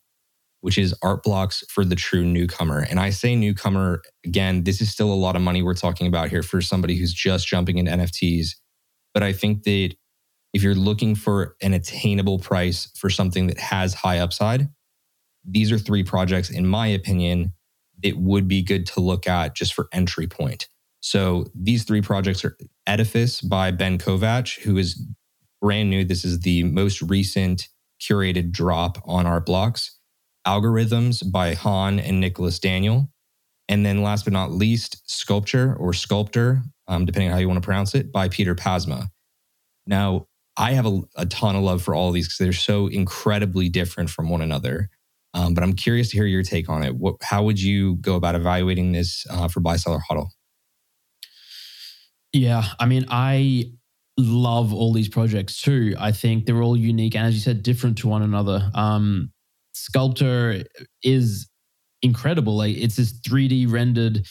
which 0.63 0.79
is 0.79 0.95
art 1.03 1.23
blocks 1.23 1.63
for 1.69 1.85
the 1.85 1.97
true 1.97 2.25
newcomer. 2.25 2.87
And 2.89 2.99
I 2.99 3.11
say 3.11 3.37
newcomer 3.37 4.01
again, 4.25 4.65
this 4.65 4.81
is 4.81 4.91
still 4.91 5.13
a 5.13 5.15
lot 5.15 5.37
of 5.37 5.43
money 5.43 5.63
we're 5.63 5.75
talking 5.75 6.07
about 6.07 6.31
here 6.31 6.43
for 6.43 6.63
somebody 6.63 6.97
who's 6.97 7.13
just 7.13 7.47
jumping 7.47 7.77
into 7.77 7.93
NFTs. 7.93 8.53
But 9.13 9.23
I 9.23 9.35
think 9.35 9.65
that 9.65 9.97
if 10.53 10.63
you're 10.63 10.75
looking 10.75 11.15
for 11.15 11.57
an 11.63 11.75
attainable 11.75 12.39
price 12.39 12.91
for 12.97 13.11
something 13.11 13.47
that 13.47 13.59
has 13.59 13.95
high 13.95 14.19
upside, 14.19 14.69
these 15.45 15.73
are 15.73 15.79
three 15.79 16.03
projects, 16.03 16.51
in 16.51 16.67
my 16.67 16.87
opinion, 16.87 17.53
it 18.03 18.17
would 18.19 18.49
be 18.49 18.63
good 18.63 18.87
to 18.87 19.01
look 19.01 19.27
at 19.27 19.55
just 19.55 19.75
for 19.75 19.89
entry 19.93 20.27
point. 20.27 20.69
So 21.01 21.47
these 21.55 21.85
three 21.85 22.03
projects 22.03 22.45
are 22.45 22.57
Edifice 22.87 23.41
by 23.41 23.71
Ben 23.71 23.99
Kovach, 23.99 24.61
who 24.61 24.77
is 24.77 25.03
brand 25.61 25.91
new. 25.91 26.05
This 26.05 26.25
is 26.25 26.41
the 26.41 26.65
most 26.65 27.01
recent 27.03 27.69
curated 28.01 28.51
drop 28.51 28.99
on 29.05 29.27
Art 29.27 29.47
Blocks. 29.47 29.99
Algobeats 30.47 31.31
by 31.31 31.55
Han 31.55 32.01
and 32.01 32.21
Nicholas 32.21 32.59
Daniel. 32.59 33.11
And 33.69 33.85
then 33.85 34.03
last 34.03 34.25
but 34.25 34.33
not 34.33 34.51
least, 34.51 35.03
Sculpture 35.09 35.77
or 35.77 35.93
Sculptor, 35.93 36.63
um, 36.89 37.05
depending 37.05 37.29
on 37.29 37.35
how 37.35 37.41
you 37.41 37.49
want 37.49 37.63
to 37.63 37.65
pronounce 37.65 37.95
it, 37.95 38.11
by 38.11 38.29
Piter 38.29 38.55
Pasma. 38.55 39.09
Now, 39.87 40.27
I 40.57 40.73
have 40.73 40.87
a, 40.87 41.01
a 41.17 41.27
ton 41.27 41.57
of 41.57 41.63
love 41.63 41.83
for 41.83 41.95
all 41.95 42.09
of 42.09 42.15
these 42.15 42.27
because 42.27 42.39
they're 42.39 42.53
so 42.53 42.89
incredibly 42.89 43.69
different 43.69 44.11
from 44.11 44.29
one 44.29 44.43
another. 44.43 44.91
Um, 45.33 45.55
but 45.55 45.63
I'm 45.63 45.75
curious 45.75 46.11
to 46.11 46.17
hear 46.17 46.27
your 46.27 46.43
take 46.43 46.69
on 46.69 46.83
it. 46.83 46.97
What, 46.97 47.17
how 47.23 47.45
would 47.45 47.61
you 47.61 47.97
go 47.97 48.17
about 48.17 48.35
evaluating 48.35 48.93
this 48.93 49.25
uh, 49.31 49.49
for 49.49 49.61
buy 49.61 49.77
seller 49.77 50.01
hodl? 50.11 50.29
Yeah, 52.33 52.65
I 52.79 52.87
mean, 52.87 53.07
I 53.09 53.73
love 54.17 54.73
all 54.75 54.93
these 54.93 55.09
projects 55.09 55.61
too. 55.61 55.95
I 55.99 56.13
think 56.13 56.47
they're 56.47 56.63
all 56.63 56.77
unique 56.77 57.15
and, 57.15 57.27
as 57.27 57.35
you 57.35 57.41
said, 57.41 57.63
different 57.63 57.99
to 57.99 58.09
one 58.09 58.23
another. 58.23 58.71
Um, 58.75 59.33
Sculptor 59.73 60.65
is 61.03 61.49
incredible. 62.03 62.57
Like 62.57 62.77
it's 62.77 62.97
this 62.97 63.13
3D 63.21 63.71
rendered 63.71 64.27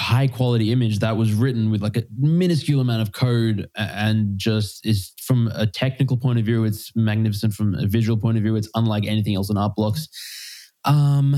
high 0.00 0.26
quality 0.26 0.72
image 0.72 0.98
that 0.98 1.16
was 1.16 1.32
written 1.32 1.70
with 1.70 1.80
like 1.80 1.96
a 1.96 2.02
minuscule 2.18 2.80
amount 2.80 3.00
of 3.00 3.12
code 3.12 3.68
and 3.76 4.36
just 4.36 4.84
is 4.84 5.12
from 5.22 5.48
a 5.54 5.66
technical 5.66 6.16
point 6.16 6.38
of 6.38 6.44
view 6.44 6.64
it's 6.64 6.90
magnificent. 6.96 7.54
From 7.54 7.74
a 7.76 7.86
visual 7.86 8.18
point 8.18 8.36
of 8.36 8.42
view 8.42 8.56
it's 8.56 8.68
unlike 8.74 9.06
anything 9.06 9.36
else 9.36 9.50
in 9.50 9.56
art 9.56 9.74
blocks. 9.76 10.08
Um 10.84 11.36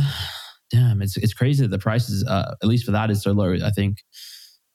damn 0.70 1.02
it's 1.02 1.16
it's 1.18 1.34
crazy 1.34 1.62
that 1.62 1.68
the 1.68 1.78
prices 1.78 2.24
uh, 2.26 2.54
at 2.62 2.68
least 2.68 2.84
for 2.84 2.90
that 2.92 3.10
is 3.10 3.22
so 3.22 3.32
low 3.32 3.54
i 3.62 3.70
think. 3.70 3.98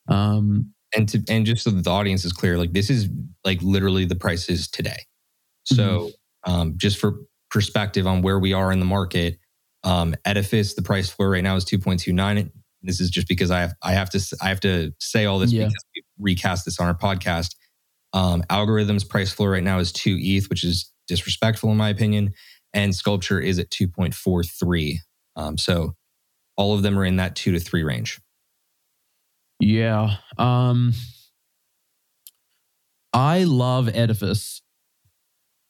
Um 0.08 0.74
and 0.96 1.10
to 1.10 1.24
and 1.28 1.46
just 1.46 1.64
so 1.64 1.72
the 1.72 1.90
audience 1.90 2.24
is 2.24 2.34
clear 2.34 2.58
like 2.58 2.74
this 2.74 2.90
is 2.90 3.10
like 3.44 3.62
literally 3.64 4.06
the 4.06 4.16
prices 4.16 4.68
today. 4.68 5.06
So 5.64 6.12
mm-hmm. 6.46 6.52
um 6.52 6.74
just 6.78 7.00
for 7.00 7.16
perspective 7.50 8.06
on 8.06 8.22
where 8.22 8.38
we 8.38 8.54
are 8.54 8.72
in 8.72 8.80
the 8.80 8.86
market 8.86 9.40
um 9.84 10.14
edifice 10.24 10.76
the 10.76 10.84
price 10.84 11.10
floor 11.10 11.32
right 11.32 11.44
now 11.44 11.56
is 11.56 11.66
2.29 11.66 12.52
this 12.84 13.00
is 13.00 13.10
just 13.10 13.28
because 13.28 13.52
I 13.52 13.62
have 13.62 13.74
I 13.82 13.94
have 13.94 14.10
to 14.12 14.38
I 14.42 14.50
have 14.50 14.60
to 14.62 14.94
say 15.00 15.26
all 15.26 15.40
this 15.40 15.52
yeah. 15.52 15.66
because 15.66 15.86
we 15.96 16.04
recast 16.20 16.66
this 16.66 16.80
on 16.80 16.88
our 16.88 16.98
podcast. 16.98 17.56
Um, 18.14 18.44
algobeats 18.50 19.08
price 19.08 19.32
floor 19.32 19.52
right 19.52 19.64
now 19.64 19.80
is 19.80 19.92
two 19.92 20.18
ETH, 20.20 20.50
which 20.50 20.64
is 20.64 20.92
disrespectful 21.08 21.72
in 21.72 21.78
my 21.78 21.90
opinion, 21.90 22.34
and 22.74 22.94
sculpture 22.96 23.40
is 23.40 23.60
at 23.60 23.70
two 23.72 23.88
point 23.88 24.14
four 24.14 24.44
three. 24.44 25.00
Um, 25.36 25.58
so 25.58 25.96
all 26.58 26.74
of 26.74 26.84
them 26.84 26.98
are 26.98 27.06
in 27.06 27.18
that 27.18 27.36
two 27.36 27.52
to 27.52 27.60
three 27.60 27.84
range. 27.84 28.20
Yeah. 29.60 30.16
Um, 30.38 30.94
I 33.14 33.44
love 33.44 33.90
Edifice, 33.90 34.62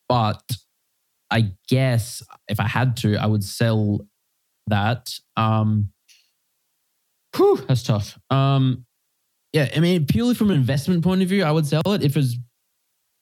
but 0.08 0.44
I 1.30 1.52
guess 1.68 2.24
if 2.48 2.60
I 2.60 2.68
had 2.68 2.98
to, 2.98 3.18
I 3.18 3.26
would 3.26 3.44
sell 3.44 4.02
that. 4.68 5.14
Um, 5.36 5.90
Whew, 7.36 7.58
that's 7.68 7.84
tough. 7.84 8.18
Um, 8.30 8.86
yeah, 9.54 9.70
I 9.76 9.80
mean, 9.80 10.06
purely 10.06 10.34
from 10.34 10.50
an 10.50 10.58
investment 10.58 11.04
point 11.04 11.22
of 11.22 11.30
view, 11.30 11.44
I 11.44 11.52
would 11.52 11.66
sell 11.66 11.82
it. 11.88 12.04
If 12.04 12.16
it's 12.16 12.38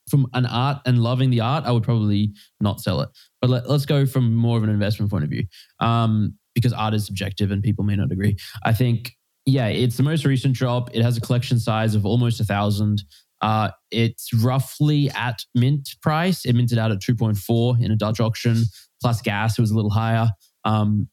from 0.10 0.28
an 0.34 0.45
art 0.45 0.82
and 0.86 1.02
loving 1.02 1.30
the 1.30 1.41
art, 1.41 1.65
I 1.65 1.72
would 1.72 1.84
probably 1.84 2.34
not 2.60 2.82
sell 2.82 3.02
it. 3.02 3.10
But 3.41 3.50
let, 3.50 3.65
us 3.65 3.86
go 3.86 4.06
from 4.06 4.36
more 4.36 4.58
of 4.58 4.63
an 4.63 4.69
investment 4.69 5.12
point 5.12 5.24
of 5.24 5.30
view, 5.30 5.45
um, 5.80 6.34
because 6.56 6.74
art 6.74 6.93
is 6.93 7.06
subjective 7.06 7.52
and 7.52 7.63
people 7.63 7.84
may 7.84 7.95
not 7.95 8.12
agree. 8.12 8.38
I 8.63 8.74
think, 8.74 9.15
yeah, 9.45 9.67
it's 9.67 9.98
the 9.98 10.04
most 10.04 10.26
recent 10.26 10.56
drop. 10.56 10.89
It 10.93 11.02
has 11.02 11.17
a 11.17 11.22
collection 11.22 11.60
size 11.60 11.95
of 11.95 12.06
almost 12.06 12.39
a 12.39 12.43
thousand. 12.43 13.04
Uh, 13.41 13.69
it's 13.91 14.34
roughly 14.34 15.10
at 15.12 15.43
mint 15.56 15.95
price. 16.02 16.45
It 16.45 16.54
minted 16.54 16.78
out 16.78 16.91
at 16.91 17.00
2.4 17.00 17.82
in 17.82 17.91
a 17.91 17.95
Dutch 17.95 18.19
auction, 18.19 18.63
plus 19.02 19.22
gas. 19.22 19.58
It 19.58 19.62
was 19.62 19.72
a 19.72 19.76
little 19.76 19.91
higher. 19.91 20.30
Um, 20.65 21.08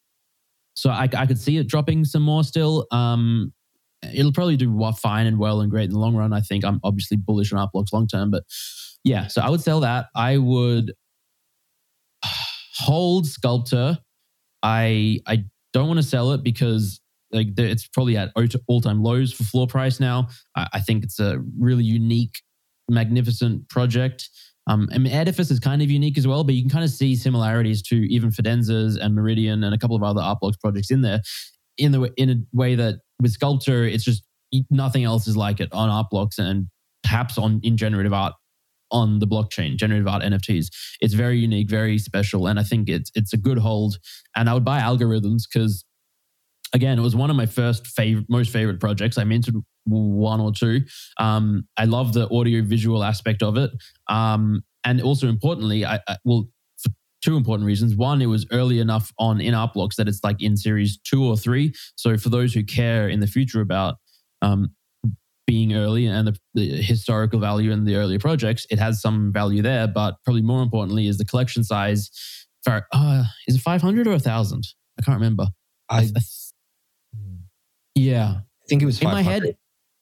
so 0.77 0.91
I, 0.91 1.09
I 1.17 1.27
could 1.27 1.41
see 1.41 1.57
it 1.57 1.67
dropping 1.69 2.05
some 2.05 2.23
more 2.23 2.45
still. 2.45 2.87
Um, 2.91 3.53
it'll 4.15 4.33
probably 4.33 4.59
do 4.59 4.93
fine 5.03 5.27
and 5.27 5.39
well 5.39 5.63
and 5.63 5.71
great 5.71 5.85
in 5.85 5.91
the 5.91 5.99
long 5.99 6.15
run. 6.15 6.35
I 6.35 6.41
think 6.43 6.65
I'm 6.65 6.81
obviously 6.85 7.17
bullish 7.17 7.53
on 7.53 7.59
art 7.59 7.71
blocks 7.73 7.93
long 7.95 8.07
term, 8.07 8.31
but 8.31 8.45
yeah, 9.03 9.27
so 9.27 9.41
I 9.41 9.49
would 9.49 9.63
sell 9.63 9.81
that. 9.81 10.07
I 10.15 10.37
would 10.37 10.93
hold 12.79 13.27
Sculptor. 13.27 13.99
I 14.63 15.21
I 15.27 15.45
don't 15.73 15.89
want 15.89 15.99
to 15.99 16.07
sell 16.07 16.33
it 16.33 16.43
because 16.43 17.01
like 17.33 17.59
it's 17.59 17.89
probably 17.89 18.19
at 18.19 18.33
all 18.67 18.81
time 18.83 19.03
lows 19.03 19.33
for 19.33 19.45
floor 19.45 19.67
price 19.67 19.99
now. 19.99 20.29
I, 20.55 20.69
I 20.75 20.81
think 20.81 21.05
it's 21.05 21.19
a 21.19 21.43
really 21.59 21.85
unique, 21.85 22.43
magnificent 22.91 23.69
project. 23.71 24.29
Um, 24.67 24.89
mean, 24.99 25.13
Edifice 25.13 25.51
is 25.51 25.61
kind 25.61 25.81
of 25.81 25.91
unique 25.91 26.19
as 26.19 26.27
well, 26.27 26.43
but 26.43 26.55
you 26.55 26.63
can 26.63 26.71
kind 26.71 26.85
of 26.85 26.91
see 26.91 27.15
similarities 27.15 27.83
to 27.83 27.97
even 28.13 28.31
Fidenzas 28.31 28.99
and 29.01 29.15
Meridian 29.15 29.63
and 29.63 29.75
a 29.75 29.79
couple 29.79 29.97
of 29.97 30.03
other 30.03 30.21
art 30.21 30.41
blocks 30.41 30.57
projects 30.57 30.91
in 30.91 31.03
there, 31.03 31.21
in 31.79 31.93
the 31.93 32.13
in 32.17 32.31
a 32.31 32.37
way 32.53 32.75
that 32.75 32.97
with 33.21 33.33
Sculptor, 33.33 33.85
it's 33.85 34.05
just 34.05 34.25
nothing 34.71 35.05
else 35.05 35.27
is 35.27 35.37
like 35.37 35.61
it 35.61 35.69
on 35.73 35.89
art 35.89 36.09
blocks 36.11 36.39
and 36.39 36.67
perhaps 37.03 37.39
on 37.39 37.61
in 37.63 37.77
generative 37.77 38.13
art 38.13 38.35
on 38.91 39.19
the 39.19 39.27
blockchain, 39.27 39.77
generative 39.77 40.07
art 40.07 40.23
NFTs. 40.23 40.67
It's 41.01 41.15
very 41.15 41.39
unique, 41.39 41.69
very 41.69 41.99
special, 41.99 42.47
and 42.47 42.59
I 42.59 42.63
think 42.63 42.89
it's 42.89 43.11
it's 43.15 43.33
a 43.33 43.37
good 43.37 43.59
hold. 43.59 43.99
And 44.35 44.49
I 44.49 44.55
would 44.55 44.65
buy 44.65 44.81
algobeats 44.81 45.47
because, 45.53 45.85
again, 46.73 46.99
it 46.99 47.03
was 47.03 47.17
one 47.17 47.31
of 47.31 47.37
my 47.37 47.47
first 47.47 47.87
favorite, 47.87 48.27
most 48.29 48.53
favorite 48.53 48.81
projects. 48.81 49.19
I 49.19 49.25
minted 49.25 49.55
one 49.87 50.41
or 50.41 50.53
two. 50.53 50.83
Um, 51.19 51.67
I 51.77 51.85
love 51.85 52.13
the 52.13 52.29
audio 52.31 52.63
visual 52.63 53.05
aspect 53.05 53.43
of 53.43 53.57
it, 53.57 53.71
um, 54.09 54.63
and 54.85 55.01
also 55.01 55.29
importantly, 55.29 55.85
I, 55.85 56.01
I 56.07 56.17
well 56.25 56.49
for 56.79 56.91
two 57.23 57.37
important 57.37 57.67
reasons. 57.67 57.95
One, 57.95 58.21
it 58.21 58.27
was 58.27 58.47
early 58.53 58.81
enough 58.81 59.13
on 59.19 59.41
in 59.41 59.55
art 59.55 59.75
blocks 59.75 59.97
that 59.97 60.09
it's 60.09 60.23
like 60.23 60.43
in 60.43 60.57
series 60.57 60.99
two 60.99 61.25
or 61.25 61.37
three. 61.37 61.75
So 61.97 62.17
for 62.17 62.29
those 62.29 62.55
who 62.55 62.65
care 62.65 63.09
in 63.09 63.21
the 63.21 63.27
future 63.27 63.61
about 63.61 63.97
um, 64.43 64.71
being 65.47 65.75
early 65.75 66.07
and 66.07 66.29
the, 66.29 66.37
the, 66.55 66.83
historical 66.83 67.39
value 67.39 67.71
in 67.71 67.85
the 67.85 67.97
earlier 67.97 68.19
projects, 68.19 68.67
it 68.71 68.79
has 68.79 69.01
some 69.01 69.33
value 69.33 69.63
there. 69.63 69.87
But 69.87 70.17
probably 70.25 70.43
more 70.43 70.63
importantly 70.63 71.07
is 71.07 71.19
the 71.19 71.25
collection 71.25 71.65
size. 71.65 72.11
For 72.65 72.87
uh, 72.93 73.25
is 73.47 73.57
it 73.57 73.61
five 73.61 73.81
hundred 73.81 74.07
or 74.09 74.15
a 74.15 74.19
thousand? 74.19 74.65
I 74.99 75.03
can't 75.03 75.17
remember. 75.17 75.47
I, 75.89 76.11
I 76.17 76.21
yeah, 77.95 78.35
I 78.39 78.67
think 78.69 78.83
it 78.83 78.87
was 78.87 79.01
in 79.01 79.09
my 79.09 79.23
head. 79.23 79.57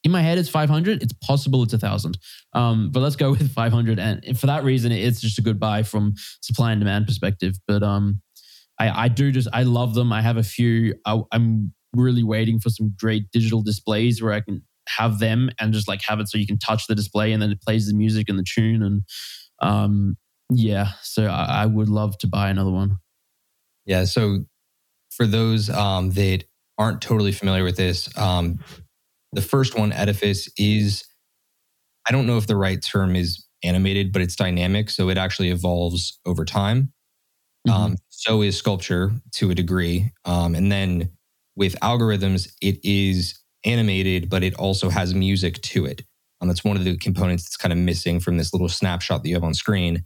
In 0.05 0.11
my 0.11 0.21
head, 0.21 0.39
it's 0.39 0.49
500. 0.49 1.03
It's 1.03 1.15
possible 1.15 1.63
it's 1.63 1.73
a 1.73 1.79
thousand. 1.79 2.19
Um, 2.53 2.91
but 2.91 3.01
let's 3.01 3.17
go 3.17 3.31
with 3.33 3.53
500. 3.53 3.99
And 3.99 4.39
for 4.39 4.47
that 4.47 4.63
reason, 4.63 4.93
it's 4.93 5.21
just 5.21 5.39
a 5.39 5.43
good 5.43 5.59
buy 5.59 5.83
from 5.83 6.15
supply 6.41 6.73
and 6.73 6.81
demand 6.81 7.07
perspective. 7.07 7.55
But 7.67 7.83
um, 7.83 8.21
I, 8.79 9.05
I 9.05 9.09
do 9.09 9.33
just 9.33 9.49
I 9.53 9.63
love 9.63 9.95
them. 9.95 10.13
I 10.13 10.23
have 10.23 10.37
a 10.37 10.43
few. 10.43 10.95
I, 11.07 11.21
I'm 11.33 11.73
really 11.95 12.23
waiting 12.23 12.59
for 12.59 12.71
some 12.71 12.95
great 12.99 13.31
digital 13.33 13.63
displays 13.63 14.23
where 14.23 14.33
I 14.33 14.41
can 14.41 14.63
have 14.89 15.19
them 15.19 15.51
and 15.59 15.73
just 15.73 15.89
like 15.89 16.03
have 16.03 16.21
it 16.21 16.29
so 16.29 16.39
you 16.39 16.47
can 16.47 16.59
touch 16.59 16.87
the 16.87 16.95
display 16.95 17.33
and 17.33 17.41
then 17.41 17.51
it 17.51 17.61
plays 17.63 17.87
the 17.87 17.95
music 17.95 18.29
and 18.29 18.39
the 18.39 18.45
tune 18.45 18.83
and 18.83 19.03
um 19.61 20.17
yeah 20.51 20.89
so 21.03 21.27
I, 21.27 21.63
I 21.63 21.67
would 21.67 21.89
love 21.89 22.19
to 22.19 22.27
buy 22.27 22.51
another 22.51 22.71
one 22.71 22.99
yeah 23.87 24.05
so 24.05 24.41
for 25.11 25.27
those 25.27 25.71
um 25.71 26.11
that 26.11 26.45
aren't 26.77 27.01
totally 27.01 27.33
familiar 27.33 27.65
with 27.65 27.77
this 27.77 28.17
um 28.19 28.59
the 29.35 29.43
first 29.43 29.79
one 29.79 29.93
edifice 29.93 30.49
is 30.57 31.05
i 32.09 32.13
don't 32.13 32.27
know 32.27 32.39
if 32.39 32.47
the 32.47 32.57
right 32.57 32.83
term 32.83 33.17
is 33.17 33.47
animated 33.63 34.13
but 34.13 34.23
it's 34.23 34.37
dynamic 34.37 34.91
so 34.91 35.09
it 35.09 35.19
actually 35.19 35.51
evolves 35.51 36.19
over 36.27 36.45
time 36.45 36.93
mm-hmm. 37.67 37.77
um 37.77 37.97
so 38.09 38.43
is 38.43 38.57
sculpture 38.57 39.13
to 39.33 39.51
a 39.51 39.55
degree 39.55 40.11
um 40.25 40.55
and 40.55 40.71
then 40.71 41.11
with 41.57 41.79
algobeats 41.81 42.53
it 42.61 42.79
is 42.85 43.39
animated, 43.65 44.29
but 44.29 44.43
it 44.43 44.55
also 44.55 44.91
has 44.91 45.15
music 45.15 45.61
to 45.63 45.87
it. 45.87 46.03
Um, 46.41 46.49
that's 46.49 46.65
one 46.65 46.77
of 46.77 46.85
the 46.85 46.97
components 46.99 47.45
that's 47.45 47.57
kind 47.57 47.73
of 47.73 47.79
missing 47.79 48.21
from 48.21 48.37
this 48.37 48.53
little 48.53 48.69
snapshot 48.69 49.23
that 49.23 49.29
you 49.29 49.35
have 49.35 49.45
on 49.45 49.55
screen. 49.55 50.05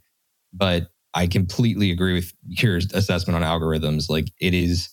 But 0.53 0.89
I 1.13 1.27
completely 1.27 1.91
agree 1.91 2.13
with 2.13 2.33
your 2.47 2.77
assessment 2.77 3.35
on 3.35 3.43
algobeats. 3.43 4.09
Like 4.09 4.31
it 4.39 4.53
is 4.53 4.89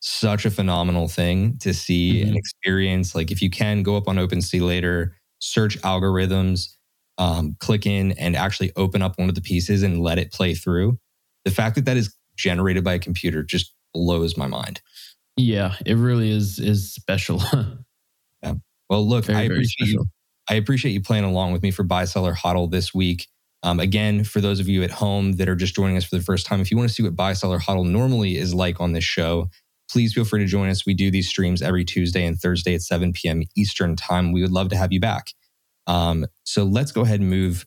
such 0.00 0.44
a 0.44 0.50
phenomenal 0.50 1.08
thing 1.08 1.58
to 1.58 1.72
see 1.72 2.14
mm-hmm. 2.14 2.28
and 2.28 2.36
experience. 2.36 3.14
Like 3.14 3.30
if 3.30 3.40
you 3.40 3.50
can 3.50 3.82
go 3.82 3.96
up 3.96 4.08
on 4.08 4.16
OpenSea 4.16 4.60
later, 4.60 5.16
search 5.38 5.80
algobeats, 5.82 6.76
um, 7.18 7.54
click 7.60 7.86
in 7.86 8.12
and 8.12 8.34
actually 8.34 8.72
open 8.76 9.02
up 9.02 9.18
one 9.18 9.28
of 9.28 9.34
the 9.34 9.42
pieces 9.42 9.82
and 9.82 10.00
let 10.00 10.18
it 10.18 10.32
play 10.32 10.54
through. 10.54 10.98
The 11.44 11.50
fact 11.50 11.74
that 11.76 11.84
that 11.84 11.96
is 11.96 12.14
generated 12.36 12.82
by 12.82 12.94
a 12.94 12.98
computer 12.98 13.42
just 13.42 13.74
blows 13.92 14.36
my 14.36 14.46
mind. 14.46 14.80
Yeah, 15.36 15.74
it 15.86 15.96
really 15.96 16.30
is 16.30 16.58
is 16.58 16.92
special. 16.92 17.42
Yeah. 18.42 18.54
Well, 18.88 19.06
look, 19.06 19.26
very, 19.26 19.38
I 19.38 19.42
appreciate 19.42 19.90
you. 19.90 20.06
I 20.48 20.54
appreciate 20.54 20.92
you 20.92 21.02
playing 21.02 21.24
along 21.24 21.52
with 21.52 21.62
me 21.62 21.70
for 21.70 21.82
Buy 21.82 22.06
Seller 22.06 22.32
Hodl 22.32 22.70
this 22.70 22.94
week. 22.94 23.28
Um, 23.62 23.78
again, 23.78 24.24
for 24.24 24.40
those 24.40 24.60
of 24.60 24.66
you 24.66 24.82
at 24.82 24.90
home 24.90 25.32
that 25.32 25.46
are 25.46 25.54
just 25.54 25.74
joining 25.74 25.98
us 25.98 26.04
for 26.04 26.16
the 26.16 26.22
first 26.22 26.46
time, 26.46 26.62
if 26.62 26.70
you 26.70 26.78
want 26.78 26.88
to 26.88 26.94
see 26.94 27.02
what 27.02 27.14
Buy 27.14 27.34
Seller 27.34 27.58
Hodl 27.58 27.86
normally 27.86 28.38
is 28.38 28.54
like 28.54 28.80
on 28.80 28.92
this 28.92 29.04
show, 29.04 29.50
please 29.90 30.12
feel 30.12 30.24
free 30.24 30.40
to 30.40 30.46
join 30.46 30.68
us. 30.68 30.86
We 30.86 30.94
do 30.94 31.10
these 31.10 31.28
streams 31.28 31.62
every 31.62 31.84
Tuesday 31.84 32.24
and 32.24 32.38
Thursday 32.38 32.74
at 32.74 32.82
7 32.82 33.12
p.m. 33.12 33.42
Eastern 33.56 33.96
Time. 33.96 34.32
We 34.32 34.42
would 34.42 34.52
love 34.52 34.68
to 34.70 34.76
have 34.76 34.92
you 34.92 35.00
back. 35.00 35.32
Um, 35.86 36.26
so 36.44 36.64
let's 36.64 36.92
go 36.92 37.02
ahead 37.02 37.20
and 37.20 37.28
move 37.28 37.66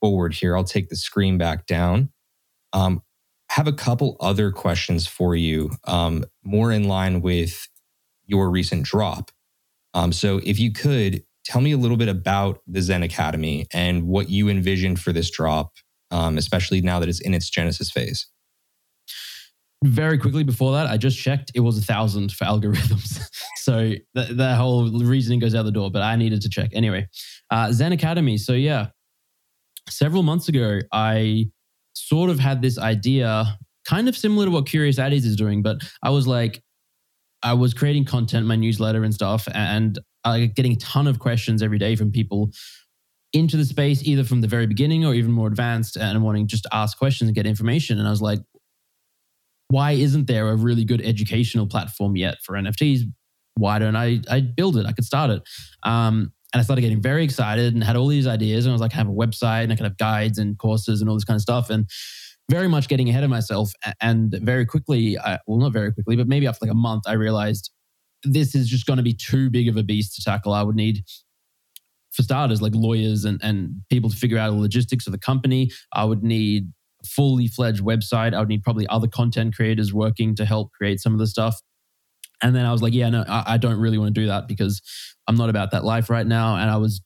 forward 0.00 0.34
here. 0.34 0.56
I'll 0.56 0.64
take 0.64 0.88
the 0.88 0.96
screen 0.96 1.38
back 1.38 1.66
down. 1.66 2.10
Um, 2.72 3.02
have 3.50 3.66
a 3.66 3.72
couple 3.72 4.16
other 4.20 4.52
questions 4.52 5.06
for 5.06 5.34
you, 5.34 5.70
um, 5.84 6.24
more 6.44 6.70
in 6.70 6.84
line 6.84 7.20
with 7.20 7.68
your 8.26 8.48
recent 8.50 8.84
drop. 8.84 9.30
Um, 9.94 10.12
so 10.12 10.40
if 10.44 10.60
you 10.60 10.72
could 10.72 11.24
tell 11.44 11.60
me 11.60 11.72
a 11.72 11.76
little 11.76 11.96
bit 11.96 12.08
about 12.08 12.60
the 12.66 12.80
Zen 12.80 13.02
Academy 13.02 13.66
and 13.72 14.04
what 14.06 14.30
you 14.30 14.48
envisioned 14.48 15.00
for 15.00 15.12
this 15.12 15.30
drop, 15.30 15.72
um, 16.12 16.38
especially 16.38 16.80
now 16.80 17.00
that 17.00 17.08
it's 17.08 17.20
in 17.20 17.34
its 17.34 17.50
genesis 17.50 17.90
phase. 17.90 18.28
Very 19.82 20.18
quickly 20.18 20.44
before 20.44 20.72
that, 20.72 20.86
I 20.86 20.98
just 20.98 21.18
checked. 21.18 21.52
It 21.54 21.60
was 21.60 21.78
a 21.78 21.82
thousand 21.82 22.32
for 22.32 22.44
algobeats. 22.44 23.30
so 23.56 23.94
that, 24.14 24.56
whole 24.56 24.90
reasoning 24.90 25.38
goes 25.38 25.54
out 25.54 25.64
the 25.64 25.72
door, 25.72 25.90
but 25.90 26.02
I 26.02 26.16
needed 26.16 26.42
to 26.42 26.50
check. 26.50 26.70
Anyway, 26.74 27.08
uh, 27.50 27.72
Zen 27.72 27.92
Academy. 27.92 28.36
So, 28.36 28.52
yeah, 28.52 28.88
several 29.88 30.22
months 30.22 30.48
ago, 30.48 30.80
I 30.92 31.46
sort 31.94 32.28
of 32.28 32.38
had 32.38 32.60
this 32.60 32.78
idea, 32.78 33.58
kind 33.86 34.08
of 34.08 34.16
similar 34.16 34.46
to 34.46 34.50
what 34.50 34.66
Curious 34.66 34.98
Addys 34.98 35.24
is 35.24 35.36
doing, 35.36 35.62
but 35.62 35.78
I 36.02 36.10
was 36.10 36.26
like, 36.26 36.62
I 37.42 37.54
was 37.54 37.72
creating 37.72 38.04
content, 38.04 38.46
my 38.46 38.56
newsletter 38.56 39.02
and 39.02 39.14
stuff, 39.14 39.48
and 39.54 39.98
I 40.24 40.46
getting 40.46 40.72
a 40.72 40.76
ton 40.76 41.06
of 41.06 41.18
questions 41.18 41.62
every 41.62 41.78
day 41.78 41.96
from 41.96 42.12
people 42.12 42.50
into 43.32 43.56
the 43.56 43.64
space, 43.64 44.02
either 44.04 44.24
from 44.24 44.40
the 44.40 44.48
very 44.48 44.66
beginning 44.66 45.04
or 45.04 45.14
even 45.14 45.30
more 45.30 45.46
advanced, 45.46 45.96
and 45.96 46.22
wanting 46.22 46.46
just 46.46 46.64
to 46.64 46.74
ask 46.74 46.98
questions 46.98 47.28
and 47.28 47.34
get 47.34 47.46
information. 47.46 47.98
And 47.98 48.06
I 48.06 48.10
was 48.10 48.20
like, 48.20 48.40
why 49.70 49.92
isn't 49.92 50.26
there 50.26 50.48
a 50.48 50.56
really 50.56 50.84
good 50.84 51.00
educational 51.00 51.66
platform 51.66 52.16
yet 52.16 52.38
for 52.42 52.56
NFTs? 52.56 53.02
Why 53.54 53.78
don't 53.78 53.94
I, 53.94 54.20
I 54.28 54.40
build 54.40 54.76
it? 54.76 54.84
I 54.84 54.92
could 54.92 55.04
start 55.04 55.30
it. 55.30 55.42
Um, 55.84 56.32
and 56.52 56.60
I 56.60 56.64
started 56.64 56.82
getting 56.82 57.00
very 57.00 57.22
excited 57.22 57.72
and 57.74 57.84
had 57.84 57.94
all 57.94 58.08
these 58.08 58.26
ideas. 58.26 58.66
And 58.66 58.72
I 58.72 58.74
was 58.74 58.80
like, 58.80 58.92
I 58.92 58.96
have 58.96 59.08
a 59.08 59.12
website 59.12 59.62
and 59.62 59.72
I 59.72 59.76
could 59.76 59.84
have 59.84 59.96
guides 59.96 60.38
and 60.38 60.58
courses 60.58 61.00
and 61.00 61.08
all 61.08 61.14
this 61.14 61.24
kind 61.24 61.36
of 61.36 61.42
stuff. 61.42 61.70
And 61.70 61.88
very 62.50 62.66
much 62.66 62.88
getting 62.88 63.08
ahead 63.08 63.22
of 63.22 63.30
myself. 63.30 63.70
And 64.00 64.36
very 64.42 64.66
quickly, 64.66 65.16
I, 65.16 65.38
well, 65.46 65.58
not 65.58 65.72
very 65.72 65.92
quickly, 65.92 66.16
but 66.16 66.26
maybe 66.26 66.48
after 66.48 66.66
like 66.66 66.72
a 66.72 66.76
month, 66.76 67.04
I 67.06 67.12
realized 67.12 67.70
this 68.24 68.56
is 68.56 68.68
just 68.68 68.86
going 68.86 68.96
to 68.96 69.04
be 69.04 69.14
too 69.14 69.50
big 69.50 69.68
of 69.68 69.76
a 69.76 69.84
beast 69.84 70.16
to 70.16 70.22
tackle. 70.22 70.52
I 70.52 70.64
would 70.64 70.74
need, 70.74 71.04
for 72.10 72.24
starters, 72.24 72.60
like 72.60 72.74
lawyers 72.74 73.24
and, 73.24 73.40
and 73.40 73.82
people 73.88 74.10
to 74.10 74.16
figure 74.16 74.36
out 74.36 74.50
the 74.50 74.58
logistics 74.58 75.06
of 75.06 75.12
the 75.12 75.18
company. 75.18 75.70
I 75.92 76.04
would 76.04 76.24
need 76.24 76.72
fully 77.06 77.48
fledged 77.48 77.82
website. 77.82 78.34
I 78.34 78.40
would 78.40 78.48
need 78.48 78.62
probably 78.62 78.86
other 78.88 79.08
content 79.08 79.54
creators 79.54 79.92
working 79.92 80.34
to 80.36 80.44
help 80.44 80.72
create 80.72 81.00
some 81.00 81.12
of 81.12 81.18
the 81.18 81.26
stuff. 81.26 81.60
And 82.42 82.54
then 82.54 82.64
I 82.64 82.72
was 82.72 82.82
like, 82.82 82.94
yeah, 82.94 83.10
no, 83.10 83.24
I, 83.28 83.54
I 83.54 83.56
don't 83.58 83.78
really 83.78 83.98
want 83.98 84.14
to 84.14 84.20
do 84.20 84.26
that 84.26 84.48
because 84.48 84.80
I'm 85.26 85.36
not 85.36 85.50
about 85.50 85.72
that 85.72 85.84
life 85.84 86.08
right 86.08 86.26
now. 86.26 86.56
And 86.56 86.70
I 86.70 86.76
was 86.76 87.02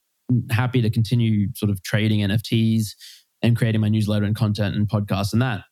happy 0.51 0.81
to 0.83 0.91
continue 0.91 1.49
sort 1.55 1.71
of 1.71 1.83
trading 1.83 2.21
NFTs 2.21 2.89
and 3.43 3.57
creating 3.57 3.81
my 3.81 3.89
newsletter 3.89 4.25
and 4.25 4.35
content 4.35 4.75
and 4.75 4.89
podcasts 4.89 5.33
and 5.33 5.43
that. 5.43 5.63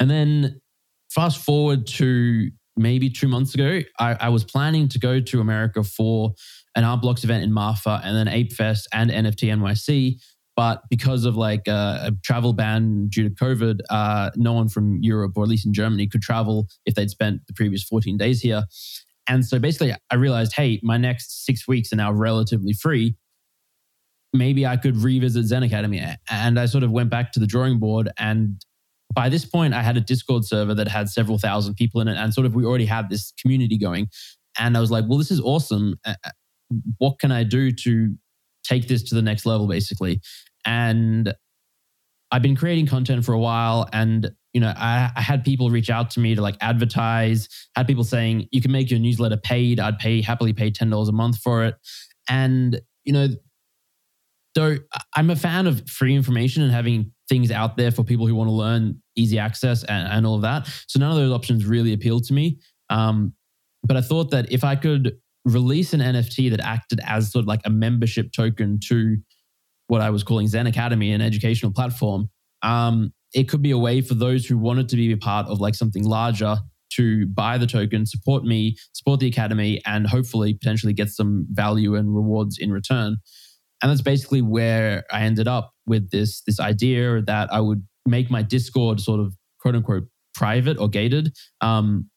And 0.00 0.10
then 0.10 0.60
fast 1.10 1.38
forward 1.44 1.86
to 1.86 2.50
maybe 2.76 3.10
two 3.10 3.28
months 3.28 3.54
ago, 3.54 3.80
I, 3.98 4.14
I, 4.14 4.28
was 4.28 4.44
planning 4.44 4.88
to 4.90 4.98
go 4.98 5.20
to 5.20 5.40
America 5.40 5.82
for 5.82 6.32
an 6.76 6.84
Art 6.84 7.02
Blocks 7.02 7.24
event 7.24 7.42
in 7.42 7.52
Marfa 7.52 8.00
and 8.04 8.16
then 8.16 8.32
ApeFest 8.32 8.84
and 8.92 9.10
NFT 9.10 9.48
NYC. 9.48 10.20
But 10.58 10.82
because 10.90 11.24
of 11.24 11.36
like 11.36 11.68
a, 11.68 12.06
a 12.06 12.12
travel 12.24 12.52
ban 12.52 13.06
due 13.06 13.28
to 13.28 13.30
COVID, 13.32 13.78
uh, 13.90 14.30
no 14.34 14.52
one 14.54 14.68
from 14.68 14.98
Europe 15.00 15.34
or 15.36 15.44
at 15.44 15.48
least 15.48 15.64
in 15.64 15.72
Germany 15.72 16.08
could 16.08 16.20
travel 16.20 16.66
if 16.84 16.96
they'd 16.96 17.10
spent 17.10 17.46
the 17.46 17.52
previous 17.52 17.84
14 17.84 18.16
days 18.16 18.40
here. 18.40 18.64
And 19.28 19.46
so 19.46 19.60
basically, 19.60 19.94
I 20.10 20.14
realized, 20.16 20.54
hey, 20.54 20.80
my 20.82 20.96
next 20.96 21.46
six 21.46 21.68
weeks 21.68 21.92
are 21.92 21.96
now 21.96 22.10
relatively 22.10 22.72
free 22.72 23.14
maybe 24.32 24.66
I 24.66 24.76
could 24.76 24.96
revisit 24.96 25.46
Zen 25.46 25.62
Academy. 25.62 26.02
And 26.30 26.58
I 26.58 26.66
sort 26.66 26.84
of 26.84 26.90
went 26.90 27.10
back 27.10 27.32
to 27.32 27.40
the 27.40 27.46
drawing 27.46 27.78
board. 27.78 28.10
And 28.18 28.62
by 29.14 29.28
this 29.28 29.44
point, 29.44 29.74
I 29.74 29.82
had 29.82 29.96
a 29.96 30.00
Discord 30.00 30.44
server 30.44 30.74
that 30.74 30.88
had 30.88 31.08
several 31.08 31.38
thousand 31.38 31.74
people 31.74 32.00
in 32.00 32.08
it. 32.08 32.16
And 32.16 32.32
sort 32.34 32.46
of 32.46 32.54
we 32.54 32.64
already 32.64 32.86
had 32.86 33.08
this 33.08 33.32
community 33.40 33.78
going. 33.78 34.08
And 34.58 34.76
I 34.76 34.80
was 34.80 34.90
like, 34.90 35.04
well, 35.08 35.18
this 35.18 35.30
is 35.30 35.40
awesome. 35.40 35.98
What 36.98 37.18
can 37.18 37.32
I 37.32 37.44
do 37.44 37.72
to 37.72 38.14
take 38.64 38.88
this 38.88 39.02
to 39.04 39.14
the 39.14 39.22
next 39.22 39.46
level, 39.46 39.66
basically? 39.66 40.20
And 40.68 41.34
I've 42.30 42.42
been 42.42 42.54
creating 42.54 42.86
content 42.86 43.24
for 43.24 43.32
a 43.32 43.38
while. 43.38 43.88
And 43.92 44.30
you 44.52 44.60
know, 44.60 44.72
I, 44.76 45.10
I, 45.14 45.20
had 45.20 45.44
people 45.44 45.70
reach 45.70 45.90
out 45.90 46.10
to 46.12 46.20
me 46.20 46.34
to 46.34 46.42
like 46.42 46.56
advertise, 46.60 47.48
had 47.74 47.86
people 47.86 48.04
saying, 48.04 48.48
you 48.50 48.60
can 48.60 48.72
make 48.72 48.90
your 48.90 48.98
newsletter 48.98 49.36
paid. 49.36 49.78
I'd 49.78 49.98
pay 49.98 50.20
happily 50.20 50.52
pay 50.52 50.70
$10 50.70 51.08
a 51.08 51.12
month 51.12 51.38
for 51.38 51.64
it. 51.64 51.74
And, 52.28 52.80
you 53.04 53.12
know, 53.12 53.28
so 54.56 54.76
I'm 55.14 55.30
a 55.30 55.36
fan 55.36 55.66
of 55.66 55.88
free 55.88 56.14
information 56.14 56.62
and 56.62 56.72
having 56.72 57.12
things 57.28 57.50
out 57.50 57.76
there 57.76 57.90
for 57.90 58.02
people 58.02 58.26
who 58.26 58.34
want 58.34 58.48
to 58.48 58.54
learn 58.54 59.00
easy 59.16 59.38
access 59.38 59.84
and, 59.84 60.08
and 60.08 60.26
all 60.26 60.36
of 60.36 60.42
that. 60.42 60.66
So 60.88 60.98
none 60.98 61.10
of 61.10 61.16
those 61.16 61.32
options 61.32 61.64
really 61.64 61.92
appealed 61.92 62.24
to 62.24 62.34
me. 62.34 62.58
Um, 62.90 63.34
but 63.84 63.96
I 63.96 64.00
thought 64.00 64.30
that 64.30 64.50
if 64.50 64.64
I 64.64 64.76
could 64.76 65.16
release 65.44 65.92
an 65.92 66.00
NFT 66.00 66.50
that 66.50 66.60
acted 66.60 67.00
as 67.04 67.30
sort 67.30 67.44
of 67.44 67.46
like 67.46 67.60
a 67.64 67.70
membership 67.70 68.32
token 68.32 68.80
to 68.88 69.18
what 69.88 70.00
I 70.00 70.10
was 70.10 70.22
calling 70.22 70.46
Zen 70.46 70.66
Academy, 70.66 71.12
an 71.12 71.20
educational 71.20 71.72
platform. 71.72 72.30
Um, 72.62 73.12
it 73.34 73.48
could 73.48 73.62
be 73.62 73.72
a 73.72 73.78
way 73.78 74.00
for 74.00 74.14
those 74.14 74.46
who 74.46 74.56
wanted 74.56 74.88
to 74.90 74.96
be 74.96 75.12
a 75.12 75.16
part 75.16 75.46
of 75.48 75.60
like 75.60 75.74
something 75.74 76.04
larger 76.04 76.58
to 76.90 77.26
buy 77.26 77.58
the 77.58 77.66
token, 77.66 78.06
support 78.06 78.44
me, 78.44 78.76
support 78.92 79.20
the 79.20 79.26
academy, 79.26 79.80
and 79.84 80.06
hopefully 80.06 80.54
potentially 80.54 80.92
get 80.92 81.10
some 81.10 81.46
value 81.50 81.94
and 81.94 82.14
rewards 82.14 82.58
in 82.58 82.72
return. 82.72 83.16
And 83.82 83.90
that's 83.90 84.02
basically 84.02 84.42
where 84.42 85.04
I 85.12 85.22
ended 85.22 85.48
up 85.48 85.72
with 85.86 86.10
this 86.10 86.42
this 86.46 86.60
idea 86.60 87.22
that 87.22 87.52
I 87.52 87.60
would 87.60 87.86
make 88.06 88.30
my 88.30 88.42
Discord 88.42 89.00
sort 89.00 89.20
of 89.20 89.34
quote 89.60 89.74
unquote 89.74 90.04
private 90.34 90.78
or 90.78 90.88
gated. 90.88 91.32
Um, 91.60 92.08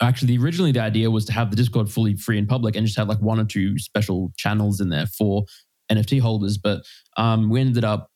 actually, 0.00 0.38
originally 0.38 0.72
the 0.72 0.80
idea 0.80 1.10
was 1.10 1.24
to 1.26 1.32
have 1.32 1.50
the 1.50 1.56
Discord 1.56 1.90
fully 1.90 2.16
free 2.16 2.38
and 2.38 2.48
public 2.48 2.76
and 2.76 2.86
just 2.86 2.98
have 2.98 3.08
like 3.08 3.20
one 3.20 3.38
or 3.38 3.44
two 3.44 3.78
special 3.78 4.32
channels 4.36 4.80
in 4.80 4.88
there 4.88 5.06
for 5.06 5.44
NFT 5.90 6.20
holders. 6.20 6.58
But 6.58 6.82
um, 7.16 7.50
we 7.50 7.60
ended 7.60 7.84
up 7.84 8.10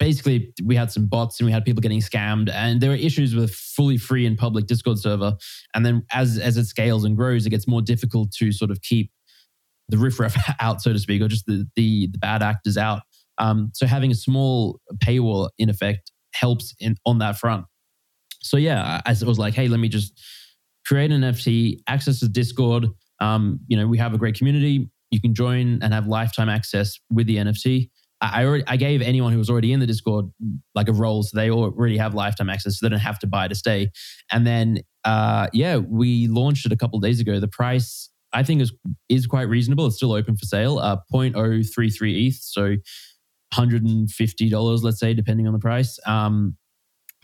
basically 0.00 0.52
we 0.64 0.74
had 0.74 0.90
some 0.90 1.06
bots 1.06 1.38
and 1.38 1.46
we 1.46 1.52
had 1.52 1.64
people 1.64 1.82
getting 1.82 2.00
scammed 2.00 2.50
and 2.52 2.80
there 2.80 2.90
were 2.90 2.96
issues 2.96 3.36
with 3.36 3.54
fully 3.54 3.98
free 3.98 4.26
and 4.26 4.36
public 4.36 4.66
discord 4.66 4.98
server 4.98 5.36
and 5.74 5.86
then 5.86 6.02
as 6.10 6.38
as 6.38 6.56
it 6.56 6.64
scales 6.64 7.04
and 7.04 7.16
grows 7.16 7.46
it 7.46 7.50
gets 7.50 7.68
more 7.68 7.82
difficult 7.82 8.32
to 8.32 8.50
sort 8.50 8.70
of 8.70 8.80
keep 8.80 9.12
the 9.90 9.98
riffraff 9.98 10.34
out 10.60 10.80
so 10.80 10.92
to 10.92 10.98
speak 10.98 11.22
or 11.22 11.28
just 11.28 11.46
the 11.46 11.68
the, 11.76 12.08
the 12.10 12.18
bad 12.18 12.42
actors 12.42 12.76
out 12.76 13.02
um, 13.38 13.70
so 13.74 13.86
having 13.86 14.10
a 14.10 14.14
small 14.14 14.80
paywall 14.96 15.50
in 15.58 15.70
effect 15.70 16.10
helps 16.32 16.74
in 16.80 16.96
on 17.04 17.18
that 17.18 17.38
front 17.38 17.66
so 18.40 18.56
yeah 18.56 19.00
i, 19.04 19.10
I 19.10 19.24
was 19.26 19.38
like 19.38 19.54
hey 19.54 19.68
let 19.68 19.80
me 19.80 19.88
just 19.88 20.18
create 20.86 21.12
an 21.12 21.20
nft 21.20 21.76
access 21.86 22.20
to 22.20 22.28
discord 22.28 22.86
um, 23.20 23.60
you 23.68 23.76
know 23.76 23.86
we 23.86 23.98
have 23.98 24.14
a 24.14 24.18
great 24.18 24.34
community 24.34 24.90
you 25.10 25.20
can 25.20 25.34
join 25.34 25.80
and 25.82 25.92
have 25.92 26.06
lifetime 26.06 26.48
access 26.48 26.98
with 27.10 27.26
the 27.26 27.36
nft 27.36 27.88
I 28.20 28.44
already, 28.44 28.64
I 28.66 28.76
gave 28.76 29.00
anyone 29.00 29.32
who 29.32 29.38
was 29.38 29.48
already 29.48 29.72
in 29.72 29.80
the 29.80 29.86
Discord 29.86 30.26
like 30.74 30.88
a 30.88 30.92
role, 30.92 31.22
so 31.22 31.36
they 31.36 31.50
already 31.50 31.96
have 31.96 32.14
lifetime 32.14 32.50
access, 32.50 32.78
so 32.78 32.86
they 32.86 32.90
don't 32.90 32.98
have 33.00 33.18
to 33.20 33.26
buy 33.26 33.48
to 33.48 33.54
stay. 33.54 33.90
And 34.30 34.46
then, 34.46 34.80
uh, 35.04 35.48
yeah, 35.52 35.78
we 35.78 36.28
launched 36.28 36.66
it 36.66 36.72
a 36.72 36.76
couple 36.76 36.98
days 37.00 37.20
ago. 37.20 37.40
The 37.40 37.48
price 37.48 38.10
I 38.32 38.42
think 38.42 38.60
is 38.60 38.72
is 39.08 39.26
quite 39.26 39.48
reasonable. 39.48 39.86
It's 39.86 39.96
still 39.96 40.12
open 40.12 40.36
for 40.36 40.44
sale. 40.44 40.78
Uh, 40.78 40.98
0.033 41.12 42.28
ETH, 42.28 42.36
so 42.42 42.76
$150, 43.54 44.82
let's 44.82 45.00
say, 45.00 45.14
depending 45.14 45.46
on 45.46 45.52
the 45.52 45.58
price, 45.58 45.98
um, 46.06 46.56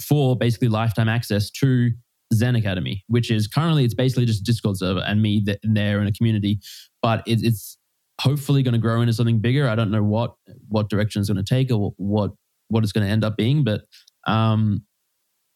for 0.01 0.37
basically 0.37 0.69
lifetime 0.69 1.09
access 1.09 1.51
to 1.51 1.91
Zen 2.35 2.57
Academy, 2.57 3.05
which 3.09 3.31
is 3.31 3.47
currently 3.47 3.85
it's 3.85 3.95
basically 3.95 4.27
just 4.27 4.41
a 4.41 4.45
Discord 4.45 4.77
server 4.77 5.01
and 5.01 5.23
me 5.23 5.45
there 5.63 6.01
in 6.01 6.07
a 6.07 6.13
community, 6.13 6.61
but 7.03 7.23
it, 7.27 7.43
it's 7.43 7.79
hopefully 8.21 8.63
going 8.63 8.73
to 8.73 8.79
grow 8.79 9.01
into 9.01 9.13
something 9.13 9.41
bigger. 9.41 9.69
I 9.69 9.75
don't 9.75 9.91
know 9.91 10.03
what 10.03 10.35
what 10.69 10.89
direction 10.89 11.21
it's 11.21 11.31
going 11.31 11.43
to 11.43 11.55
take 11.55 11.71
or 11.71 11.93
what 11.97 12.33
what 12.69 12.83
it's 12.83 12.93
going 12.93 13.07
to 13.07 13.13
end 13.13 13.25
up 13.25 13.37
being, 13.37 13.63
but 13.65 13.83
um, 14.27 14.83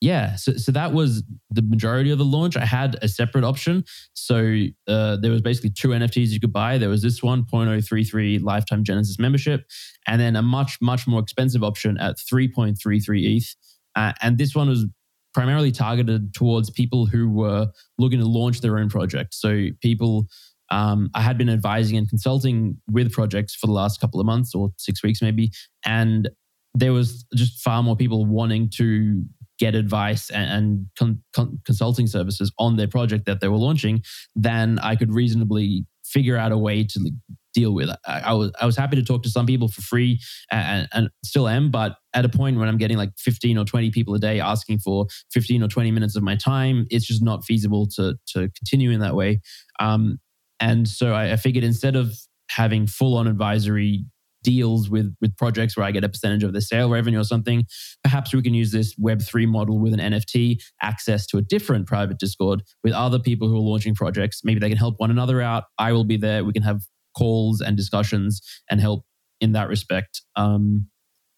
yeah. 0.01 0.37
So 0.37 0.53
so 0.53 0.73
that 0.73 0.93
was 0.93 1.23
the 1.51 1.62
majority 1.62 2.11
of 2.11 2.18
the 2.18 2.25
launch. 2.25 2.57
I 2.57 2.64
had 2.64 2.97
a 3.03 3.09
separate 3.09 3.45
option. 3.45 3.85
So 4.14 4.66
uh, 4.89 5.16
there 5.16 5.31
was 5.31 5.43
basically 5.43 5.71
two 5.71 5.89
NFTs 5.89 6.29
you 6.29 6.41
could 6.41 6.53
buy. 6.53 6.79
There 6.79 6.89
was 6.89 7.03
this 7.03 7.23
one 7.23 7.45
0.033 7.45 8.43
lifetime 8.43 8.85
Genesis 8.85 9.18
membership, 9.18 9.64
and 10.07 10.21
then 10.21 10.37
a 10.37 10.43
much 10.43 10.79
much 10.81 11.07
more 11.07 11.21
expensive 11.21 11.62
option 11.62 11.99
at 11.99 12.16
3.33 12.16 13.37
ETH. 13.37 13.57
Uh, 13.97 14.12
and 14.23 14.39
this 14.39 14.55
one 14.55 14.68
was 14.68 14.87
primarily 15.35 15.70
targeted 15.70 16.35
towards 16.35 16.70
people 16.70 17.07
who 17.07 17.28
were 17.28 17.68
looking 17.99 18.18
to 18.18 18.26
launch 18.26 18.61
their 18.61 18.78
own 18.78 18.89
project. 18.89 19.35
So 19.35 19.68
people 19.81 20.26
um, 20.70 21.11
I 21.14 21.22
had 21.22 21.37
been 21.37 21.51
advising 21.51 21.97
and 21.97 22.09
consulting 22.09 22.76
with 22.91 23.12
projects 23.12 23.55
for 23.55 23.66
the 23.66 23.72
last 23.72 24.01
couple 24.01 24.20
of 24.20 24.26
months 24.26 24.55
or 24.55 24.70
six 24.76 25.03
weeks, 25.03 25.20
maybe. 25.20 25.51
And 25.85 26.31
there 26.74 26.93
was 26.93 27.26
just 27.35 27.61
far 27.61 27.83
more 27.83 27.97
people 27.97 28.24
wanting 28.24 28.70
to 28.76 29.24
get 29.59 29.74
advice 29.74 30.31
and, 30.31 30.51
and 30.51 30.87
con- 30.99 31.22
con- 31.35 31.59
consulting 31.66 32.07
services 32.07 32.53
on 32.59 32.76
their 32.76 32.89
project 32.89 33.26
that 33.26 33.41
they 33.41 33.49
were 33.49 33.57
launching 33.57 34.03
than 34.37 34.78
I 34.78 34.95
could 34.97 35.12
reasonably 35.12 35.85
figure 36.05 36.37
out 36.37 36.53
a 36.53 36.59
way 36.59 36.85
to 36.85 37.11
deal 37.55 37.73
with. 37.73 37.91
I, 38.07 38.21
I, 38.21 38.33
was 38.33 38.53
I 38.61 38.67
was 38.67 38.77
happy 38.77 38.97
to 38.97 39.03
talk 39.03 39.23
to 39.25 39.31
some 39.31 39.47
people 39.47 39.69
for 39.69 39.83
free 39.83 40.21
and, 40.51 40.89
and, 40.93 41.11
still 41.25 41.49
am, 41.49 41.71
but 41.71 41.97
at 42.15 42.25
a 42.25 42.29
point 42.29 42.59
when 42.59 42.69
I'm 42.69 42.79
getting 42.79 42.97
like 42.97 43.11
15 43.19 43.59
or 43.59 43.65
20 43.65 43.91
people 43.91 44.15
a 44.15 44.19
day 44.19 44.41
asking 44.41 44.81
for 44.81 45.07
15 45.33 45.63
or 45.63 45.69
20 45.69 45.91
minutes 45.91 46.17
of 46.17 46.23
my 46.23 46.37
time, 46.37 46.87
it's 46.91 47.07
just 47.07 47.23
not 47.23 47.45
feasible 47.45 47.87
to 47.97 48.15
to 48.29 48.51
continue 48.51 48.91
in 48.91 49.01
that 49.01 49.15
way. 49.15 49.41
Um, 49.79 50.19
and 50.61 50.89
so 50.89 51.13
I, 51.13 51.33
I 51.33 51.37
figured 51.37 51.65
instead 51.65 51.97
of 51.97 52.13
having 52.51 52.87
full 52.87 53.17
on 53.17 53.27
advisory 53.27 54.05
deals 54.43 54.89
with 54.89 55.15
with 55.21 55.37
projects 55.37 55.77
where 55.77 55.85
I 55.87 55.91
get 55.91 56.05
a 56.05 56.09
percentage 56.09 56.43
of 56.43 56.53
the 56.53 56.61
sale 56.61 56.91
revenue 56.91 57.21
or 57.21 57.25
something. 57.25 57.67
Perhaps 58.03 58.35
we 58.35 58.43
can 58.43 58.55
use 58.55 58.73
this 58.73 58.95
Web3 58.97 59.47
model 59.47 59.79
with 59.79 59.93
an 59.93 60.01
NFT, 60.01 60.63
access 60.83 61.27
to 61.29 61.39
a 61.39 61.43
different 61.43 61.87
private 61.87 62.19
Discord 62.19 62.63
with 62.83 62.93
other 62.93 63.19
people 63.19 63.49
who 63.49 63.57
are 63.57 63.61
launching 63.61 63.95
projects. 63.95 64.43
Maybe 64.45 64.61
they 64.61 64.69
can 64.69 64.79
help 64.79 64.95
one 64.99 65.11
another 65.11 65.41
out. 65.41 65.65
I 65.79 65.93
will 65.93 66.05
be 66.05 66.17
there. 66.17 66.45
We 66.45 66.53
can 66.53 66.63
have 66.63 66.81
calls 67.17 67.61
and 67.61 67.77
discussions 67.77 68.41
and 68.71 68.81
help 68.81 69.05
in 69.41 69.53
that 69.53 69.69
respect. 69.69 70.23
Um, 70.37 70.87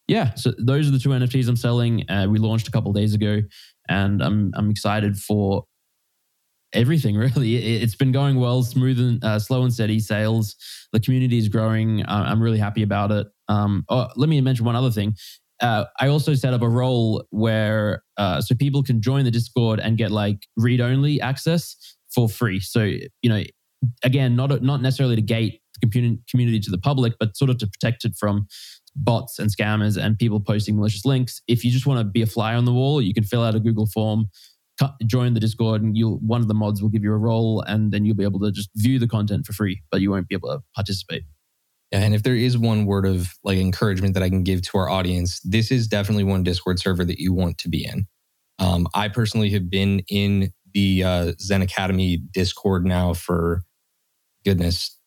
yeah, 0.09 0.35
so 0.35 0.53
those 0.59 0.89
are 0.89 0.91
the 0.91 0.99
two 0.99 1.11
NFTs 1.11 1.49
I'm 1.49 1.57
selling. 1.57 2.09
Uh, 2.11 2.27
we 2.29 2.39
launched 2.39 2.69
a 2.69 2.71
couple 2.71 2.93
days 2.93 3.15
ago, 3.15 3.41
and 3.89 4.23
I'm 4.23 4.53
I'm 4.55 4.71
excited 4.71 5.17
for 5.17 5.65
everything 6.73 7.17
really. 7.37 7.57
It's 7.57 7.95
been 7.95 8.13
going 8.13 8.39
well, 8.39 8.63
smooth 8.63 8.99
and 8.99 9.25
uh, 9.25 9.39
slow 9.39 9.63
and 9.63 9.73
steady 9.73 10.01
sales. 10.01 10.57
The 10.93 11.01
community 11.01 11.39
is 11.39 11.49
growing. 11.49 12.03
Uh, 12.03 12.25
I'm 12.27 12.43
really 12.43 12.59
happy 12.59 12.83
about 12.83 13.13
it. 13.13 13.27
Um, 13.49 13.85
oh, 13.89 14.09
let 14.17 14.29
me 14.29 14.41
mention 14.41 14.65
one 14.65 14.77
other 14.77 14.91
thing. 14.91 15.15
Uh, 15.61 15.85
I 16.01 16.09
also 16.09 16.35
set 16.35 16.53
up 16.53 16.63
a 16.63 16.69
role 16.69 17.25
where 17.31 18.03
uh, 18.17 18.41
so 18.41 18.55
people 18.55 18.83
can 18.83 19.01
join 19.01 19.25
the 19.25 19.31
Discord 19.31 19.79
and 19.79 19.97
get 19.97 20.11
like 20.11 20.47
read 20.57 20.81
only 20.81 21.21
access 21.21 21.77
for 22.13 22.29
free. 22.29 22.59
So 22.59 22.83
you 22.83 23.09
know, 23.31 23.43
again, 24.03 24.35
not 24.35 24.63
not 24.63 24.83
necessarily 24.83 25.17
to 25.17 25.23
gate 25.23 25.62
community 25.81 26.61
to 26.61 26.71
the 26.71 26.79
public, 26.79 27.15
but 27.19 27.37
sort 27.37 27.51
of 27.51 27.59
to 27.59 27.67
protect 27.67 28.05
it 28.05 28.15
from 28.19 28.47
bots 28.95 29.39
and 29.39 29.51
scammers 29.51 30.03
and 30.03 30.19
people 30.19 30.39
posting 30.39 30.77
malicious 30.77 31.05
links. 31.05 31.41
If 31.49 31.65
you 31.65 31.71
just 31.71 31.87
want 31.87 32.01
to 32.01 32.05
be 32.05 32.23
a 32.23 32.27
fly 32.27 32.55
on 32.55 32.65
the 32.65 32.73
wall, 32.73 33.01
you 33.01 33.15
can 33.15 33.25
fill 33.25 33.43
out 33.43 33.55
a 33.55 33.61
Google 33.61 33.87
form 33.87 34.29
join 35.07 35.35
the 35.35 35.41
Discord, 35.41 35.83
and 35.83 35.97
you'll 35.97 36.19
one 36.19 36.41
of 36.41 36.49
the 36.49 36.55
mods 36.55 36.83
will 36.83 36.89
give 36.89 37.03
you 37.03 37.13
a 37.13 37.19
role, 37.19 37.63
and 37.63 37.93
then 37.93 38.05
you'll 38.05 38.17
be 38.17 38.25
able 38.25 38.41
to 38.41 38.51
just 38.51 38.71
view 38.77 38.99
the 38.99 39.09
content 39.09 39.47
for 39.47 39.53
free, 39.53 39.83
but 39.91 40.01
you 40.01 40.11
won't 40.11 40.29
be 40.29 40.35
able 40.35 40.49
to 40.49 40.61
participate. 40.75 41.23
Yeah, 41.91 42.01
and 42.01 42.15
if 42.15 42.23
there 42.23 42.37
is 42.37 42.57
one 42.57 42.87
word 42.87 43.07
of 43.07 43.35
like 43.45 43.59
encouragement 43.59 44.15
that 44.15 44.23
I 44.23 44.29
can 44.29 44.43
give 44.43 44.63
to 44.63 44.79
our 44.79 44.89
audience, 44.89 45.41
this 45.41 45.71
is 45.71 45.87
definitely 45.87 46.25
one 46.25 46.43
Discord 46.43 46.79
server 46.79 47.05
that 47.05 47.19
you 47.19 47.33
want 47.33 47.59
to 47.59 47.69
be 47.69 47.85
in. 47.85 48.07
Um, 48.59 48.89
I 48.95 49.09
personally 49.09 49.51
have 49.51 49.69
been 49.69 50.01
in 50.09 50.53
the 50.73 51.05
uh, 51.05 51.33
Zen 51.39 51.63
Academy 51.63 52.17
Discord 52.17 52.87
now 52.87 53.13
for 53.13 53.63
goodness, 54.45 54.99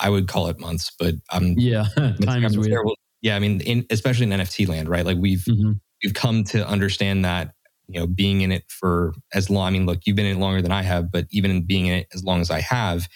I 0.00 0.10
would 0.10 0.28
call 0.28 0.48
it 0.48 0.58
months, 0.58 0.90
but 0.98 1.14
I'm 1.30 1.54
yeah, 1.58 1.86
time 2.22 2.44
is 2.44 2.56
weird. 2.56 2.70
Terrible. 2.70 2.96
Yeah, 3.20 3.36
I 3.36 3.38
mean, 3.38 3.60
in, 3.62 3.86
especially 3.90 4.30
in 4.30 4.38
NFT 4.38 4.68
land, 4.68 4.88
right? 4.88 5.04
Like 5.04 5.18
we've 5.18 5.44
mm-hmm. 5.48 5.72
we've 6.02 6.14
come 6.14 6.44
to 6.44 6.66
understand 6.66 7.24
that 7.24 7.52
you 7.88 7.98
know, 7.98 8.06
being 8.06 8.42
in 8.42 8.52
it 8.52 8.64
for 8.68 9.14
as 9.32 9.48
long, 9.48 9.66
I 9.66 9.70
mean, 9.70 9.86
look, 9.86 10.00
you've 10.04 10.14
been 10.14 10.26
in 10.26 10.36
it 10.36 10.40
longer 10.40 10.60
than 10.60 10.72
I 10.72 10.82
have, 10.82 11.10
but 11.10 11.26
even 11.30 11.50
in 11.50 11.62
being 11.64 11.86
in 11.86 11.94
it 11.94 12.08
as 12.14 12.22
long 12.22 12.40
as 12.40 12.50
I 12.50 12.60
have, 12.60 13.08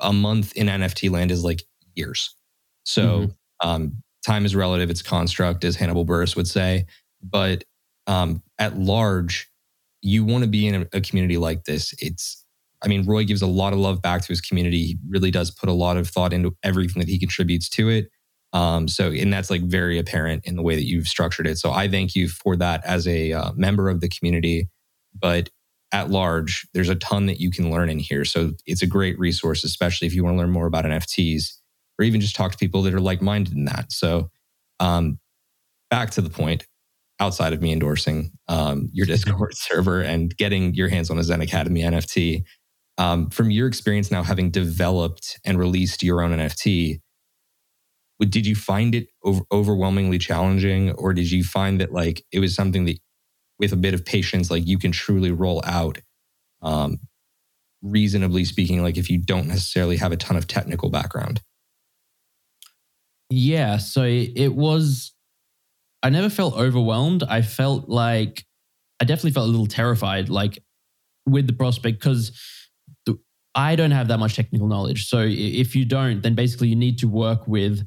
a 0.00 0.12
month 0.12 0.52
in 0.56 0.66
NFT 0.66 1.10
land 1.10 1.30
is 1.30 1.44
like 1.44 1.62
years. 1.94 2.34
So 2.82 3.02
mm-hmm. 3.02 3.68
um, 3.68 4.02
time 4.26 4.44
is 4.44 4.56
relative. 4.56 4.90
It's 4.90 5.02
construct, 5.02 5.64
as 5.64 5.76
Hannibal 5.76 6.04
Buress 6.04 6.34
would 6.34 6.48
say. 6.48 6.86
But 7.22 7.64
um, 8.08 8.42
at 8.58 8.76
large, 8.76 9.48
you 10.02 10.24
want 10.24 10.42
to 10.42 10.50
be 10.50 10.66
in 10.66 10.82
a, 10.82 10.86
a 10.92 11.00
community 11.00 11.36
like 11.36 11.64
this. 11.64 11.94
It's, 11.98 12.39
I 12.82 12.88
mean, 12.88 13.04
Roy 13.04 13.24
gives 13.24 13.42
a 13.42 13.46
lot 13.46 13.72
of 13.72 13.78
love 13.78 14.00
back 14.00 14.22
to 14.22 14.28
his 14.28 14.40
community. 14.40 14.84
He 14.84 14.98
really 15.08 15.30
does 15.30 15.50
put 15.50 15.68
a 15.68 15.72
lot 15.74 15.96
of 15.96 16.08
thought 16.08 16.32
into 16.32 16.56
everything 16.62 17.00
that 17.00 17.08
he 17.08 17.18
contributes 17.18 17.68
to 17.70 17.88
it. 17.88 18.08
Um, 18.52 18.88
so, 18.88 19.10
and 19.10 19.32
that's 19.32 19.50
like 19.50 19.62
very 19.62 19.98
apparent 19.98 20.44
in 20.44 20.56
the 20.56 20.62
way 20.62 20.74
that 20.74 20.86
you've 20.86 21.06
structured 21.06 21.46
it. 21.46 21.58
So, 21.58 21.70
I 21.70 21.88
thank 21.88 22.14
you 22.14 22.28
for 22.28 22.56
that 22.56 22.84
as 22.84 23.06
a 23.06 23.32
uh, 23.32 23.52
member 23.54 23.88
of 23.88 24.00
the 24.00 24.08
community. 24.08 24.68
But 25.14 25.50
at 25.92 26.10
large, 26.10 26.66
there's 26.74 26.88
a 26.88 26.94
ton 26.94 27.26
that 27.26 27.40
you 27.40 27.50
can 27.50 27.70
learn 27.70 27.90
in 27.90 27.98
here. 27.98 28.24
So, 28.24 28.52
it's 28.66 28.82
a 28.82 28.86
great 28.86 29.18
resource, 29.18 29.62
especially 29.62 30.08
if 30.08 30.14
you 30.14 30.24
want 30.24 30.34
to 30.34 30.38
learn 30.38 30.50
more 30.50 30.66
about 30.66 30.84
NFTs 30.84 31.52
or 31.98 32.04
even 32.04 32.20
just 32.20 32.34
talk 32.34 32.50
to 32.52 32.58
people 32.58 32.82
that 32.82 32.94
are 32.94 33.00
like 33.00 33.22
minded 33.22 33.52
in 33.54 33.66
that. 33.66 33.92
So, 33.92 34.30
um, 34.80 35.20
back 35.90 36.10
to 36.12 36.20
the 36.20 36.30
point 36.30 36.66
outside 37.20 37.52
of 37.52 37.60
me 37.60 37.72
endorsing 37.72 38.32
um, 38.48 38.88
your 38.92 39.06
Discord 39.06 39.54
server 39.54 40.00
and 40.00 40.36
getting 40.36 40.74
your 40.74 40.88
hands 40.88 41.10
on 41.10 41.18
a 41.18 41.22
Zen 41.22 41.40
Academy 41.40 41.82
NFT. 41.82 42.42
Um, 42.98 43.30
from 43.30 43.50
your 43.50 43.66
experience 43.66 44.10
now 44.10 44.22
having 44.22 44.50
developed 44.50 45.40
and 45.44 45.58
released 45.58 46.02
your 46.02 46.22
own 46.22 46.32
NFT, 46.32 47.00
did 48.28 48.46
you 48.46 48.54
find 48.54 48.94
it 48.94 49.08
over, 49.24 49.40
overwhelmingly 49.50 50.18
challenging 50.18 50.92
or 50.92 51.14
did 51.14 51.30
you 51.30 51.42
find 51.42 51.80
that 51.80 51.92
like 51.92 52.22
it 52.30 52.38
was 52.40 52.54
something 52.54 52.84
that 52.84 52.98
with 53.58 53.72
a 53.72 53.76
bit 53.76 53.94
of 53.94 54.04
patience 54.04 54.50
like 54.50 54.66
you 54.66 54.78
can 54.78 54.92
truly 54.92 55.30
roll 55.30 55.62
out 55.64 55.98
um 56.60 56.98
reasonably 57.82 58.44
speaking, 58.44 58.82
like 58.82 58.96
if 58.96 59.10
you 59.10 59.18
don't 59.18 59.46
necessarily 59.46 59.96
have 59.96 60.12
a 60.12 60.16
ton 60.16 60.36
of 60.36 60.46
technical 60.46 60.90
background? 60.90 61.40
Yeah. 63.30 63.78
So 63.78 64.02
it 64.04 64.54
was, 64.54 65.12
I 66.02 66.10
never 66.10 66.28
felt 66.28 66.56
overwhelmed. 66.56 67.22
I 67.22 67.42
felt 67.42 67.88
like, 67.88 68.44
I 69.00 69.04
definitely 69.04 69.30
felt 69.32 69.48
a 69.48 69.50
little 69.50 69.66
terrified, 69.66 70.28
like 70.28 70.62
with 71.26 71.46
the 71.46 71.52
prospect, 71.52 72.00
because 72.00 72.32
I 73.54 73.76
don't 73.76 73.90
have 73.90 74.08
that 74.08 74.18
much 74.18 74.36
technical 74.36 74.68
knowledge. 74.68 75.08
So 75.08 75.24
if 75.26 75.74
you 75.74 75.84
don't, 75.84 76.22
then 76.22 76.34
basically 76.34 76.68
you 76.68 76.76
need 76.76 76.98
to 76.98 77.08
work 77.08 77.46
with 77.48 77.86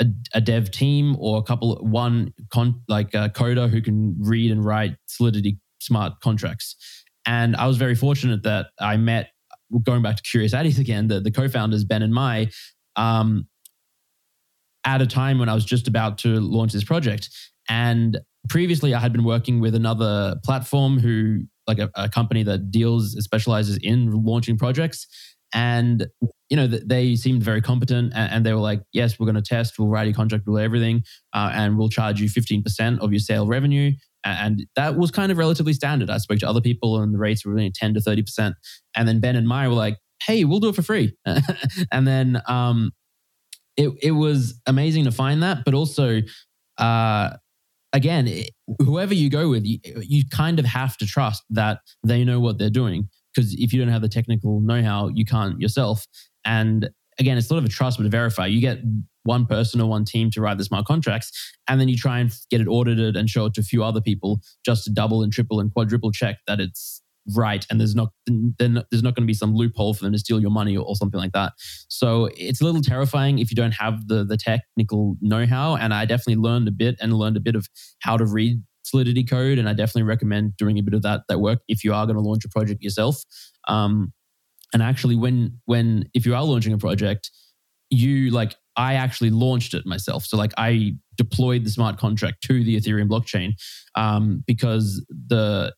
a, 0.00 0.06
a 0.34 0.40
dev 0.40 0.70
team 0.70 1.16
or 1.18 1.38
a 1.38 1.42
couple, 1.42 1.76
one 1.76 2.34
con, 2.50 2.82
like 2.88 3.14
a 3.14 3.30
coder 3.30 3.70
who 3.70 3.80
can 3.80 4.16
read 4.18 4.50
and 4.50 4.64
write 4.64 4.96
Solidity 5.06 5.58
smart 5.80 6.20
contracts. 6.20 6.76
And 7.26 7.56
I 7.56 7.66
was 7.66 7.76
very 7.76 7.94
fortunate 7.94 8.42
that 8.42 8.66
I 8.80 8.96
met, 8.96 9.30
going 9.84 10.02
back 10.02 10.16
to 10.16 10.22
Curious 10.22 10.52
Addys 10.52 10.78
again, 10.78 11.08
the, 11.08 11.20
the 11.20 11.30
co-founders, 11.30 11.84
Ben 11.84 12.02
and 12.02 12.12
Mai, 12.12 12.50
um, 12.96 13.46
at 14.84 15.00
a 15.00 15.06
time 15.06 15.38
when 15.38 15.48
I 15.48 15.54
was 15.54 15.64
just 15.64 15.88
about 15.88 16.18
to 16.18 16.40
launch 16.40 16.72
this 16.72 16.84
project. 16.84 17.30
And 17.68 18.18
previously 18.48 18.92
I 18.92 18.98
had 18.98 19.12
been 19.12 19.24
working 19.24 19.60
with 19.60 19.74
another 19.74 20.36
platform 20.44 20.98
who, 20.98 21.44
like 21.66 21.78
a, 21.78 21.90
a 21.94 22.08
company 22.08 22.42
that 22.44 22.70
deals, 22.70 23.16
specializes 23.22 23.78
in 23.82 24.10
launching 24.10 24.58
projects. 24.58 25.06
And, 25.54 26.06
you 26.48 26.56
know, 26.56 26.66
they 26.66 27.14
seemed 27.14 27.42
very 27.42 27.60
competent 27.60 28.12
and, 28.14 28.44
they 28.44 28.54
were 28.54 28.60
like, 28.60 28.82
yes, 28.92 29.18
we're 29.18 29.26
going 29.26 29.36
to 29.36 29.42
test, 29.42 29.78
we'll 29.78 29.88
write 29.88 30.08
a 30.08 30.12
contract, 30.12 30.44
we'll 30.46 30.58
everything, 30.58 31.02
uh, 31.34 31.50
and 31.52 31.76
we'll 31.76 31.90
charge 31.90 32.20
you 32.20 32.28
15% 32.28 33.00
of 33.00 33.12
your 33.12 33.18
sale 33.18 33.46
revenue. 33.46 33.92
And 34.24 34.66
that 34.76 34.96
was 34.96 35.10
kind 35.10 35.30
of 35.30 35.36
relatively 35.36 35.72
standard. 35.74 36.08
I 36.08 36.18
spoke 36.18 36.38
to 36.38 36.48
other 36.48 36.60
people 36.60 37.00
and 37.00 37.12
the 37.12 37.18
rates 37.18 37.44
were 37.44 37.52
really 37.52 37.72
10 37.74 37.94
to 37.94 38.00
30%. 38.00 38.54
And 38.96 39.08
then 39.08 39.20
Ben 39.20 39.36
and 39.36 39.46
maya 39.46 39.68
were 39.68 39.74
like, 39.74 39.98
hey, 40.26 40.44
we'll 40.44 40.60
do 40.60 40.68
it 40.68 40.74
for 40.74 40.82
free. 40.82 41.14
and 41.92 42.06
then 42.06 42.40
um, 42.46 42.92
it, 43.76 43.90
it 44.00 44.12
was 44.12 44.60
amazing 44.66 45.04
to 45.04 45.12
find 45.12 45.42
that. 45.42 45.64
But 45.64 45.74
also, 45.74 46.22
uh, 46.78 47.30
again, 47.92 48.44
whoever 48.78 49.14
you 49.14 49.30
go 49.30 49.48
with, 49.48 49.64
you, 49.64 49.78
you 50.00 50.24
kind 50.30 50.58
of 50.58 50.64
have 50.64 50.96
to 50.98 51.06
trust 51.06 51.42
that 51.50 51.80
they 52.04 52.24
know 52.24 52.40
what 52.40 52.58
they're 52.58 52.70
doing. 52.70 53.08
Because 53.34 53.54
if 53.54 53.72
you 53.72 53.80
don't 53.80 53.92
have 53.92 54.02
the 54.02 54.08
technical 54.08 54.60
know 54.60 54.82
how, 54.82 55.08
you 55.08 55.24
can't 55.24 55.60
yourself. 55.60 56.06
And 56.44 56.90
again, 57.18 57.38
it's 57.38 57.48
sort 57.48 57.58
of 57.58 57.64
a 57.64 57.68
trust, 57.68 57.98
but 57.98 58.04
to 58.04 58.10
verify. 58.10 58.46
You 58.46 58.60
get 58.60 58.78
one 59.24 59.46
person 59.46 59.80
or 59.80 59.88
one 59.88 60.04
team 60.04 60.30
to 60.32 60.40
write 60.40 60.58
the 60.58 60.64
smart 60.64 60.86
contracts, 60.86 61.30
and 61.68 61.80
then 61.80 61.88
you 61.88 61.96
try 61.96 62.18
and 62.18 62.32
get 62.50 62.60
it 62.60 62.66
audited 62.66 63.16
and 63.16 63.28
show 63.28 63.46
it 63.46 63.54
to 63.54 63.60
a 63.60 63.64
few 63.64 63.84
other 63.84 64.00
people 64.00 64.40
just 64.64 64.84
to 64.84 64.90
double 64.90 65.22
and 65.22 65.32
triple 65.32 65.60
and 65.60 65.72
quadruple 65.72 66.10
check 66.10 66.38
that 66.46 66.60
it's 66.60 67.01
right 67.36 67.66
and 67.70 67.78
there's 67.78 67.94
not 67.94 68.10
then 68.26 68.82
there's 68.90 69.02
not 69.02 69.14
going 69.14 69.22
to 69.22 69.26
be 69.26 69.34
some 69.34 69.54
loophole 69.54 69.94
for 69.94 70.04
them 70.04 70.12
to 70.12 70.18
steal 70.18 70.40
your 70.40 70.50
money 70.50 70.76
or, 70.76 70.84
or, 70.84 70.96
something 70.96 71.20
like 71.20 71.32
that 71.32 71.52
so 71.88 72.28
it's 72.36 72.60
a 72.60 72.64
little 72.64 72.82
terrifying 72.82 73.38
if 73.38 73.50
you 73.50 73.54
don't 73.54 73.72
have 73.72 74.08
the 74.08 74.24
the 74.24 74.36
technical 74.36 75.16
know-how 75.20 75.76
and 75.76 75.94
i 75.94 76.04
definitely 76.04 76.36
learned 76.36 76.66
a 76.66 76.72
bit 76.72 76.96
and 77.00 77.12
learned 77.12 77.36
a 77.36 77.40
bit 77.40 77.54
of 77.54 77.68
how 78.00 78.16
to 78.16 78.26
read 78.26 78.60
solidity 78.82 79.22
code 79.22 79.58
and 79.58 79.68
i 79.68 79.72
definitely 79.72 80.02
recommend 80.02 80.56
doing 80.56 80.78
a 80.78 80.82
bit 80.82 80.94
of 80.94 81.02
that 81.02 81.22
that 81.28 81.38
work 81.38 81.60
if 81.68 81.84
you 81.84 81.94
are 81.94 82.06
going 82.06 82.16
to 82.16 82.22
launch 82.22 82.44
a 82.44 82.48
project 82.48 82.82
yourself 82.82 83.22
um, 83.68 84.12
and 84.72 84.82
actually 84.82 85.14
when 85.14 85.60
when 85.66 86.04
if 86.14 86.26
you 86.26 86.34
are 86.34 86.44
launching 86.44 86.72
a 86.72 86.78
project 86.78 87.30
you 87.90 88.30
like 88.30 88.56
I 88.76 88.94
actually 88.94 89.30
launched 89.30 89.74
it 89.74 89.84
myself. 89.84 90.24
So 90.24 90.36
like 90.36 90.52
I 90.56 90.94
deployed 91.16 91.64
the 91.64 91.70
smart 91.70 91.98
contract 91.98 92.42
to 92.44 92.64
the 92.64 92.80
Ethereum 92.80 93.08
blockchain 93.08 93.52
um, 93.94 94.42
because 94.46 95.04
the 95.28 95.74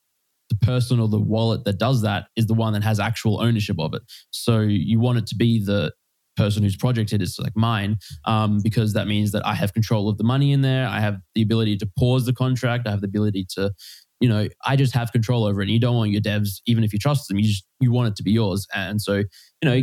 the 0.61 0.67
person 0.67 1.01
or 1.01 1.09
the 1.09 1.19
wallet 1.19 1.65
that 1.65 1.79
does 1.79 2.03
that 2.03 2.27
is 2.37 2.47
the 2.47 2.55
one 2.55 2.73
that 2.73 2.83
has 2.83 3.01
actual 3.01 3.41
ownership 3.43 3.77
of 3.79 3.95
it. 3.95 4.03
So 4.31 4.61
you 4.61 5.01
want 5.01 5.19
it 5.19 5.27
to 5.29 5.37
be 5.37 5.65
the 5.65 5.93
person 6.37 6.65
whose 6.65 6.77
project 6.77 7.13
it 7.13 7.23
is 7.23 7.39
like 7.39 7.57
mine 7.57 7.97
um, 8.25 8.59
because 8.63 8.93
that 8.95 9.07
means 9.07 9.31
that 9.33 9.47
I 9.47 9.55
have 9.55 9.73
control 9.73 10.09
of 10.09 10.19
the 10.19 10.25
money 10.25 10.53
in 10.53 10.63
there. 10.63 10.87
I 10.89 11.01
have 11.01 11.19
the 11.35 11.43
ability 11.43 11.77
to 11.79 11.91
pause 11.99 12.27
the 12.27 12.33
contract. 12.33 12.87
I 12.87 12.91
have 12.91 13.03
the 13.03 13.07
ability 13.07 13.47
to 13.57 13.73
you 14.21 14.29
know, 14.29 14.49
I 14.65 14.77
just 14.77 14.95
have 14.95 15.13
control 15.13 15.45
over 15.45 15.61
it. 15.61 15.65
And 15.65 15.73
you 15.73 15.81
don't 15.81 15.97
want 15.97 16.11
your 16.11 16.23
devs, 16.23 16.63
even 16.67 16.83
if 16.83 16.95
you 16.95 16.99
trust 16.99 17.29
them, 17.29 17.39
you 17.39 17.45
just 17.45 17.67
you 17.81 17.93
want 17.93 18.09
it 18.09 18.17
to 18.17 18.23
be 18.23 18.33
yours. 18.33 18.67
And 18.75 19.03
so, 19.03 19.17
you 19.17 19.25
know, 19.65 19.83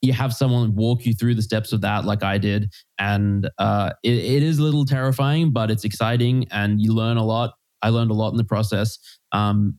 you 0.00 0.12
have 0.12 0.32
someone 0.32 0.74
walk 0.74 1.04
you 1.04 1.14
through 1.14 1.34
the 1.34 1.42
steps 1.42 1.72
of 1.72 1.80
that, 1.82 2.04
like 2.04 2.22
I 2.22 2.38
did, 2.38 2.72
and 2.98 3.48
uh, 3.58 3.90
it, 4.02 4.14
it 4.14 4.42
is 4.42 4.58
a 4.58 4.62
little 4.62 4.84
terrifying, 4.84 5.52
but 5.52 5.70
it's 5.70 5.84
exciting, 5.84 6.46
and 6.50 6.80
you 6.80 6.92
learn 6.92 7.16
a 7.16 7.24
lot. 7.24 7.52
I 7.82 7.90
learned 7.90 8.10
a 8.10 8.14
lot 8.14 8.30
in 8.30 8.36
the 8.36 8.44
process. 8.44 8.98
Um, 9.32 9.78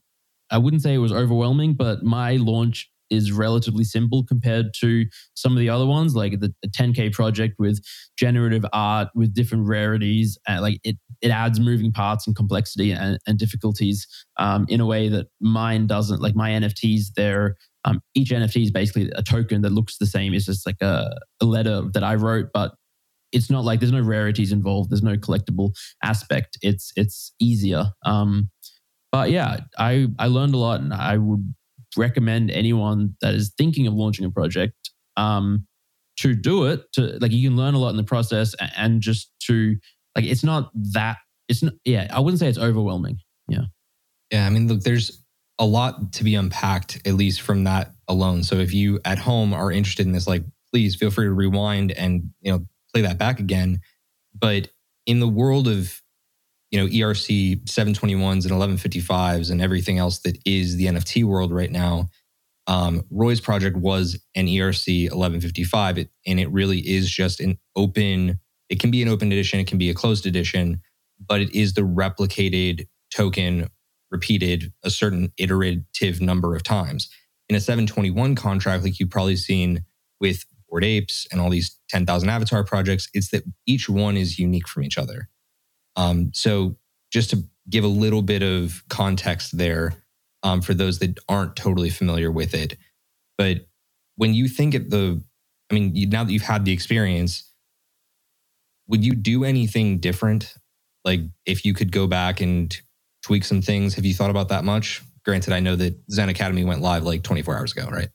I 0.53 0.57
wouldn't 0.59 0.83
say 0.83 0.93
it 0.93 0.99
was 0.99 1.11
overwhelming, 1.11 1.73
but 1.73 2.03
my 2.03 2.37
launch 2.37 2.89
is 3.09 3.31
relatively 3.31 3.83
simple 3.83 4.23
compared 4.23 4.67
to 4.81 5.05
some 5.35 5.51
of 5.51 5.59
the 5.59 5.69
other 5.69 5.85
ones, 5.85 6.15
like 6.15 6.39
the, 6.39 6.53
the 6.61 6.69
10K 6.69 7.11
project 7.11 7.55
with 7.59 7.83
generative 8.17 8.65
art 8.71 9.09
with 9.15 9.33
different 9.33 9.67
rarities. 9.67 10.37
Uh, 10.47 10.59
like 10.61 10.79
it, 10.83 10.97
it 11.21 11.29
adds 11.29 11.59
moving 11.59 11.91
parts 11.91 12.25
and 12.27 12.35
complexity 12.35 12.91
and, 12.91 13.19
and 13.27 13.37
difficulties 13.37 14.07
um, 14.37 14.65
in 14.69 14.79
a 14.79 14.85
way 14.85 15.09
that 15.09 15.27
mine 15.41 15.87
doesn't. 15.87 16.21
Like 16.21 16.35
my 16.35 16.51
NFTs, 16.51 17.07
they're 17.15 17.55
um, 17.85 18.01
each 18.15 18.29
NFT 18.29 18.63
is 18.63 18.71
basically 18.71 19.11
a 19.15 19.21
token 19.21 19.61
that 19.63 19.71
looks 19.71 19.97
the 19.97 20.05
same. 20.05 20.33
It's 20.33 20.45
just 20.45 20.65
like 20.65 20.81
a, 20.81 21.17
a 21.41 21.45
letter 21.45 21.81
that 21.93 22.03
I 22.03 22.15
wrote, 22.15 22.47
but 22.53 22.73
it's 23.33 23.49
not 23.49 23.65
like 23.65 23.79
there's 23.79 23.91
no 23.91 24.01
rarities 24.01 24.51
involved. 24.51 24.91
There's 24.91 25.03
no 25.03 25.17
collectible 25.17 25.71
aspect. 26.03 26.57
It's 26.61 26.93
it's 26.95 27.33
easier. 27.41 27.87
Um, 28.05 28.49
but 29.13 29.29
yeah, 29.29 29.59
I 29.77 30.07
I 30.17 30.27
learned 30.27 30.55
a 30.55 30.57
lot, 30.57 30.81
and 30.81 30.91
I 30.91 31.17
would 31.17 31.53
recommend 31.95 32.49
anyone 32.49 33.15
that 33.21 33.35
is 33.35 33.53
thinking 33.55 33.85
of 33.85 33.93
launching 33.93 34.25
a 34.25 34.31
project 34.31 34.89
um, 35.15 35.67
to 36.17 36.33
do 36.33 36.65
it. 36.65 36.81
To 36.93 37.19
like, 37.21 37.31
you 37.31 37.47
can 37.47 37.55
learn 37.55 37.75
a 37.75 37.77
lot 37.77 37.91
in 37.91 37.97
the 37.97 38.03
process, 38.03 38.55
and 38.75 39.01
just 39.01 39.31
to 39.43 39.75
like, 40.15 40.25
it's 40.25 40.43
not 40.43 40.71
that. 40.93 41.17
It's 41.47 41.61
not. 41.61 41.73
Yeah, 41.85 42.07
I 42.11 42.19
wouldn't 42.19 42.39
say 42.39 42.49
it's 42.49 42.57
overwhelming. 42.57 43.19
Yeah. 43.47 43.65
Yeah, 44.31 44.47
I 44.47 44.49
mean, 44.49 44.67
look, 44.67 44.81
there's 44.81 45.23
a 45.59 45.65
lot 45.65 46.13
to 46.13 46.23
be 46.23 46.33
unpacked, 46.33 46.99
at 47.05 47.13
least 47.13 47.41
from 47.41 47.65
that 47.65 47.91
alone. 48.07 48.41
So 48.41 48.55
if 48.55 48.73
you 48.73 48.99
at 49.05 49.19
home 49.19 49.53
are 49.53 49.71
interested 49.71 50.07
in 50.07 50.11
this, 50.11 50.25
like 50.25 50.43
please 50.71 50.95
feel 50.95 51.11
free 51.11 51.27
to 51.27 51.31
rewind 51.31 51.91
and 51.91 52.31
you 52.41 52.51
know 52.51 52.65
play 52.91 53.03
that 53.03 53.19
back 53.19 53.39
again. 53.39 53.79
But 54.33 54.69
in 55.05 55.19
the 55.19 55.27
world 55.27 55.67
of 55.67 56.01
you 56.73 56.79
know 56.79 56.87
ERC 56.87 57.63
721s 57.65 58.49
and 58.49 58.79
1155s 58.79 59.51
and 59.51 59.61
everything 59.61 59.99
else 59.99 60.19
that 60.21 60.39
is 60.43 60.75
the 60.75 60.87
NFT 60.87 61.23
world 61.23 61.53
right 61.53 61.71
now, 61.71 62.09
um, 62.65 63.03
Roy's 63.11 63.39
project 63.39 63.77
was 63.77 64.19
an 64.33 64.47
ERC 64.47 65.03
1155, 65.03 65.99
it, 65.99 66.09
and 66.25 66.39
it 66.39 66.49
really 66.49 66.79
is 66.79 67.11
just 67.11 67.39
an 67.39 67.59
open. 67.75 68.39
It 68.69 68.79
can 68.79 68.89
be 68.89 69.03
an 69.03 69.07
open 69.07 69.31
edition, 69.31 69.59
it 69.59 69.67
can 69.67 69.77
be 69.77 69.91
a 69.91 69.93
closed 69.93 70.25
edition, 70.25 70.81
but 71.23 71.41
it 71.41 71.53
is 71.53 71.75
the 71.75 71.83
replicated 71.83 72.87
token 73.15 73.69
repeated 74.09 74.73
a 74.83 74.89
certain 74.89 75.31
iterative 75.37 76.21
number 76.21 76.55
of 76.55 76.63
times. 76.63 77.07
In 77.49 77.55
a 77.55 77.59
721 77.59 78.33
contract, 78.33 78.83
like 78.83 78.99
you've 78.99 79.11
probably 79.11 79.35
seen 79.35 79.85
with 80.19 80.43
Bored 80.67 80.83
Apes 80.83 81.27
and 81.31 81.39
all 81.39 81.51
these 81.51 81.77
10,000 81.89 82.29
avatar 82.29 82.63
projects, 82.63 83.09
it's 83.13 83.29
that 83.29 83.43
each 83.67 83.87
one 83.87 84.17
is 84.17 84.39
unique 84.39 84.67
from 84.67 84.83
each 84.83 84.97
other. 84.97 85.29
Um, 85.95 86.31
so, 86.33 86.77
just 87.11 87.29
to 87.29 87.43
give 87.69 87.83
a 87.83 87.87
little 87.87 88.21
bit 88.21 88.41
of 88.41 88.83
context 88.89 89.57
there 89.57 89.93
um, 90.41 90.61
for 90.61 90.73
those 90.73 90.99
that 90.99 91.19
aren't 91.29 91.55
totally 91.55 91.89
familiar 91.89 92.31
with 92.31 92.53
it, 92.53 92.77
but 93.37 93.67
when 94.15 94.33
you 94.33 94.47
think 94.47 94.75
at 94.75 94.89
the, 94.89 95.21
I 95.71 95.73
mean, 95.73 95.95
you, 95.95 96.07
now 96.07 96.23
that 96.23 96.31
you've 96.31 96.41
had 96.41 96.65
the 96.65 96.71
experience, 96.71 97.51
would 98.87 99.05
you 99.05 99.13
do 99.13 99.43
anything 99.43 99.99
different? 99.99 100.53
Like, 101.05 101.21
if 101.45 101.65
you 101.65 101.73
could 101.73 101.91
go 101.91 102.07
back 102.07 102.41
and 102.41 102.75
tweak 103.23 103.45
some 103.45 103.61
things. 103.61 103.95
Have 103.95 104.05
you 104.05 104.13
thought 104.13 104.29
about 104.29 104.49
that 104.49 104.63
much? 104.63 105.01
Granted, 105.25 105.53
I 105.53 105.61
know 105.61 105.75
that 105.77 105.97
Zen 106.11 106.29
Academy 106.29 106.63
went 106.63 106.81
live 106.81 107.03
like 107.03 107.23
24 107.23 107.57
hours 107.57 107.71
ago, 107.71 107.87
right? 107.89 108.09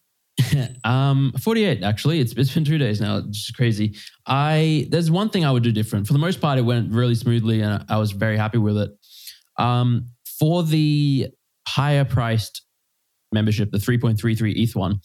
um 0.84 1.32
48 1.40 1.82
actually 1.82 2.20
it's 2.20 2.32
it's 2.34 2.52
been 2.52 2.64
2 2.64 2.78
days 2.78 3.00
now 3.00 3.18
it's 3.18 3.44
just 3.44 3.56
crazy 3.56 3.96
i 4.26 4.86
there's 4.90 5.10
one 5.10 5.30
thing 5.30 5.44
i 5.44 5.50
would 5.50 5.62
do 5.62 5.72
different 5.72 6.06
for 6.06 6.12
the 6.12 6.18
most 6.18 6.40
part 6.40 6.58
it 6.58 6.62
went 6.62 6.92
really 6.92 7.14
smoothly 7.14 7.60
and 7.60 7.84
i 7.88 7.96
was 7.96 8.12
very 8.12 8.36
happy 8.36 8.58
with 8.58 8.76
it 8.76 8.90
um 9.58 10.06
for 10.38 10.62
the 10.62 11.28
higher 11.66 12.04
priced 12.04 12.62
membership 13.32 13.70
the 13.70 13.78
3.33 13.78 14.54
eth 14.56 14.76
one 14.76 15.00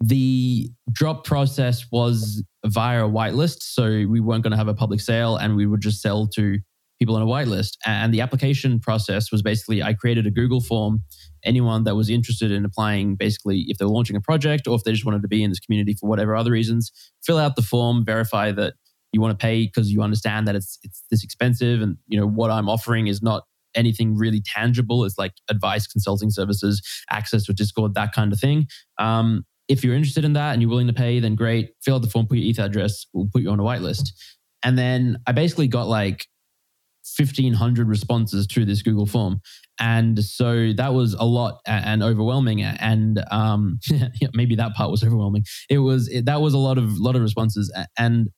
the 0.00 0.70
drop 0.90 1.24
process 1.24 1.86
was 1.92 2.42
via 2.66 3.04
a 3.04 3.08
whitelist 3.08 3.62
so 3.62 3.86
we 3.86 4.20
weren't 4.20 4.42
going 4.42 4.50
to 4.52 4.56
have 4.56 4.68
a 4.68 4.74
public 4.74 5.00
sale 5.00 5.36
and 5.36 5.56
we 5.56 5.66
would 5.66 5.80
just 5.80 6.00
sell 6.00 6.26
to 6.26 6.58
people 7.02 7.16
on 7.16 7.22
a 7.22 7.26
whitelist. 7.26 7.72
And 7.84 8.14
the 8.14 8.20
application 8.20 8.78
process 8.78 9.32
was 9.32 9.42
basically 9.42 9.82
I 9.82 9.92
created 9.92 10.24
a 10.24 10.30
Google 10.30 10.60
form. 10.60 11.00
Anyone 11.44 11.84
that 11.84 11.96
was 11.96 12.08
interested 12.08 12.50
in 12.50 12.64
applying, 12.64 13.16
basically, 13.16 13.64
if 13.68 13.78
they're 13.78 13.88
launching 13.88 14.16
a 14.16 14.20
project 14.20 14.66
or 14.66 14.74
if 14.76 14.84
they 14.84 14.92
just 14.92 15.04
wanted 15.04 15.22
to 15.22 15.28
be 15.28 15.42
in 15.42 15.50
this 15.50 15.60
community 15.60 15.94
for 15.94 16.08
whatever 16.08 16.36
other 16.36 16.50
reasons, 16.50 16.92
fill 17.24 17.38
out 17.38 17.56
the 17.56 17.62
form, 17.62 18.04
verify 18.04 18.52
that 18.52 18.74
you 19.12 19.20
want 19.20 19.38
to 19.38 19.42
pay 19.42 19.66
because 19.66 19.92
you 19.92 20.02
understand 20.02 20.48
that 20.48 20.54
it's 20.54 20.78
it's 20.82 21.04
this 21.10 21.22
expensive 21.22 21.82
and 21.82 21.96
you 22.08 22.18
know 22.18 22.26
what 22.26 22.50
I'm 22.50 22.68
offering 22.68 23.06
is 23.06 23.22
not 23.22 23.44
anything 23.74 24.16
really 24.16 24.42
tangible. 24.44 25.04
It's 25.04 25.18
like 25.18 25.32
advice, 25.48 25.86
consulting 25.86 26.30
services, 26.30 26.82
access 27.10 27.44
to 27.44 27.52
Discord, 27.52 27.94
that 27.94 28.12
kind 28.12 28.32
of 28.32 28.40
thing. 28.40 28.66
Um, 28.98 29.44
if 29.68 29.82
you're 29.84 29.94
interested 29.94 30.24
in 30.24 30.34
that 30.34 30.52
and 30.52 30.60
you're 30.60 30.70
willing 30.70 30.88
to 30.88 30.92
pay, 30.92 31.20
then 31.20 31.34
great. 31.34 31.70
Fill 31.82 31.96
out 31.96 32.02
the 32.02 32.08
form, 32.08 32.26
put 32.26 32.38
your 32.38 32.50
ETH 32.50 32.58
address, 32.58 33.06
we'll 33.12 33.28
put 33.32 33.42
you 33.42 33.50
on 33.50 33.60
a 33.60 33.62
whitelist. 33.62 34.10
And 34.62 34.78
then 34.78 35.18
I 35.26 35.32
basically 35.32 35.68
got 35.68 35.88
like 35.88 36.26
1500 37.18 37.88
responses 37.88 38.46
to 38.48 38.64
this 38.64 38.82
Google 38.82 39.06
form. 39.06 39.40
And 39.78 40.22
so 40.22 40.72
that 40.76 40.94
was 40.94 41.14
a 41.14 41.24
lot 41.24 41.60
and 41.66 42.02
overwhelming. 42.02 42.62
And 42.62 43.22
um, 43.30 43.80
maybe 44.34 44.54
that 44.56 44.74
part 44.74 44.90
was 44.90 45.02
overwhelming. 45.02 45.44
It 45.68 45.78
was, 45.78 46.08
it, 46.08 46.26
that 46.26 46.40
was 46.40 46.54
a 46.54 46.58
lot 46.58 46.78
of, 46.78 46.98
lot 46.98 47.16
of 47.16 47.22
responses. 47.22 47.72
And 47.98 48.28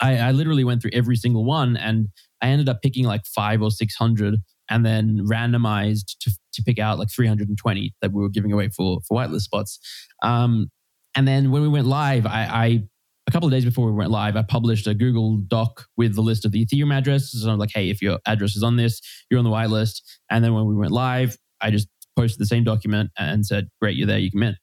I, 0.00 0.18
I 0.18 0.30
literally 0.32 0.64
went 0.64 0.82
through 0.82 0.92
every 0.92 1.16
single 1.16 1.44
one 1.44 1.76
and 1.76 2.08
I 2.42 2.48
ended 2.48 2.68
up 2.68 2.82
picking 2.82 3.04
like 3.04 3.24
five 3.26 3.62
or 3.62 3.70
600 3.70 4.36
and 4.70 4.84
then 4.84 5.24
randomized 5.26 6.18
to, 6.20 6.30
to 6.52 6.62
pick 6.62 6.78
out 6.78 6.98
like 6.98 7.10
320 7.10 7.94
that 8.02 8.12
we 8.12 8.22
were 8.22 8.28
giving 8.28 8.52
away 8.52 8.68
for, 8.68 9.00
for 9.08 9.18
whitelist 9.18 9.42
spots. 9.42 9.78
Um, 10.22 10.70
and 11.14 11.26
then 11.26 11.50
when 11.50 11.62
we 11.62 11.68
went 11.68 11.86
live, 11.86 12.26
I, 12.26 12.42
I 12.50 12.82
a 13.28 13.30
couple 13.30 13.46
of 13.46 13.52
days 13.52 13.66
before 13.66 13.84
we 13.84 13.92
went 13.92 14.10
live, 14.10 14.36
I 14.36 14.42
published 14.42 14.86
a 14.86 14.94
Google 14.94 15.36
Doc 15.36 15.86
with 15.98 16.14
the 16.14 16.22
list 16.22 16.46
of 16.46 16.52
the 16.52 16.64
Ethereum 16.64 16.96
addresses. 16.96 17.42
So 17.42 17.50
I'm 17.50 17.58
like, 17.58 17.72
hey, 17.74 17.90
if 17.90 18.00
your 18.00 18.18
address 18.26 18.56
is 18.56 18.62
on 18.62 18.76
this, 18.76 19.02
you're 19.30 19.38
on 19.38 19.44
the 19.44 19.50
whitelist. 19.50 20.00
And 20.30 20.42
then 20.42 20.54
when 20.54 20.64
we 20.64 20.74
went 20.74 20.92
live, 20.92 21.36
I 21.60 21.70
just 21.70 21.88
posted 22.16 22.40
the 22.40 22.46
same 22.46 22.64
document 22.64 23.10
and 23.18 23.44
said, 23.44 23.68
great, 23.82 23.98
you're 23.98 24.06
there, 24.06 24.18
you 24.18 24.30
can 24.30 24.40
mint. 24.40 24.56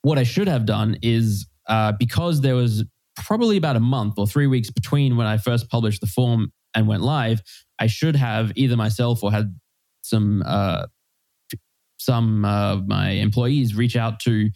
What 0.00 0.16
I 0.16 0.22
should 0.22 0.48
have 0.48 0.64
done 0.64 0.96
is 1.02 1.46
uh, 1.68 1.92
because 1.98 2.40
there 2.40 2.54
was 2.54 2.84
probably 3.16 3.58
about 3.58 3.76
a 3.76 3.80
month 3.80 4.14
or 4.16 4.26
three 4.26 4.46
weeks 4.46 4.70
between 4.70 5.18
when 5.18 5.26
I 5.26 5.36
first 5.36 5.68
published 5.68 6.00
the 6.00 6.06
form 6.06 6.52
and 6.74 6.88
went 6.88 7.02
live, 7.02 7.42
I 7.78 7.86
should 7.86 8.16
have 8.16 8.50
either 8.56 8.78
myself 8.78 9.22
or 9.22 9.30
had 9.30 9.54
some 10.00 10.42
uh, 10.46 10.86
some 11.98 12.46
uh, 12.46 12.76
my 12.76 13.10
employees 13.10 13.74
reach 13.74 13.94
out 13.94 14.20
to 14.20 14.48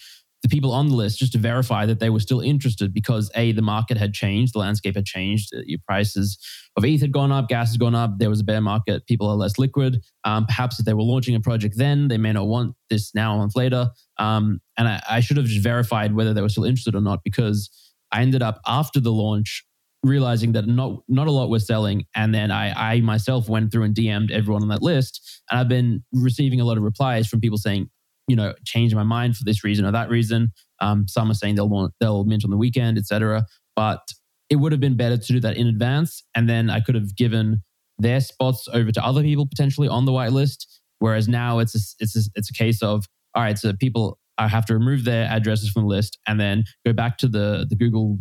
the 0.44 0.48
people 0.48 0.72
on 0.72 0.88
the 0.88 0.94
list 0.94 1.18
just 1.18 1.32
to 1.32 1.38
verify 1.38 1.86
that 1.86 2.00
they 2.00 2.10
were 2.10 2.20
still 2.20 2.40
interested 2.40 2.92
because 2.92 3.30
a 3.34 3.52
the 3.52 3.62
market 3.62 3.96
had 3.96 4.12
changed 4.12 4.52
the 4.54 4.58
landscape 4.58 4.94
had 4.94 5.06
changed 5.06 5.50
uh, 5.56 5.60
your 5.64 5.78
prices 5.88 6.38
of 6.76 6.84
eth 6.84 7.00
had 7.00 7.12
gone 7.12 7.32
up 7.32 7.48
gas 7.48 7.68
has 7.70 7.78
gone 7.78 7.94
up 7.94 8.18
there 8.18 8.28
was 8.28 8.40
a 8.40 8.44
bear 8.44 8.60
market 8.60 9.06
people 9.06 9.26
are 9.26 9.36
less 9.36 9.58
liquid. 9.58 10.04
Um, 10.24 10.44
perhaps 10.44 10.78
if 10.78 10.84
they 10.84 10.92
were 10.92 11.02
launching 11.02 11.34
a 11.34 11.40
project 11.40 11.78
then 11.78 12.08
they 12.08 12.18
may 12.18 12.32
not 12.32 12.46
want 12.46 12.76
this 12.90 13.14
now 13.14 13.34
a 13.34 13.38
month 13.38 13.56
later. 13.56 13.88
Um, 14.18 14.60
and 14.76 14.86
I, 14.86 15.02
I 15.08 15.20
should 15.20 15.38
have 15.38 15.46
just 15.46 15.62
verified 15.62 16.14
whether 16.14 16.34
they 16.34 16.42
were 16.42 16.50
still 16.50 16.64
interested 16.64 16.94
or 16.94 17.00
not 17.00 17.20
because 17.24 17.70
i 18.12 18.20
ended 18.20 18.42
up 18.42 18.60
after 18.66 19.00
the 19.00 19.12
launch 19.12 19.64
realizing 20.02 20.52
that 20.52 20.66
not 20.66 21.02
not 21.08 21.26
a 21.26 21.32
lot 21.32 21.48
was 21.48 21.66
selling. 21.66 22.04
And 22.14 22.34
then 22.34 22.50
I, 22.50 22.92
I 22.92 23.00
myself 23.00 23.48
went 23.48 23.72
through 23.72 23.84
and 23.84 23.94
dm'd 23.94 24.30
everyone 24.30 24.60
on 24.60 24.68
that 24.68 24.82
list. 24.82 25.42
And 25.50 25.58
i've 25.58 25.68
been 25.68 26.04
receiving 26.12 26.60
a 26.60 26.64
lot 26.64 26.76
of 26.76 26.82
replies 26.82 27.26
from 27.26 27.40
people 27.40 27.56
saying 27.56 27.88
you 28.28 28.36
know, 28.36 28.54
change 28.64 28.94
my 28.94 29.02
mind 29.02 29.36
for 29.36 29.44
this 29.44 29.64
reason 29.64 29.84
or 29.84 29.92
that 29.92 30.08
reason. 30.08 30.52
Um, 30.80 31.06
some 31.08 31.30
are 31.30 31.34
saying 31.34 31.54
they'll 31.54 31.68
want 31.68 31.92
they'll 32.00 32.24
mint 32.24 32.44
on 32.44 32.50
the 32.50 32.56
weekend, 32.56 32.98
etc. 32.98 33.46
But 33.76 34.06
it 34.50 34.56
would 34.56 34.72
have 34.72 34.80
been 34.80 34.96
better 34.96 35.16
to 35.16 35.32
do 35.32 35.40
that 35.40 35.56
in 35.56 35.66
advance, 35.66 36.22
and 36.34 36.48
then 36.48 36.70
I 36.70 36.80
could 36.80 36.94
have 36.94 37.16
given 37.16 37.62
their 37.98 38.20
spots 38.20 38.68
over 38.72 38.90
to 38.90 39.04
other 39.04 39.22
people 39.22 39.46
potentially 39.46 39.88
on 39.88 40.04
the 40.04 40.12
whitelist. 40.12 40.66
Whereas 40.98 41.28
now 41.28 41.58
it's 41.58 41.74
a, 41.74 42.02
it's 42.02 42.16
a, 42.16 42.30
it's 42.34 42.50
a 42.50 42.54
case 42.54 42.82
of 42.82 43.04
all 43.34 43.42
right, 43.42 43.58
so 43.58 43.72
people 43.72 44.18
I 44.38 44.48
have 44.48 44.66
to 44.66 44.74
remove 44.74 45.04
their 45.04 45.26
addresses 45.28 45.70
from 45.70 45.82
the 45.82 45.88
list 45.88 46.18
and 46.26 46.40
then 46.40 46.64
go 46.84 46.92
back 46.92 47.18
to 47.18 47.28
the 47.28 47.66
the 47.68 47.76
Google 47.76 48.18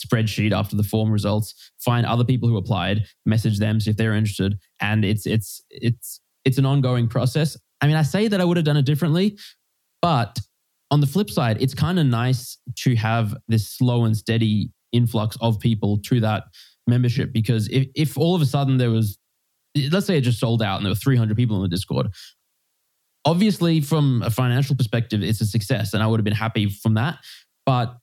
spreadsheet 0.00 0.52
after 0.52 0.76
the 0.76 0.82
form 0.82 1.10
results, 1.10 1.72
find 1.78 2.06
other 2.06 2.24
people 2.24 2.48
who 2.48 2.56
applied, 2.56 3.04
message 3.26 3.58
them, 3.58 3.80
see 3.80 3.90
if 3.90 3.96
they're 3.96 4.14
interested, 4.14 4.58
and 4.80 5.04
it's 5.04 5.26
it's 5.26 5.62
it's 5.70 6.20
it's 6.44 6.58
an 6.58 6.66
ongoing 6.66 7.08
process. 7.08 7.56
I 7.80 7.86
mean, 7.86 7.96
I 7.96 8.02
say 8.02 8.28
that 8.28 8.40
I 8.40 8.44
would 8.44 8.56
have 8.56 8.66
done 8.66 8.76
it 8.76 8.84
differently, 8.84 9.38
but 10.02 10.38
on 10.90 11.00
the 11.00 11.06
flip 11.06 11.30
side, 11.30 11.62
it's 11.62 11.74
kind 11.74 11.98
of 11.98 12.06
nice 12.06 12.58
to 12.80 12.94
have 12.96 13.36
this 13.48 13.70
slow 13.70 14.04
and 14.04 14.16
steady 14.16 14.70
influx 14.92 15.36
of 15.40 15.60
people 15.60 15.98
to 15.98 16.20
that 16.20 16.44
membership 16.86 17.32
because 17.32 17.68
if, 17.68 17.86
if 17.94 18.18
all 18.18 18.34
of 18.34 18.42
a 18.42 18.46
sudden 18.46 18.78
there 18.78 18.90
was, 18.90 19.18
let's 19.90 20.06
say 20.06 20.18
it 20.18 20.22
just 20.22 20.40
sold 20.40 20.62
out 20.62 20.76
and 20.76 20.84
there 20.84 20.90
were 20.90 20.96
300 20.96 21.36
people 21.36 21.56
in 21.56 21.62
the 21.62 21.68
Discord, 21.68 22.08
obviously 23.24 23.80
from 23.80 24.22
a 24.22 24.30
financial 24.30 24.74
perspective, 24.74 25.22
it's 25.22 25.40
a 25.40 25.46
success 25.46 25.94
and 25.94 26.02
I 26.02 26.06
would 26.06 26.18
have 26.18 26.24
been 26.24 26.34
happy 26.34 26.68
from 26.68 26.94
that. 26.94 27.18
But 27.64 27.96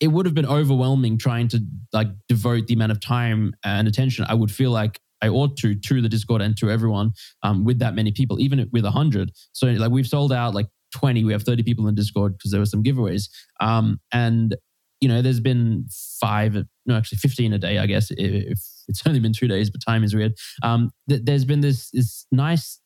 it 0.00 0.08
would 0.08 0.26
have 0.26 0.34
been 0.34 0.46
overwhelming 0.46 1.16
trying 1.16 1.48
to 1.48 1.64
like 1.92 2.08
devote 2.28 2.66
the 2.66 2.74
amount 2.74 2.92
of 2.92 3.00
time 3.00 3.54
and 3.64 3.88
attention 3.88 4.26
I 4.28 4.34
would 4.34 4.50
feel 4.50 4.70
like 4.70 5.00
I 5.24 5.28
ought 5.28 5.56
to 5.58 5.74
to 5.74 6.02
the 6.02 6.08
Discord 6.08 6.42
and 6.42 6.56
to 6.58 6.70
everyone 6.70 7.12
um, 7.42 7.64
with 7.64 7.78
that 7.78 7.94
many 7.94 8.12
people, 8.12 8.40
even 8.40 8.68
with 8.72 8.84
hundred. 8.84 9.32
So 9.52 9.66
like 9.66 9.90
we've 9.90 10.06
sold 10.06 10.32
out 10.32 10.54
like 10.54 10.66
20, 10.94 11.24
we 11.24 11.32
have 11.32 11.42
30 11.42 11.62
people 11.62 11.88
in 11.88 11.94
Discord 11.94 12.34
because 12.34 12.50
there 12.50 12.60
were 12.60 12.66
some 12.66 12.82
giveaways. 12.82 13.28
Um, 13.60 14.00
and 14.12 14.54
you 15.00 15.08
know, 15.08 15.22
there's 15.22 15.40
been 15.40 15.86
five, 16.20 16.56
no, 16.86 16.96
actually 16.96 17.18
15 17.18 17.52
a 17.52 17.58
day, 17.58 17.78
I 17.78 17.86
guess, 17.86 18.10
if 18.10 18.58
it's 18.88 19.02
only 19.06 19.20
been 19.20 19.32
two 19.32 19.48
days, 19.48 19.70
but 19.70 19.80
time 19.86 20.04
is 20.04 20.14
weird. 20.14 20.32
Um, 20.62 20.90
th- 21.08 21.22
there's 21.24 21.44
been 21.44 21.60
this 21.60 21.90
this 21.90 22.26
nice 22.32 22.80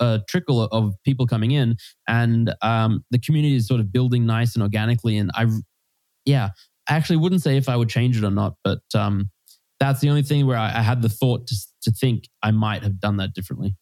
uh, 0.00 0.18
trickle 0.28 0.62
of 0.62 0.94
people 1.04 1.26
coming 1.26 1.52
in, 1.52 1.76
and 2.08 2.54
um, 2.62 3.04
the 3.10 3.18
community 3.18 3.56
is 3.56 3.66
sort 3.66 3.80
of 3.80 3.92
building 3.92 4.26
nice 4.26 4.54
and 4.54 4.62
organically. 4.62 5.16
And 5.16 5.30
I, 5.34 5.46
yeah, 6.24 6.50
I 6.88 6.96
actually 6.96 7.16
wouldn't 7.16 7.42
say 7.42 7.56
if 7.56 7.68
I 7.68 7.76
would 7.76 7.88
change 7.88 8.16
it 8.18 8.24
or 8.24 8.30
not, 8.30 8.54
but 8.62 8.82
um, 8.94 9.30
that's 9.80 10.00
the 10.00 10.10
only 10.10 10.22
thing 10.22 10.46
where 10.46 10.58
I, 10.58 10.78
I 10.78 10.82
had 10.82 11.02
the 11.02 11.08
thought 11.08 11.46
to, 11.46 11.56
to 11.84 11.92
think 11.92 12.28
I 12.42 12.50
might 12.50 12.82
have 12.82 13.00
done 13.00 13.16
that 13.18 13.34
differently. 13.34 13.76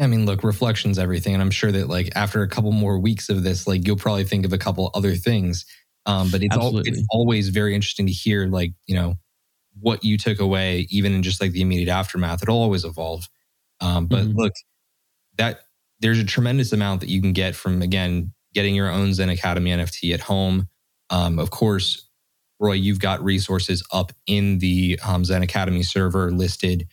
I 0.00 0.06
mean, 0.06 0.26
look, 0.26 0.44
reflection's 0.44 0.98
everything. 0.98 1.34
And 1.34 1.42
I'm 1.42 1.50
sure 1.50 1.72
that 1.72 1.88
like 1.88 2.10
after 2.14 2.42
a 2.42 2.48
couple 2.48 2.70
more 2.72 2.98
weeks 2.98 3.28
of 3.28 3.42
this, 3.42 3.66
like 3.66 3.86
you'll 3.86 3.96
probably 3.96 4.24
think 4.24 4.44
of 4.44 4.52
a 4.52 4.58
couple 4.58 4.90
other 4.94 5.14
things. 5.16 5.64
Um, 6.06 6.30
but 6.30 6.42
it's, 6.42 6.56
all, 6.56 6.78
it's 6.78 7.04
always 7.10 7.48
very 7.48 7.74
interesting 7.74 8.06
to 8.06 8.12
hear 8.12 8.46
like, 8.46 8.72
you 8.86 8.94
know, 8.94 9.16
what 9.80 10.04
you 10.04 10.16
took 10.16 10.40
away, 10.40 10.86
even 10.90 11.12
in 11.12 11.22
just 11.22 11.40
like 11.40 11.52
the 11.52 11.60
immediate 11.60 11.92
aftermath. 11.92 12.42
It'll 12.42 12.60
always 12.60 12.84
evolve. 12.84 13.28
Um, 13.80 14.06
but 14.06 14.24
mm-hmm. 14.24 14.38
look, 14.38 14.52
that 15.36 15.60
there's 16.00 16.18
a 16.18 16.24
tremendous 16.24 16.72
amount 16.72 17.00
that 17.00 17.08
you 17.08 17.20
can 17.20 17.32
get 17.32 17.54
from 17.54 17.82
again 17.82 18.32
getting 18.54 18.74
your 18.74 18.90
own 18.90 19.14
Zen 19.14 19.28
Academy 19.28 19.70
NFT 19.70 20.14
at 20.14 20.20
home. 20.20 20.68
Um, 21.10 21.38
of 21.38 21.50
course, 21.50 22.08
Roy, 22.60 22.72
you've 22.72 23.00
got 23.00 23.22
resources 23.22 23.86
up 23.92 24.12
in 24.26 24.58
the 24.58 24.98
um, 25.06 25.24
Zen 25.24 25.42
Academy 25.42 25.82
server 25.82 26.32
listed. 26.32 26.88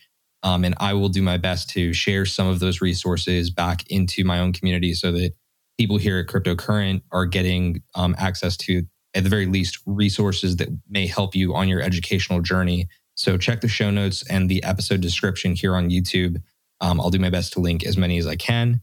Um, 0.46 0.64
and 0.64 0.76
I 0.78 0.92
will 0.92 1.08
do 1.08 1.22
my 1.22 1.38
best 1.38 1.70
to 1.70 1.92
share 1.92 2.24
some 2.24 2.46
of 2.46 2.60
those 2.60 2.80
resources 2.80 3.50
back 3.50 3.82
into 3.90 4.22
my 4.22 4.38
own 4.38 4.52
community 4.52 4.94
so 4.94 5.10
that 5.10 5.32
people 5.76 5.96
here 5.96 6.20
at 6.20 6.28
Cryptocurrent 6.28 7.02
are 7.10 7.26
getting 7.26 7.82
um, 7.96 8.14
access 8.16 8.56
to, 8.58 8.84
at 9.12 9.24
the 9.24 9.28
very 9.28 9.46
least, 9.46 9.80
resources 9.86 10.54
that 10.58 10.68
may 10.88 11.08
help 11.08 11.34
you 11.34 11.56
on 11.56 11.66
your 11.66 11.80
educational 11.80 12.40
journey. 12.42 12.86
So 13.16 13.36
check 13.36 13.60
the 13.60 13.66
show 13.66 13.90
notes 13.90 14.24
and 14.30 14.48
the 14.48 14.62
episode 14.62 15.00
description 15.00 15.56
here 15.56 15.74
on 15.74 15.90
YouTube. 15.90 16.40
Um, 16.80 17.00
I'll 17.00 17.10
do 17.10 17.18
my 17.18 17.30
best 17.30 17.54
to 17.54 17.60
link 17.60 17.84
as 17.84 17.96
many 17.96 18.16
as 18.16 18.28
I 18.28 18.36
can. 18.36 18.82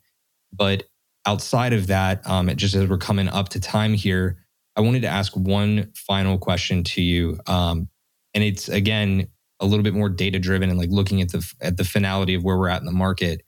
But 0.51 0.83
outside 1.25 1.71
of 1.71 1.87
that, 1.87 2.27
um, 2.27 2.53
just 2.57 2.75
as 2.75 2.89
we're 2.89 2.97
coming 2.97 3.29
up 3.29 3.47
to 3.49 3.61
time 3.61 3.93
here, 3.93 4.37
I 4.75 4.81
wanted 4.81 5.03
to 5.03 5.07
ask 5.07 5.31
one 5.33 5.93
final 5.95 6.37
question 6.37 6.83
to 6.83 7.01
you. 7.01 7.39
Um, 7.47 7.87
and 8.33 8.43
it's 8.43 8.67
again 8.67 9.29
a 9.63 9.65
little 9.65 9.83
bit 9.83 9.93
more 9.93 10.09
data 10.09 10.37
driven 10.39 10.69
and 10.69 10.77
like 10.77 10.89
looking 10.91 11.21
at 11.21 11.31
the 11.31 11.53
at 11.61 11.77
the 11.77 11.85
finality 11.85 12.35
of 12.35 12.43
where 12.43 12.57
we're 12.57 12.69
at 12.69 12.81
in 12.81 12.85
the 12.85 12.91
market. 12.91 13.41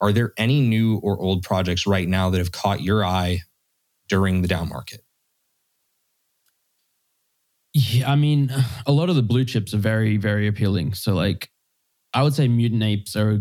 Are 0.00 0.12
there 0.12 0.32
any 0.38 0.60
new 0.60 0.96
or 0.98 1.20
old 1.20 1.42
projects 1.42 1.86
right 1.86 2.08
now 2.08 2.30
that 2.30 2.38
have 2.38 2.52
caught 2.52 2.80
your 2.80 3.04
eye 3.04 3.40
during 4.08 4.42
the 4.42 4.48
down 4.48 4.68
market? 4.68 5.00
Yeah, 7.74 8.10
I 8.10 8.16
mean, 8.16 8.50
a 8.86 8.92
lot 8.92 9.10
of 9.10 9.16
the 9.16 9.22
blue 9.22 9.44
chips 9.44 9.74
are 9.74 9.78
very, 9.78 10.16
very 10.16 10.46
appealing. 10.46 10.94
So, 10.94 11.14
like, 11.14 11.50
I 12.14 12.22
would 12.22 12.34
say 12.34 12.48
mutant 12.48 12.82
apes 12.82 13.14
are 13.14 13.40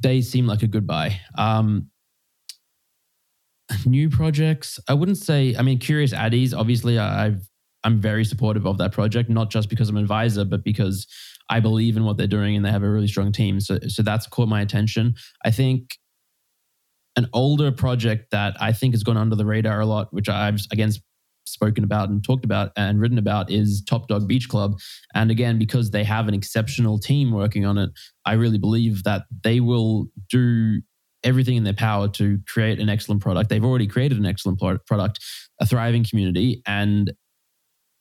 they 0.00 0.22
seem 0.22 0.46
like 0.46 0.62
a 0.62 0.66
good 0.66 0.86
buy. 0.86 1.20
Um, 1.36 1.90
new 3.84 4.08
projects, 4.08 4.80
I 4.88 4.94
wouldn't 4.94 5.18
say. 5.18 5.54
I 5.56 5.62
mean, 5.62 5.78
Curious 5.78 6.14
Addys. 6.14 6.56
Obviously, 6.56 6.98
I've 6.98 7.46
I'm 7.84 8.00
very 8.00 8.24
supportive 8.24 8.66
of 8.66 8.78
that 8.78 8.92
project, 8.92 9.28
not 9.28 9.50
just 9.50 9.68
because 9.68 9.88
I'm 9.88 9.96
an 9.96 10.02
advisor, 10.02 10.44
but 10.44 10.62
because 10.62 11.06
I 11.52 11.60
believe 11.60 11.98
in 11.98 12.04
what 12.04 12.16
they're 12.16 12.26
doing 12.26 12.56
and 12.56 12.64
they 12.64 12.70
have 12.70 12.82
a 12.82 12.88
really 12.88 13.06
strong 13.06 13.30
team. 13.30 13.60
So, 13.60 13.78
so 13.86 14.02
that's 14.02 14.26
caught 14.26 14.48
my 14.48 14.62
attention. 14.62 15.16
I 15.44 15.50
think 15.50 15.98
an 17.14 17.28
older 17.34 17.70
project 17.70 18.30
that 18.30 18.56
I 18.58 18.72
think 18.72 18.94
has 18.94 19.02
gone 19.02 19.18
under 19.18 19.36
the 19.36 19.44
radar 19.44 19.80
a 19.80 19.84
lot, 19.84 20.08
which 20.14 20.30
I've 20.30 20.60
again 20.72 20.92
spoken 21.44 21.84
about 21.84 22.08
and 22.08 22.24
talked 22.24 22.46
about 22.46 22.72
and 22.74 22.98
written 22.98 23.18
about, 23.18 23.50
is 23.50 23.82
Top 23.86 24.08
Dog 24.08 24.26
Beach 24.26 24.48
Club. 24.48 24.78
And 25.14 25.30
again, 25.30 25.58
because 25.58 25.90
they 25.90 26.04
have 26.04 26.26
an 26.26 26.32
exceptional 26.32 26.98
team 26.98 27.32
working 27.32 27.66
on 27.66 27.76
it, 27.76 27.90
I 28.24 28.32
really 28.32 28.56
believe 28.56 29.02
that 29.02 29.24
they 29.44 29.60
will 29.60 30.06
do 30.30 30.80
everything 31.22 31.56
in 31.56 31.64
their 31.64 31.74
power 31.74 32.08
to 32.08 32.38
create 32.48 32.80
an 32.80 32.88
excellent 32.88 33.20
product. 33.20 33.50
They've 33.50 33.62
already 33.62 33.88
created 33.88 34.16
an 34.16 34.24
excellent 34.24 34.58
product, 34.58 35.18
a 35.60 35.66
thriving 35.66 36.06
community, 36.08 36.62
and 36.66 37.12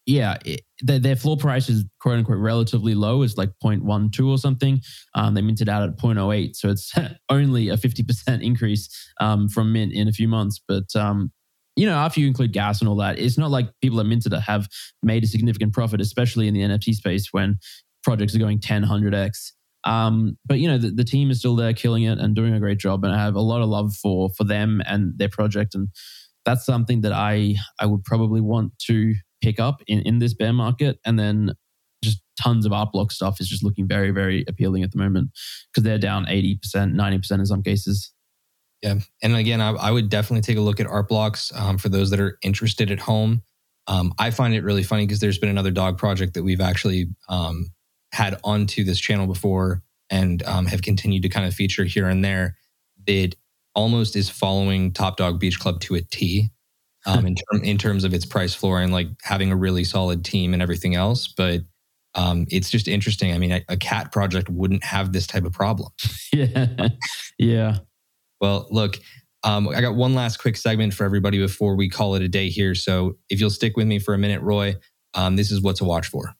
yeah, 0.05 0.37
their, 0.81 0.99
their 0.99 1.15
floor 1.15 1.37
price 1.37 1.69
is 1.69 1.85
quote 1.99 2.17
unquote 2.17 2.37
relatively 2.37 2.95
low. 2.95 3.21
It's 3.21 3.37
like 3.37 3.51
0.12 3.63 4.27
or 4.27 4.37
something. 4.37 4.81
Um, 5.15 5.33
they 5.33 5.41
minted 5.41 5.69
out 5.69 5.83
at 5.83 5.97
0.08. 5.97 6.55
So 6.55 6.69
it's 6.69 6.91
only 7.29 7.69
a 7.69 7.77
50% 7.77 8.41
increase 8.41 8.89
um, 9.19 9.47
from 9.49 9.73
mint 9.73 9.93
in 9.93 10.07
a 10.07 10.11
few 10.11 10.27
months. 10.27 10.59
But 10.67 10.95
um, 10.95 11.31
you 11.75 11.85
know, 11.85 11.95
after 11.95 12.19
you 12.19 12.27
include 12.27 12.53
gas 12.53 12.81
and 12.81 12.89
all 12.89 12.97
that, 12.97 13.17
it's 13.17 13.37
not 13.37 13.51
like 13.51 13.69
people 13.81 13.99
at 13.99 14.05
Minted 14.05 14.33
have 14.33 14.67
made 15.01 15.23
a 15.23 15.27
significant 15.27 15.73
profit, 15.73 16.01
especially 16.01 16.47
in 16.47 16.53
the 16.53 16.61
NFT 16.61 16.93
space 16.93 17.29
when 17.31 17.57
projects 18.03 18.35
are 18.35 18.39
going 18.39 18.59
10, 18.59 18.83
100x. 18.83 19.51
Um, 19.83 20.37
but 20.45 20.59
you 20.59 20.67
know, 20.67 20.77
the, 20.77 20.91
the, 20.91 21.03
team 21.03 21.31
is 21.31 21.39
still 21.39 21.55
there 21.55 21.73
killing 21.73 22.03
it 22.03 22.19
and 22.19 22.35
doing 22.35 22.53
a 22.53 22.59
great 22.59 22.77
job. 22.77 23.03
And 23.03 23.13
I 23.13 23.17
have 23.17 23.35
a 23.35 23.41
lot 23.41 23.63
of 23.63 23.69
love 23.69 23.95
for 23.95 24.29
for 24.37 24.43
them 24.43 24.79
and 24.85 25.17
their 25.17 25.29
project. 25.29 25.73
And 25.73 25.87
that's 26.45 26.65
something 26.65 27.01
that 27.01 27.13
I 27.13 27.55
I 27.79 27.87
would 27.87 28.03
probably 28.03 28.41
want 28.41 28.77
to 28.87 29.15
pick 29.41 29.59
up 29.59 29.81
in, 29.87 29.99
in 30.01 30.19
this 30.19 30.33
bear 30.33 30.53
market. 30.53 30.99
And 31.05 31.19
then 31.19 31.53
just 32.03 32.21
tons 32.41 32.65
of 32.65 32.73
art 32.73 32.91
block 32.91 33.11
stuff 33.11 33.39
is 33.39 33.47
just 33.47 33.63
looking 33.63 33.87
very, 33.87 34.11
very 34.11 34.43
appealing 34.47 34.83
at 34.83 34.91
the 34.91 34.97
moment 34.97 35.31
because 35.71 35.83
they're 35.83 35.97
down 35.97 36.25
80%, 36.25 36.59
90% 36.73 37.31
in 37.31 37.45
some 37.45 37.63
cases. 37.63 38.13
Yeah. 38.81 38.95
And 39.21 39.35
again, 39.35 39.61
I, 39.61 39.71
I 39.71 39.91
would 39.91 40.09
definitely 40.09 40.41
take 40.41 40.57
a 40.57 40.61
look 40.61 40.79
at 40.79 40.87
art 40.87 41.07
blocks 41.07 41.51
um, 41.55 41.77
for 41.77 41.89
those 41.89 42.09
that 42.09 42.19
are 42.19 42.37
interested 42.41 42.89
at 42.89 42.99
home. 42.99 43.43
Um, 43.87 44.13
I 44.17 44.31
find 44.31 44.53
it 44.53 44.63
really 44.63 44.83
funny 44.83 45.05
because 45.05 45.19
there's 45.19 45.37
been 45.37 45.49
another 45.49 45.71
dog 45.71 45.97
project 45.97 46.33
that 46.33 46.43
we've 46.43 46.61
actually 46.61 47.07
um, 47.29 47.71
had 48.11 48.39
onto 48.43 48.83
this 48.83 48.99
channel 48.99 49.27
before 49.27 49.83
and 50.09 50.43
um, 50.43 50.65
have 50.65 50.81
continued 50.81 51.23
to 51.23 51.29
kind 51.29 51.45
of 51.45 51.53
feature 51.53 51.83
here 51.83 52.07
and 52.07 52.23
there 52.23 52.57
that 53.07 53.35
almost 53.73 54.15
is 54.15 54.29
following 54.29 54.91
Top 54.91 55.17
Dog 55.17 55.39
Beach 55.39 55.59
Club 55.59 55.79
to 55.81 55.95
a 55.95 56.01
T 56.01 56.49
um, 57.05 57.25
in, 57.25 57.35
term, 57.51 57.63
in 57.63 57.77
terms 57.77 58.03
of 58.03 58.13
its 58.13 58.25
price 58.25 58.53
floor 58.53 58.79
and 58.81 58.91
like 58.93 59.07
having 59.23 59.51
a 59.51 59.55
really 59.55 59.83
solid 59.83 60.23
team 60.23 60.53
and 60.53 60.61
everything 60.61 60.95
else. 60.95 61.27
But 61.27 61.61
um, 62.15 62.45
it's 62.49 62.69
just 62.69 62.87
interesting. 62.87 63.33
I 63.33 63.37
mean, 63.37 63.51
a, 63.51 63.63
a, 63.69 63.77
cat 63.77 64.11
project 64.11 64.49
wouldn't 64.49 64.83
have 64.83 65.13
this 65.13 65.25
type 65.25 65.45
of 65.45 65.53
problem. 65.53 65.89
yeah. 66.33 66.89
Yeah. 67.37 67.77
Well, 68.41 68.67
look, 68.69 68.97
um, 69.43 69.69
I 69.69 69.81
got 69.81 69.95
one 69.95 70.13
last 70.13 70.37
quick 70.37 70.57
segment 70.57 70.93
for 70.93 71.05
everybody 71.05 71.39
before 71.39 71.75
we 71.75 71.89
call 71.89 72.15
it 72.15 72.21
a 72.21 72.27
day 72.27 72.49
here. 72.49 72.75
So 72.75 73.17
if 73.29 73.39
you'll 73.39 73.49
stick 73.49 73.77
with 73.77 73.87
me 73.87 73.97
for 73.97 74.13
a 74.13 74.17
minute, 74.17 74.41
Roy, 74.41 74.75
um, 75.13 75.35
this 75.35 75.51
is 75.51 75.61
what 75.61 75.77
to 75.77 75.85
watch 75.85 76.07
for. 76.07 76.35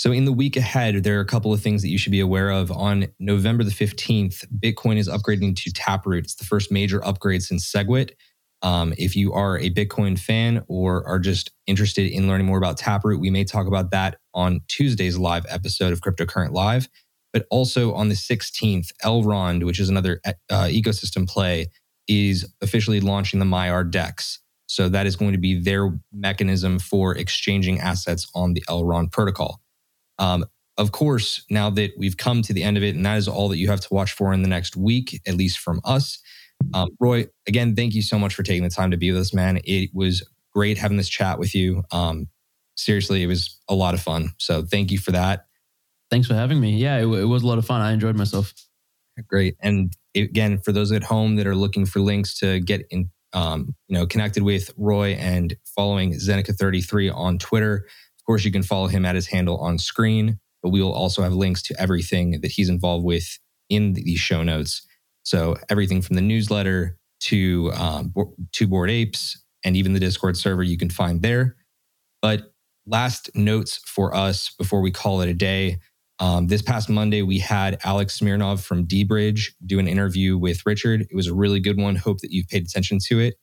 So, 0.00 0.12
in 0.12 0.24
the 0.24 0.32
week 0.32 0.56
ahead, 0.56 1.04
there 1.04 1.18
are 1.18 1.20
a 1.20 1.26
couple 1.26 1.52
of 1.52 1.60
things 1.60 1.82
that 1.82 1.88
you 1.88 1.98
should 1.98 2.10
be 2.10 2.20
aware 2.20 2.48
of. 2.48 2.72
On 2.72 3.08
November 3.18 3.64
the 3.64 3.70
15th, 3.70 4.46
Bitcoin 4.58 4.96
is 4.96 5.10
upgrading 5.10 5.56
to 5.56 5.70
Taproot. 5.70 6.24
It's 6.24 6.36
the 6.36 6.46
first 6.46 6.72
major 6.72 7.04
upgrade 7.04 7.42
since 7.42 7.70
SegWit. 7.70 8.12
Um, 8.62 8.94
if 8.96 9.14
you 9.14 9.34
are 9.34 9.58
a 9.58 9.68
Bitcoin 9.68 10.18
fan 10.18 10.64
or 10.68 11.06
are 11.06 11.18
just 11.18 11.50
interested 11.66 12.10
in 12.10 12.28
learning 12.28 12.46
more 12.46 12.56
about 12.56 12.78
Taproot, 12.78 13.20
we 13.20 13.28
may 13.28 13.44
talk 13.44 13.66
about 13.66 13.90
that 13.90 14.16
on 14.32 14.60
Tuesday's 14.68 15.18
live 15.18 15.44
episode 15.50 15.92
of 15.92 16.00
Cryptocurrent 16.00 16.52
Live. 16.52 16.88
But 17.34 17.44
also 17.50 17.92
on 17.92 18.08
the 18.08 18.14
16th, 18.14 18.92
Elrond, 19.04 19.66
which 19.66 19.78
is 19.78 19.90
another 19.90 20.22
uh, 20.24 20.32
ecosystem 20.68 21.28
play, 21.28 21.66
is 22.08 22.50
officially 22.62 23.02
launching 23.02 23.38
the 23.38 23.44
Maiar 23.44 23.90
DEX. 23.90 24.40
So 24.66 24.88
that 24.88 25.06
is 25.06 25.14
going 25.14 25.32
to 25.32 25.38
be 25.38 25.60
their 25.60 25.92
mechanism 26.10 26.78
for 26.78 27.14
exchanging 27.14 27.80
assets 27.80 28.26
on 28.34 28.54
the 28.54 28.62
Elrond 28.66 29.12
protocol. 29.12 29.60
Um, 30.20 30.44
of 30.78 30.92
course, 30.92 31.44
now 31.50 31.68
that 31.70 31.92
we've 31.98 32.16
come 32.16 32.42
to 32.42 32.52
the 32.52 32.62
end 32.62 32.76
of 32.76 32.82
it, 32.82 32.94
and 32.94 33.04
that 33.04 33.18
is 33.18 33.26
all 33.26 33.48
that 33.48 33.58
you 33.58 33.68
have 33.68 33.80
to 33.80 33.88
watch 33.92 34.12
for 34.12 34.32
in 34.32 34.42
the 34.42 34.48
next 34.48 34.76
week, 34.76 35.20
at 35.26 35.34
least 35.34 35.58
from 35.58 35.80
us. 35.84 36.20
Um, 36.72 36.90
Roy, 37.00 37.26
again, 37.48 37.74
thank 37.74 37.94
you 37.94 38.02
so 38.02 38.18
much 38.18 38.34
for 38.34 38.42
taking 38.42 38.62
the 38.62 38.70
time 38.70 38.90
to 38.92 38.96
be 38.96 39.10
with 39.10 39.20
us, 39.20 39.34
man. 39.34 39.60
It 39.64 39.90
was 39.92 40.22
great 40.52 40.78
having 40.78 40.96
this 40.96 41.08
chat 41.08 41.38
with 41.38 41.54
you. 41.54 41.82
Um, 41.90 42.28
seriously, 42.76 43.22
it 43.22 43.26
was 43.26 43.58
a 43.68 43.74
lot 43.74 43.94
of 43.94 44.00
fun. 44.00 44.30
So 44.38 44.62
thank 44.62 44.90
you 44.90 44.98
for 44.98 45.12
that. 45.12 45.46
Thanks 46.10 46.28
for 46.28 46.34
having 46.34 46.60
me. 46.60 46.76
Yeah, 46.76 46.98
it, 46.98 47.02
it 47.04 47.24
was 47.24 47.42
a 47.42 47.46
lot 47.46 47.58
of 47.58 47.66
fun. 47.66 47.80
I 47.80 47.92
enjoyed 47.92 48.16
myself. 48.16 48.52
Great. 49.28 49.56
And 49.60 49.94
again, 50.14 50.58
for 50.58 50.72
those 50.72 50.92
at 50.92 51.04
home 51.04 51.36
that 51.36 51.46
are 51.46 51.54
looking 51.54 51.86
for 51.86 52.00
links 52.00 52.38
to 52.38 52.60
get 52.60 52.86
in, 52.90 53.10
um, 53.32 53.74
you 53.86 53.94
know, 53.94 54.06
connected 54.06 54.42
with 54.42 54.70
Roy 54.76 55.12
and 55.12 55.56
following 55.64 56.12
Zeneca33 56.14 57.14
on 57.14 57.38
Twitter, 57.38 57.86
course, 58.30 58.44
you 58.44 58.52
can 58.52 58.62
follow 58.62 58.86
him 58.86 59.04
at 59.04 59.16
his 59.16 59.26
handle 59.26 59.58
on 59.58 59.76
screen, 59.76 60.38
but 60.62 60.68
we 60.68 60.80
will 60.80 60.92
also 60.92 61.20
have 61.22 61.32
links 61.32 61.62
to 61.62 61.80
everything 61.80 62.40
that 62.42 62.52
he's 62.52 62.68
involved 62.68 63.04
with 63.04 63.40
in 63.68 63.94
these 63.94 64.20
show 64.20 64.44
notes. 64.44 64.86
So 65.24 65.56
everything 65.68 66.00
from 66.00 66.14
the 66.14 66.22
newsletter 66.22 66.96
to 67.22 67.72
um, 67.74 68.14
to 68.52 68.66
Bored 68.68 68.88
Apes 68.88 69.42
and 69.64 69.76
even 69.76 69.94
the 69.94 69.98
Discord 69.98 70.36
server 70.36 70.62
you 70.62 70.78
can 70.78 70.90
find 70.90 71.22
there. 71.22 71.56
But 72.22 72.52
last 72.86 73.30
notes 73.34 73.80
for 73.84 74.14
us 74.14 74.54
before 74.56 74.80
we 74.80 74.92
call 74.92 75.22
it 75.22 75.28
a 75.28 75.34
day. 75.34 75.78
Um, 76.20 76.46
this 76.46 76.62
past 76.62 76.88
Monday, 76.88 77.22
we 77.22 77.38
had 77.38 77.80
Alex 77.82 78.14
Smirnov 78.14 78.62
from 78.62 78.86
deBridge 78.86 79.54
do 79.66 79.80
an 79.80 79.88
interview 79.88 80.38
with 80.38 80.64
Richard. 80.64 81.00
It 81.00 81.16
was 81.16 81.26
a 81.26 81.34
really 81.34 81.58
good 81.58 81.80
one. 81.80 81.96
Hope 81.96 82.18
that 82.20 82.30
you've 82.30 82.46
paid 82.46 82.64
attention 82.64 82.98
to 83.06 83.18
it. 83.18 83.34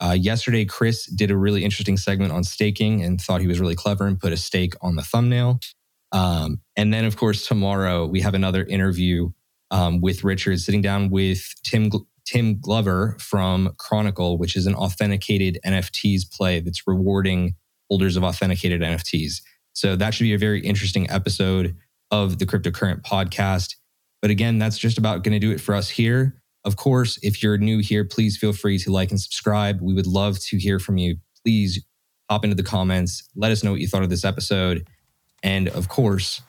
Uh, 0.00 0.16
yesterday, 0.18 0.64
Chris 0.64 1.06
did 1.06 1.30
a 1.30 1.36
really 1.36 1.64
interesting 1.64 1.96
segment 1.96 2.32
on 2.32 2.44
staking 2.44 3.02
and 3.02 3.20
thought 3.20 3.40
he 3.40 3.46
was 3.46 3.60
really 3.60 3.76
clever 3.76 4.06
and 4.06 4.18
put 4.18 4.32
a 4.32 4.36
stake 4.36 4.74
on 4.80 4.96
the 4.96 5.02
thumbnail. 5.02 5.60
Um, 6.12 6.60
and 6.76 6.92
then, 6.92 7.04
of 7.04 7.16
course, 7.16 7.46
tomorrow 7.46 8.06
we 8.06 8.20
have 8.20 8.34
another 8.34 8.64
interview 8.64 9.30
um, 9.70 10.00
with 10.00 10.24
Richard, 10.24 10.60
sitting 10.60 10.82
down 10.82 11.10
with 11.10 11.54
Tim 11.64 11.90
Tim 12.24 12.58
Glover 12.60 13.16
from 13.20 13.74
Chronicle, 13.78 14.38
which 14.38 14.56
is 14.56 14.66
an 14.66 14.74
authenticated 14.74 15.58
NFTs 15.64 16.30
play 16.30 16.60
that's 16.60 16.86
rewarding 16.86 17.54
holders 17.90 18.16
of 18.16 18.24
authenticated 18.24 18.80
NFTs. 18.80 19.42
So 19.74 19.96
that 19.96 20.14
should 20.14 20.24
be 20.24 20.34
a 20.34 20.38
very 20.38 20.60
interesting 20.60 21.10
episode 21.10 21.76
of 22.10 22.38
the 22.38 22.46
Cryptocurrent 22.46 23.02
podcast. 23.02 23.74
But 24.22 24.30
again, 24.30 24.58
that's 24.58 24.78
just 24.78 24.96
about 24.96 25.22
going 25.22 25.32
to 25.32 25.38
do 25.38 25.50
it 25.50 25.60
for 25.60 25.74
us 25.74 25.90
here. 25.90 26.40
Of 26.64 26.76
course, 26.76 27.18
if 27.22 27.42
you're 27.42 27.58
new 27.58 27.78
here, 27.78 28.04
please 28.04 28.36
feel 28.36 28.52
free 28.52 28.78
to 28.78 28.90
like 28.90 29.10
and 29.10 29.20
subscribe. 29.20 29.80
We 29.80 29.94
would 29.94 30.06
love 30.06 30.38
to 30.40 30.56
hear 30.56 30.78
from 30.78 30.96
you. 30.96 31.16
Please 31.42 31.84
hop 32.30 32.44
into 32.44 32.56
the 32.56 32.62
comments. 32.62 33.28
Let 33.36 33.52
us 33.52 33.62
know 33.62 33.72
what 33.72 33.80
you 33.80 33.88
thought 33.88 34.02
of 34.02 34.10
this 34.10 34.24
episode. 34.24 34.86
And 35.42 35.68
of 35.68 35.88
course, 35.88 36.40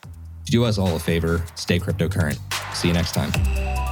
do 0.46 0.64
us 0.64 0.78
all 0.78 0.96
a 0.96 1.00
favor 1.00 1.44
stay 1.56 1.80
cryptocurrent. 1.80 2.40
See 2.74 2.88
you 2.88 2.94
next 2.94 3.14
time. 3.14 3.85